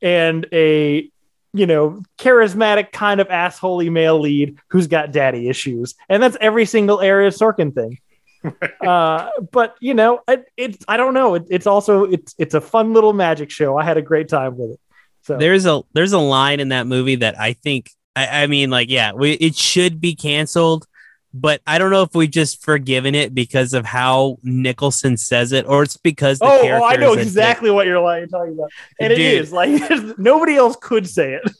and 0.00 0.46
a 0.52 1.08
you 1.54 1.66
know 1.66 2.02
charismatic 2.18 2.92
kind 2.92 3.20
of 3.20 3.28
assholey 3.28 3.90
male 3.90 4.18
lead 4.18 4.58
who's 4.68 4.86
got 4.86 5.12
daddy 5.12 5.48
issues, 5.48 5.94
and 6.08 6.22
that's 6.22 6.36
every 6.40 6.66
single 6.66 7.00
area 7.00 7.28
of 7.28 7.34
Sorkin 7.34 7.74
thing 7.74 7.98
uh, 8.86 9.28
but 9.50 9.76
you 9.80 9.94
know, 9.94 10.20
it, 10.28 10.46
it's 10.56 10.84
I 10.88 10.96
don't 10.96 11.14
know. 11.14 11.34
It, 11.34 11.44
it's 11.48 11.66
also 11.66 12.04
it's 12.04 12.34
it's 12.38 12.54
a 12.54 12.60
fun 12.60 12.92
little 12.92 13.12
magic 13.12 13.50
show. 13.50 13.76
I 13.76 13.84
had 13.84 13.96
a 13.96 14.02
great 14.02 14.28
time 14.28 14.56
with 14.56 14.72
it. 14.72 14.80
So 15.22 15.36
There's 15.36 15.66
a 15.66 15.82
there's 15.92 16.12
a 16.12 16.18
line 16.18 16.60
in 16.60 16.70
that 16.70 16.86
movie 16.86 17.16
that 17.16 17.38
I 17.38 17.52
think 17.52 17.90
I, 18.16 18.42
I 18.42 18.46
mean 18.48 18.70
like 18.70 18.90
yeah 18.90 19.12
we, 19.12 19.32
it 19.32 19.54
should 19.54 20.00
be 20.00 20.14
canceled, 20.16 20.86
but 21.32 21.62
I 21.66 21.78
don't 21.78 21.90
know 21.90 22.02
if 22.02 22.14
we've 22.14 22.30
just 22.30 22.62
forgiven 22.62 23.14
it 23.14 23.34
because 23.34 23.72
of 23.72 23.84
how 23.84 24.38
Nicholson 24.42 25.16
says 25.16 25.52
it, 25.52 25.64
or 25.66 25.84
it's 25.84 25.96
because 25.96 26.40
the 26.40 26.46
oh, 26.46 26.60
oh, 26.62 26.84
I 26.84 26.96
know 26.96 27.12
exactly 27.14 27.70
what 27.70 27.86
you're 27.86 28.00
like 28.00 28.28
talking 28.30 28.54
about, 28.54 28.70
and 29.00 29.12
it 29.12 29.16
Dude. 29.16 29.42
is 29.42 29.52
like 29.52 29.80
nobody 30.18 30.56
else 30.56 30.76
could 30.80 31.08
say 31.08 31.34
it. 31.34 31.50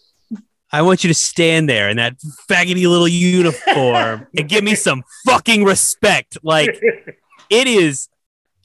I 0.72 0.82
want 0.82 1.04
you 1.04 1.08
to 1.08 1.14
stand 1.14 1.68
there 1.68 1.90
in 1.90 1.98
that 1.98 2.16
faggoty 2.48 2.88
little 2.88 3.06
uniform 3.06 4.26
and 4.36 4.48
give 4.48 4.64
me 4.64 4.74
some 4.74 5.04
fucking 5.26 5.64
respect. 5.64 6.38
Like 6.42 6.82
it 7.50 7.66
is 7.66 8.08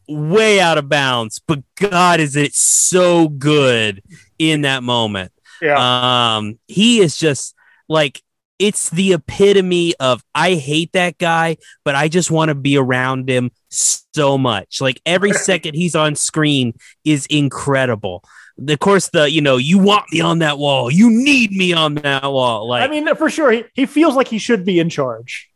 way 0.07 0.59
out 0.59 0.77
of 0.77 0.89
bounds, 0.89 1.39
but 1.45 1.63
God 1.75 2.19
is 2.19 2.35
it 2.35 2.55
so 2.55 3.27
good 3.27 4.01
in 4.39 4.61
that 4.61 4.83
moment. 4.83 5.31
Yeah. 5.61 6.37
Um, 6.37 6.59
he 6.67 6.99
is 6.99 7.17
just 7.17 7.55
like 7.89 8.21
it's 8.59 8.89
the 8.89 9.13
epitome 9.13 9.93
of 9.99 10.23
I 10.33 10.55
hate 10.55 10.93
that 10.93 11.17
guy, 11.17 11.57
but 11.83 11.95
I 11.95 12.07
just 12.07 12.31
want 12.31 12.49
to 12.49 12.55
be 12.55 12.77
around 12.77 13.29
him 13.29 13.51
so 13.69 14.37
much. 14.37 14.81
Like 14.81 15.01
every 15.05 15.33
second 15.33 15.75
he's 15.75 15.95
on 15.95 16.15
screen 16.15 16.73
is 17.03 17.25
incredible. 17.27 18.23
Of 18.67 18.79
course, 18.79 19.09
the 19.09 19.29
you 19.29 19.41
know 19.41 19.57
you 19.57 19.77
want 19.77 20.11
me 20.11 20.21
on 20.21 20.39
that 20.39 20.57
wall, 20.57 20.91
you 20.91 21.09
need 21.09 21.51
me 21.51 21.73
on 21.73 21.95
that 21.95 22.23
wall. 22.23 22.67
Like 22.67 22.87
I 22.87 22.91
mean, 22.91 23.13
for 23.15 23.29
sure, 23.29 23.51
he, 23.51 23.65
he 23.73 23.85
feels 23.85 24.15
like 24.15 24.27
he 24.27 24.39
should 24.39 24.65
be 24.65 24.79
in 24.79 24.89
charge. 24.89 25.49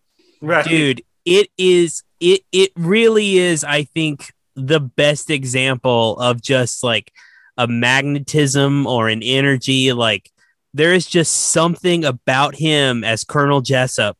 Right. 0.44 0.66
dude 0.66 1.04
it 1.26 1.50
is 1.58 2.04
it 2.20 2.42
it 2.52 2.72
really 2.76 3.38
is 3.38 3.64
i 3.64 3.84
think 3.84 4.34
the 4.56 4.80
best 4.80 5.30
example 5.30 6.20
of 6.20 6.42
just 6.42 6.84
like 6.84 7.12
a 7.58 7.68
magnetism 7.68 8.88
or 8.88 9.08
an 9.10 9.22
energy 9.24 9.94
like 9.94 10.32
there 10.74 10.94
is 10.94 11.06
just 11.06 11.34
something 11.34 12.06
about 12.06 12.56
him 12.56 13.04
as 13.04 13.24
colonel 13.24 13.62
jessep 13.62 14.14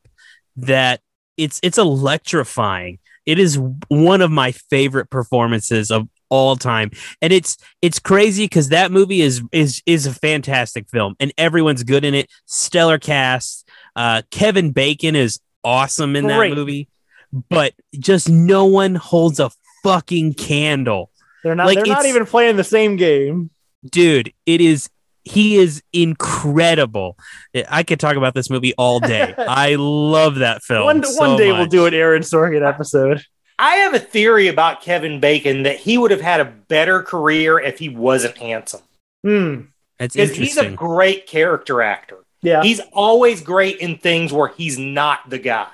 that 0.56 1.00
it's 1.36 1.58
it's 1.62 1.78
electrifying 1.78 2.98
it 3.24 3.38
is 3.38 3.58
one 3.88 4.20
of 4.20 4.30
my 4.30 4.52
favorite 4.52 5.08
performances 5.10 5.90
of 5.90 6.08
all 6.28 6.56
time 6.56 6.90
and 7.20 7.32
it's 7.32 7.58
it's 7.82 7.98
crazy 7.98 8.44
because 8.44 8.70
that 8.70 8.90
movie 8.90 9.20
is 9.20 9.42
is 9.52 9.82
is 9.84 10.06
a 10.06 10.14
fantastic 10.14 10.88
film 10.88 11.14
and 11.20 11.32
everyone's 11.36 11.82
good 11.82 12.04
in 12.04 12.14
it 12.14 12.30
stellar 12.46 12.98
cast 12.98 13.68
uh 13.96 14.22
kevin 14.30 14.70
bacon 14.70 15.14
is 15.14 15.40
awesome 15.64 16.16
in 16.16 16.26
Great. 16.26 16.50
that 16.50 16.56
movie, 16.56 16.88
but 17.48 17.74
just 17.98 18.28
no 18.28 18.66
one 18.66 18.94
holds 18.94 19.40
a 19.40 19.50
fucking 19.82 20.34
candle. 20.34 21.10
They're 21.42 21.54
not. 21.54 21.66
Like, 21.66 21.76
they're 21.76 21.86
not 21.86 22.06
even 22.06 22.26
playing 22.26 22.56
the 22.56 22.64
same 22.64 22.96
game. 22.96 23.50
Dude, 23.84 24.32
it 24.46 24.60
is 24.60 24.88
he 25.24 25.56
is 25.56 25.82
incredible. 25.92 27.16
I 27.68 27.82
could 27.82 28.00
talk 28.00 28.16
about 28.16 28.34
this 28.34 28.50
movie 28.50 28.74
all 28.76 29.00
day. 29.00 29.34
I 29.38 29.76
love 29.76 30.36
that 30.36 30.62
film. 30.62 30.84
one 30.84 31.04
so 31.04 31.20
one 31.20 31.36
day 31.36 31.52
we'll 31.52 31.66
do 31.66 31.86
an 31.86 31.94
Aaron 31.94 32.22
Sorkin 32.22 32.66
episode. 32.66 33.24
I 33.58 33.76
have 33.76 33.94
a 33.94 34.00
theory 34.00 34.48
about 34.48 34.82
Kevin 34.82 35.20
Bacon 35.20 35.62
that 35.62 35.78
he 35.78 35.96
would 35.96 36.10
have 36.10 36.20
had 36.20 36.40
a 36.40 36.44
better 36.44 37.02
career 37.02 37.60
if 37.60 37.78
he 37.78 37.88
wasn't 37.88 38.36
handsome. 38.36 38.80
Hmm. 39.22 39.60
That's 39.98 40.16
Because 40.16 40.34
he's 40.34 40.56
a 40.56 40.70
great 40.70 41.28
character 41.28 41.80
actor. 41.80 42.18
Yeah. 42.40 42.62
He's 42.62 42.80
always 42.92 43.40
great 43.40 43.78
in 43.78 43.98
things 43.98 44.32
where 44.32 44.48
he's 44.48 44.78
not 44.78 45.30
the 45.30 45.38
guy. 45.38 45.68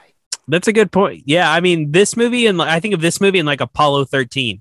That's 0.49 0.69
a 0.69 0.73
good 0.73 0.93
point. 0.93 1.23
Yeah, 1.25 1.51
I 1.51 1.61
mean, 1.61 1.93
this 1.93 2.17
movie 2.17 2.47
and 2.47 2.61
I 2.61 2.81
think 2.81 2.93
of 2.93 3.01
this 3.01 3.21
movie 3.21 3.39
in 3.39 3.47
like 3.47 3.61
Apollo 3.61 4.07
13. 4.07 4.61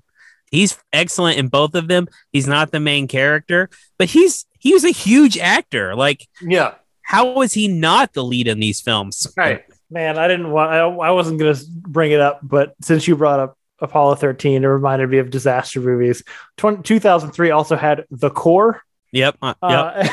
He's 0.50 0.78
excellent 0.92 1.38
in 1.38 1.48
both 1.48 1.74
of 1.74 1.88
them. 1.88 2.08
He's 2.32 2.46
not 2.46 2.70
the 2.70 2.80
main 2.80 3.08
character, 3.08 3.70
but 3.98 4.08
he's 4.08 4.46
he 4.58 4.72
was 4.72 4.84
a 4.84 4.90
huge 4.90 5.38
actor. 5.38 5.94
Like, 5.94 6.26
Yeah. 6.42 6.74
how 7.02 7.32
was 7.32 7.52
he 7.52 7.68
not 7.68 8.12
the 8.12 8.24
lead 8.24 8.48
in 8.48 8.60
these 8.60 8.80
films? 8.80 9.26
Right. 9.36 9.64
Man, 9.90 10.18
I 10.18 10.28
didn't 10.28 10.50
want. 10.50 10.70
I, 10.70 10.80
I 10.80 11.10
wasn't 11.12 11.38
gonna 11.38 11.56
bring 11.70 12.12
it 12.12 12.20
up, 12.20 12.40
but 12.42 12.74
since 12.82 13.08
you 13.08 13.16
brought 13.16 13.40
up 13.40 13.58
Apollo 13.80 14.16
13, 14.16 14.62
it 14.64 14.66
reminded 14.66 15.08
me 15.08 15.18
of 15.18 15.30
disaster 15.30 15.80
movies. 15.80 16.22
20, 16.58 16.82
2003 16.82 17.50
also 17.50 17.76
had 17.76 18.04
The 18.10 18.30
Core. 18.30 18.82
Yep. 19.12 19.36
Uh, 19.40 19.54
yep. 19.62 20.12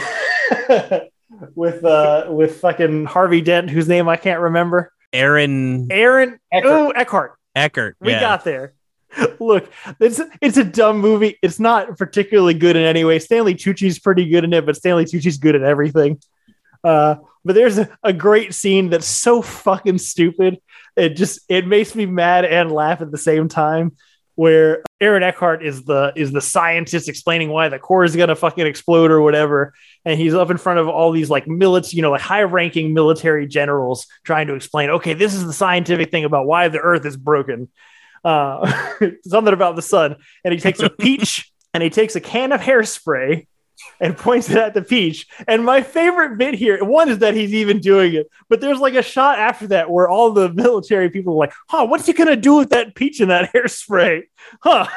Uh, 0.70 1.00
with 1.56 1.84
uh 1.84 2.28
with 2.30 2.62
fucking 2.62 3.06
Harvey 3.06 3.42
Dent, 3.42 3.70
whose 3.70 3.88
name 3.90 4.08
I 4.08 4.16
can't 4.16 4.40
remember. 4.40 4.94
Aaron 5.12 5.92
Aaron 5.92 6.40
Eckhart. 6.52 6.74
Oh 6.74 6.90
Eckhart. 6.92 7.34
Eckert. 7.56 7.98
We 8.00 8.12
yeah. 8.12 8.20
got 8.20 8.44
there. 8.44 8.75
Look, 9.39 9.72
it's 9.99 10.22
it's 10.41 10.57
a 10.57 10.63
dumb 10.63 10.99
movie. 10.99 11.38
It's 11.41 11.59
not 11.59 11.97
particularly 11.97 12.53
good 12.53 12.76
in 12.76 12.84
any 12.84 13.03
way. 13.03 13.20
Stanley 13.20 13.55
Tucci's 13.55 13.99
pretty 13.99 14.28
good 14.30 14.43
in 14.43 14.53
it, 14.53 14.66
but 14.66 14.76
Stanley 14.76 15.05
Tucci's 15.05 15.38
good 15.38 15.55
at 15.55 15.63
everything. 15.63 16.20
Uh, 16.84 17.16
but 17.43 17.55
there's 17.55 17.78
a, 17.78 17.89
a 18.03 18.13
great 18.13 18.53
scene 18.53 18.89
that's 18.89 19.07
so 19.07 19.41
fucking 19.41 19.97
stupid. 19.97 20.59
It 20.95 21.09
just 21.09 21.39
it 21.49 21.68
makes 21.68 21.95
me 21.95 22.05
mad 22.05 22.45
and 22.45 22.72
laugh 22.72 23.01
at 23.01 23.11
the 23.11 23.18
same 23.18 23.47
time. 23.47 23.95
Where 24.36 24.84
Aaron 24.99 25.24
Eckhart 25.24 25.66
is 25.66 25.86
the 25.86 26.11
is 26.13 26.34
the 26.34 26.41
scientist 26.41 27.07
explaining 27.07 27.49
why 27.49 27.70
the 27.70 27.80
core 27.80 28.03
is 28.03 28.18
gonna 28.18 28.36
fucking 28.36 28.68
explode 28.68 29.09
or 29.09 29.22
whatever, 29.22 29.74
and 30.03 30.20
he's 30.20 30.34
up 30.34 30.51
in 30.51 30.57
front 30.57 30.80
of 30.80 30.89
all 30.89 31.13
these 31.13 31.30
like 31.30 31.47
military, 31.47 31.95
you 31.95 32.01
know, 32.01 32.11
like 32.11 32.20
high 32.20 32.43
ranking 32.43 32.93
military 32.93 33.47
generals 33.47 34.07
trying 34.26 34.47
to 34.47 34.55
explain, 34.55 34.89
okay, 34.89 35.13
this 35.13 35.34
is 35.34 35.45
the 35.45 35.53
scientific 35.53 36.11
thing 36.11 36.26
about 36.26 36.47
why 36.47 36.68
the 36.68 36.80
Earth 36.80 37.05
is 37.05 37.16
broken 37.16 37.70
uh, 38.26 38.90
something 39.24 39.54
about 39.54 39.76
the 39.76 39.82
sun. 39.82 40.18
And 40.44 40.54
he 40.54 40.60
takes 40.60 40.80
a 40.80 40.90
peach 41.00 41.52
and 41.74 41.82
he 41.82 41.90
takes 41.90 42.16
a 42.16 42.22
can 42.22 42.52
of 42.52 42.60
hairspray 42.60 43.48
and 44.00 44.18
points 44.18 44.50
it 44.50 44.58
at 44.58 44.74
the 44.74 44.82
peach. 44.82 45.28
And 45.48 45.64
my 45.64 45.82
favorite 45.82 46.38
bit 46.38 46.56
here, 46.56 46.84
one 46.84 47.08
is 47.10 47.20
that 47.20 47.36
he's 47.36 47.54
even 47.54 47.80
doing 47.80 48.16
it, 48.16 48.30
but 48.50 48.62
there's 48.62 48.80
like 48.80 48.96
a 48.96 49.04
shot 49.04 49.38
after 49.38 49.68
that 49.68 49.90
where 49.90 50.10
all 50.10 50.32
the 50.32 50.52
military 50.52 51.10
people 51.10 51.34
are 51.34 51.38
like, 51.38 51.54
huh, 51.70 51.86
what's 51.86 52.06
he 52.06 52.14
gonna 52.14 52.36
do 52.36 52.56
with 52.56 52.72
that 52.72 52.96
peach 52.96 53.20
and 53.20 53.30
that 53.30 53.52
hairspray? 53.54 54.24
Huh. 54.62 54.88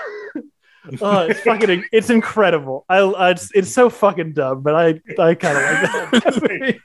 Oh, 1.02 1.26
it's 1.26 1.40
fucking, 1.40 1.84
it's 1.92 2.08
incredible. 2.08 2.86
I, 2.88 2.98
I 2.98 3.30
it's, 3.32 3.50
it's 3.54 3.70
so 3.70 3.90
fucking 3.90 4.32
dumb, 4.32 4.62
but 4.62 4.74
I, 4.74 5.00
I 5.18 5.34
kind 5.34 5.58
of 5.58 6.12
like 6.12 6.22
that. 6.22 6.80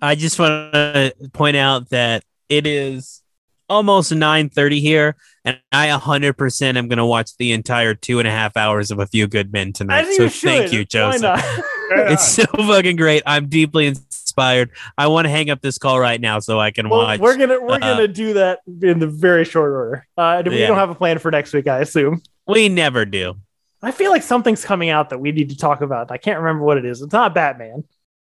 I 0.00 0.14
just 0.14 0.38
want 0.38 0.72
to 0.72 1.12
point 1.34 1.56
out 1.56 1.90
that 1.90 2.24
it 2.48 2.66
is 2.66 3.20
almost 3.68 4.12
9.30 4.12 4.80
here, 4.80 5.16
and 5.44 5.60
I 5.72 5.88
100% 5.88 6.76
am 6.76 6.88
going 6.88 6.98
to 6.98 7.06
watch 7.06 7.36
the 7.36 7.52
entire 7.52 7.94
two 7.94 8.18
and 8.18 8.28
a 8.28 8.30
half 8.30 8.56
hours 8.56 8.90
of 8.90 8.98
A 8.98 9.06
Few 9.06 9.26
Good 9.26 9.52
Men 9.52 9.72
tonight. 9.72 10.06
As 10.06 10.16
So 10.16 10.22
you 10.24 10.28
thank 10.30 10.72
you, 10.72 10.84
Joseph. 10.84 11.40
It's 11.90 12.28
so 12.34 12.44
fucking 12.44 12.96
great. 12.96 13.22
I'm 13.24 13.48
deeply 13.48 13.86
inspired. 13.86 14.72
I 14.98 15.06
want 15.06 15.24
to 15.24 15.30
hang 15.30 15.48
up 15.48 15.62
this 15.62 15.78
call 15.78 15.98
right 15.98 16.20
now 16.20 16.38
so 16.38 16.60
I 16.60 16.70
can 16.70 16.90
Well, 16.90 17.00
watch. 17.00 17.18
we're 17.18 17.38
gonna 17.38 17.58
we're 17.62 17.76
uh, 17.76 17.78
gonna 17.78 18.06
do 18.08 18.34
that 18.34 18.58
in 18.82 18.98
the 18.98 19.06
very 19.06 19.46
short 19.46 19.70
order. 19.72 20.06
Uh, 20.14 20.42
we 20.44 20.60
Yeah. 20.60 20.66
don't 20.66 20.76
have 20.76 20.90
a 20.90 20.94
plan 20.94 21.18
for 21.18 21.30
next 21.30 21.54
week, 21.54 21.66
I 21.66 21.78
assume. 21.80 22.20
we 22.46 22.68
never 22.68 23.06
do. 23.06 23.36
I 23.82 23.90
feel 23.92 24.10
like 24.10 24.22
something's 24.22 24.66
coming 24.66 24.90
out 24.90 25.08
that 25.08 25.18
we 25.18 25.32
need 25.32 25.48
to 25.48 25.56
talk 25.56 25.80
about. 25.80 26.10
I 26.10 26.18
can't 26.18 26.38
remember 26.38 26.62
what 26.62 26.76
it 26.76 26.84
is. 26.84 27.00
It's 27.00 27.12
not 27.14 27.34
Batman. 27.34 27.84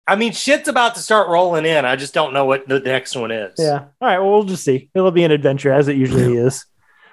I 0.06 0.16
mean, 0.16 0.32
shit's 0.32 0.68
about 0.68 0.96
to 0.96 1.00
start 1.00 1.28
rolling 1.28 1.64
in. 1.64 1.84
I 1.84 1.96
just 1.96 2.12
don't 2.12 2.32
know 2.32 2.44
what 2.44 2.66
the 2.66 2.80
next 2.80 3.14
one 3.14 3.30
is. 3.30 3.54
Yeah. 3.58 3.84
All 4.00 4.08
right. 4.08 4.18
Well, 4.18 4.30
we'll 4.30 4.44
just 4.44 4.64
see. 4.64 4.90
It'll 4.94 5.12
be 5.12 5.24
an 5.24 5.30
adventure 5.30 5.72
as 5.72 5.88
it 5.88 5.96
usually 5.96 6.36
is. 6.36 6.66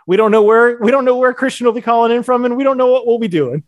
We 0.07 0.17
don't 0.17 0.31
know 0.31 0.41
where 0.41 0.77
we 0.79 0.89
don't 0.89 1.05
know 1.05 1.17
where 1.17 1.33
Christian 1.35 1.65
will 1.65 1.73
be 1.73 1.81
calling 1.81 2.11
in 2.11 2.23
from, 2.23 2.45
and 2.45 2.57
we 2.57 2.63
don't 2.63 2.77
know 2.77 2.87
what 2.87 3.05
we'll 3.05 3.19
be 3.19 3.27
doing. 3.27 3.63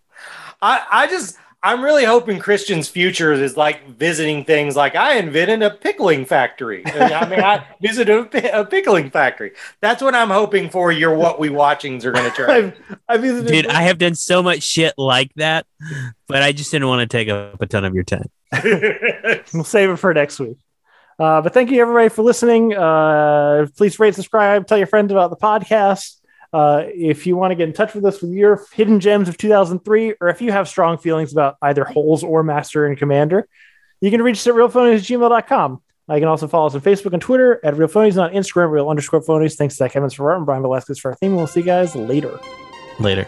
I, 0.59 0.83
I 0.91 1.07
just, 1.07 1.37
I'm 1.61 1.83
really 1.83 2.03
hoping 2.03 2.39
Christian's 2.39 2.87
future 2.87 3.31
is 3.31 3.55
like 3.57 3.87
visiting 3.89 4.43
things 4.43 4.75
like 4.75 4.95
I 4.95 5.17
invented 5.17 5.61
a 5.61 5.69
pickling 5.69 6.25
factory. 6.25 6.83
I 6.87 7.29
mean, 7.29 7.39
I 7.39 7.65
visited 7.81 8.33
a, 8.33 8.61
a 8.61 8.65
pickling 8.65 9.11
factory. 9.11 9.51
That's 9.81 10.01
what 10.01 10.15
I'm 10.15 10.31
hoping 10.31 10.71
for. 10.71 10.91
Your 10.91 11.13
what 11.13 11.39
we 11.39 11.49
watchings 11.49 12.05
are 12.05 12.11
going 12.11 12.29
to 12.31 12.35
turn. 12.35 12.49
I've, 12.49 13.23
I've 13.23 13.45
Dude, 13.45 13.67
I 13.67 13.83
have 13.83 13.99
done 13.99 14.15
so 14.15 14.41
much 14.41 14.63
shit 14.63 14.95
like 14.97 15.31
that, 15.35 15.67
but 16.27 16.41
I 16.41 16.53
just 16.53 16.71
didn't 16.71 16.87
want 16.87 17.07
to 17.07 17.17
take 17.17 17.29
up 17.29 17.61
a 17.61 17.67
ton 17.67 17.85
of 17.85 17.93
your 17.93 18.03
time. 18.03 18.25
We'll 19.53 19.63
save 19.63 19.89
it 19.89 19.97
for 19.97 20.13
next 20.13 20.39
week. 20.39 20.57
Uh, 21.19 21.41
but 21.41 21.53
thank 21.53 21.69
you 21.69 21.81
everybody 21.81 22.09
for 22.09 22.23
listening. 22.23 22.73
Uh, 22.73 23.67
please 23.77 23.99
rate, 23.99 24.15
subscribe, 24.15 24.67
tell 24.67 24.77
your 24.77 24.87
friends 24.87 25.11
about 25.11 25.29
the 25.29 25.37
podcast. 25.37 26.17
Uh, 26.53 26.83
if 26.87 27.25
you 27.25 27.37
want 27.37 27.51
to 27.51 27.55
get 27.55 27.67
in 27.67 27.73
touch 27.73 27.93
with 27.93 28.05
us 28.05 28.21
with 28.21 28.31
your 28.31 28.65
hidden 28.73 28.99
gems 28.99 29.29
of 29.29 29.37
2003, 29.37 30.15
or 30.19 30.27
if 30.27 30.41
you 30.41 30.51
have 30.51 30.67
strong 30.67 30.97
feelings 30.97 31.31
about 31.31 31.55
either 31.61 31.85
Holes 31.85 32.23
or 32.23 32.43
Master 32.43 32.85
and 32.85 32.97
Commander, 32.97 33.47
you 34.01 34.11
can 34.11 34.21
reach 34.21 34.37
us 34.37 34.47
at 34.47 34.53
realphonies@gmail.com. 34.55 35.81
Uh, 36.09 36.13
you 36.15 36.19
can 36.19 36.27
also 36.27 36.47
follow 36.47 36.67
us 36.67 36.75
on 36.75 36.81
Facebook 36.81 37.13
and 37.13 37.21
Twitter 37.21 37.61
at 37.63 37.77
Real 37.77 37.87
Phonies, 37.87 38.11
and 38.11 38.19
on 38.19 38.31
Instagram, 38.31 38.71
Real 38.71 38.89
underscore 38.89 39.21
Phonies. 39.21 39.55
Thanks 39.55 39.75
to 39.75 39.89
Zach 39.89 39.93
for 39.93 40.31
art 40.31 40.37
and 40.37 40.45
Brian 40.45 40.61
Velasquez 40.61 40.99
for 40.99 41.11
our 41.11 41.15
theme. 41.15 41.35
We'll 41.35 41.47
see 41.47 41.61
you 41.61 41.65
guys 41.65 41.95
later. 41.95 42.37
Later. 42.99 43.27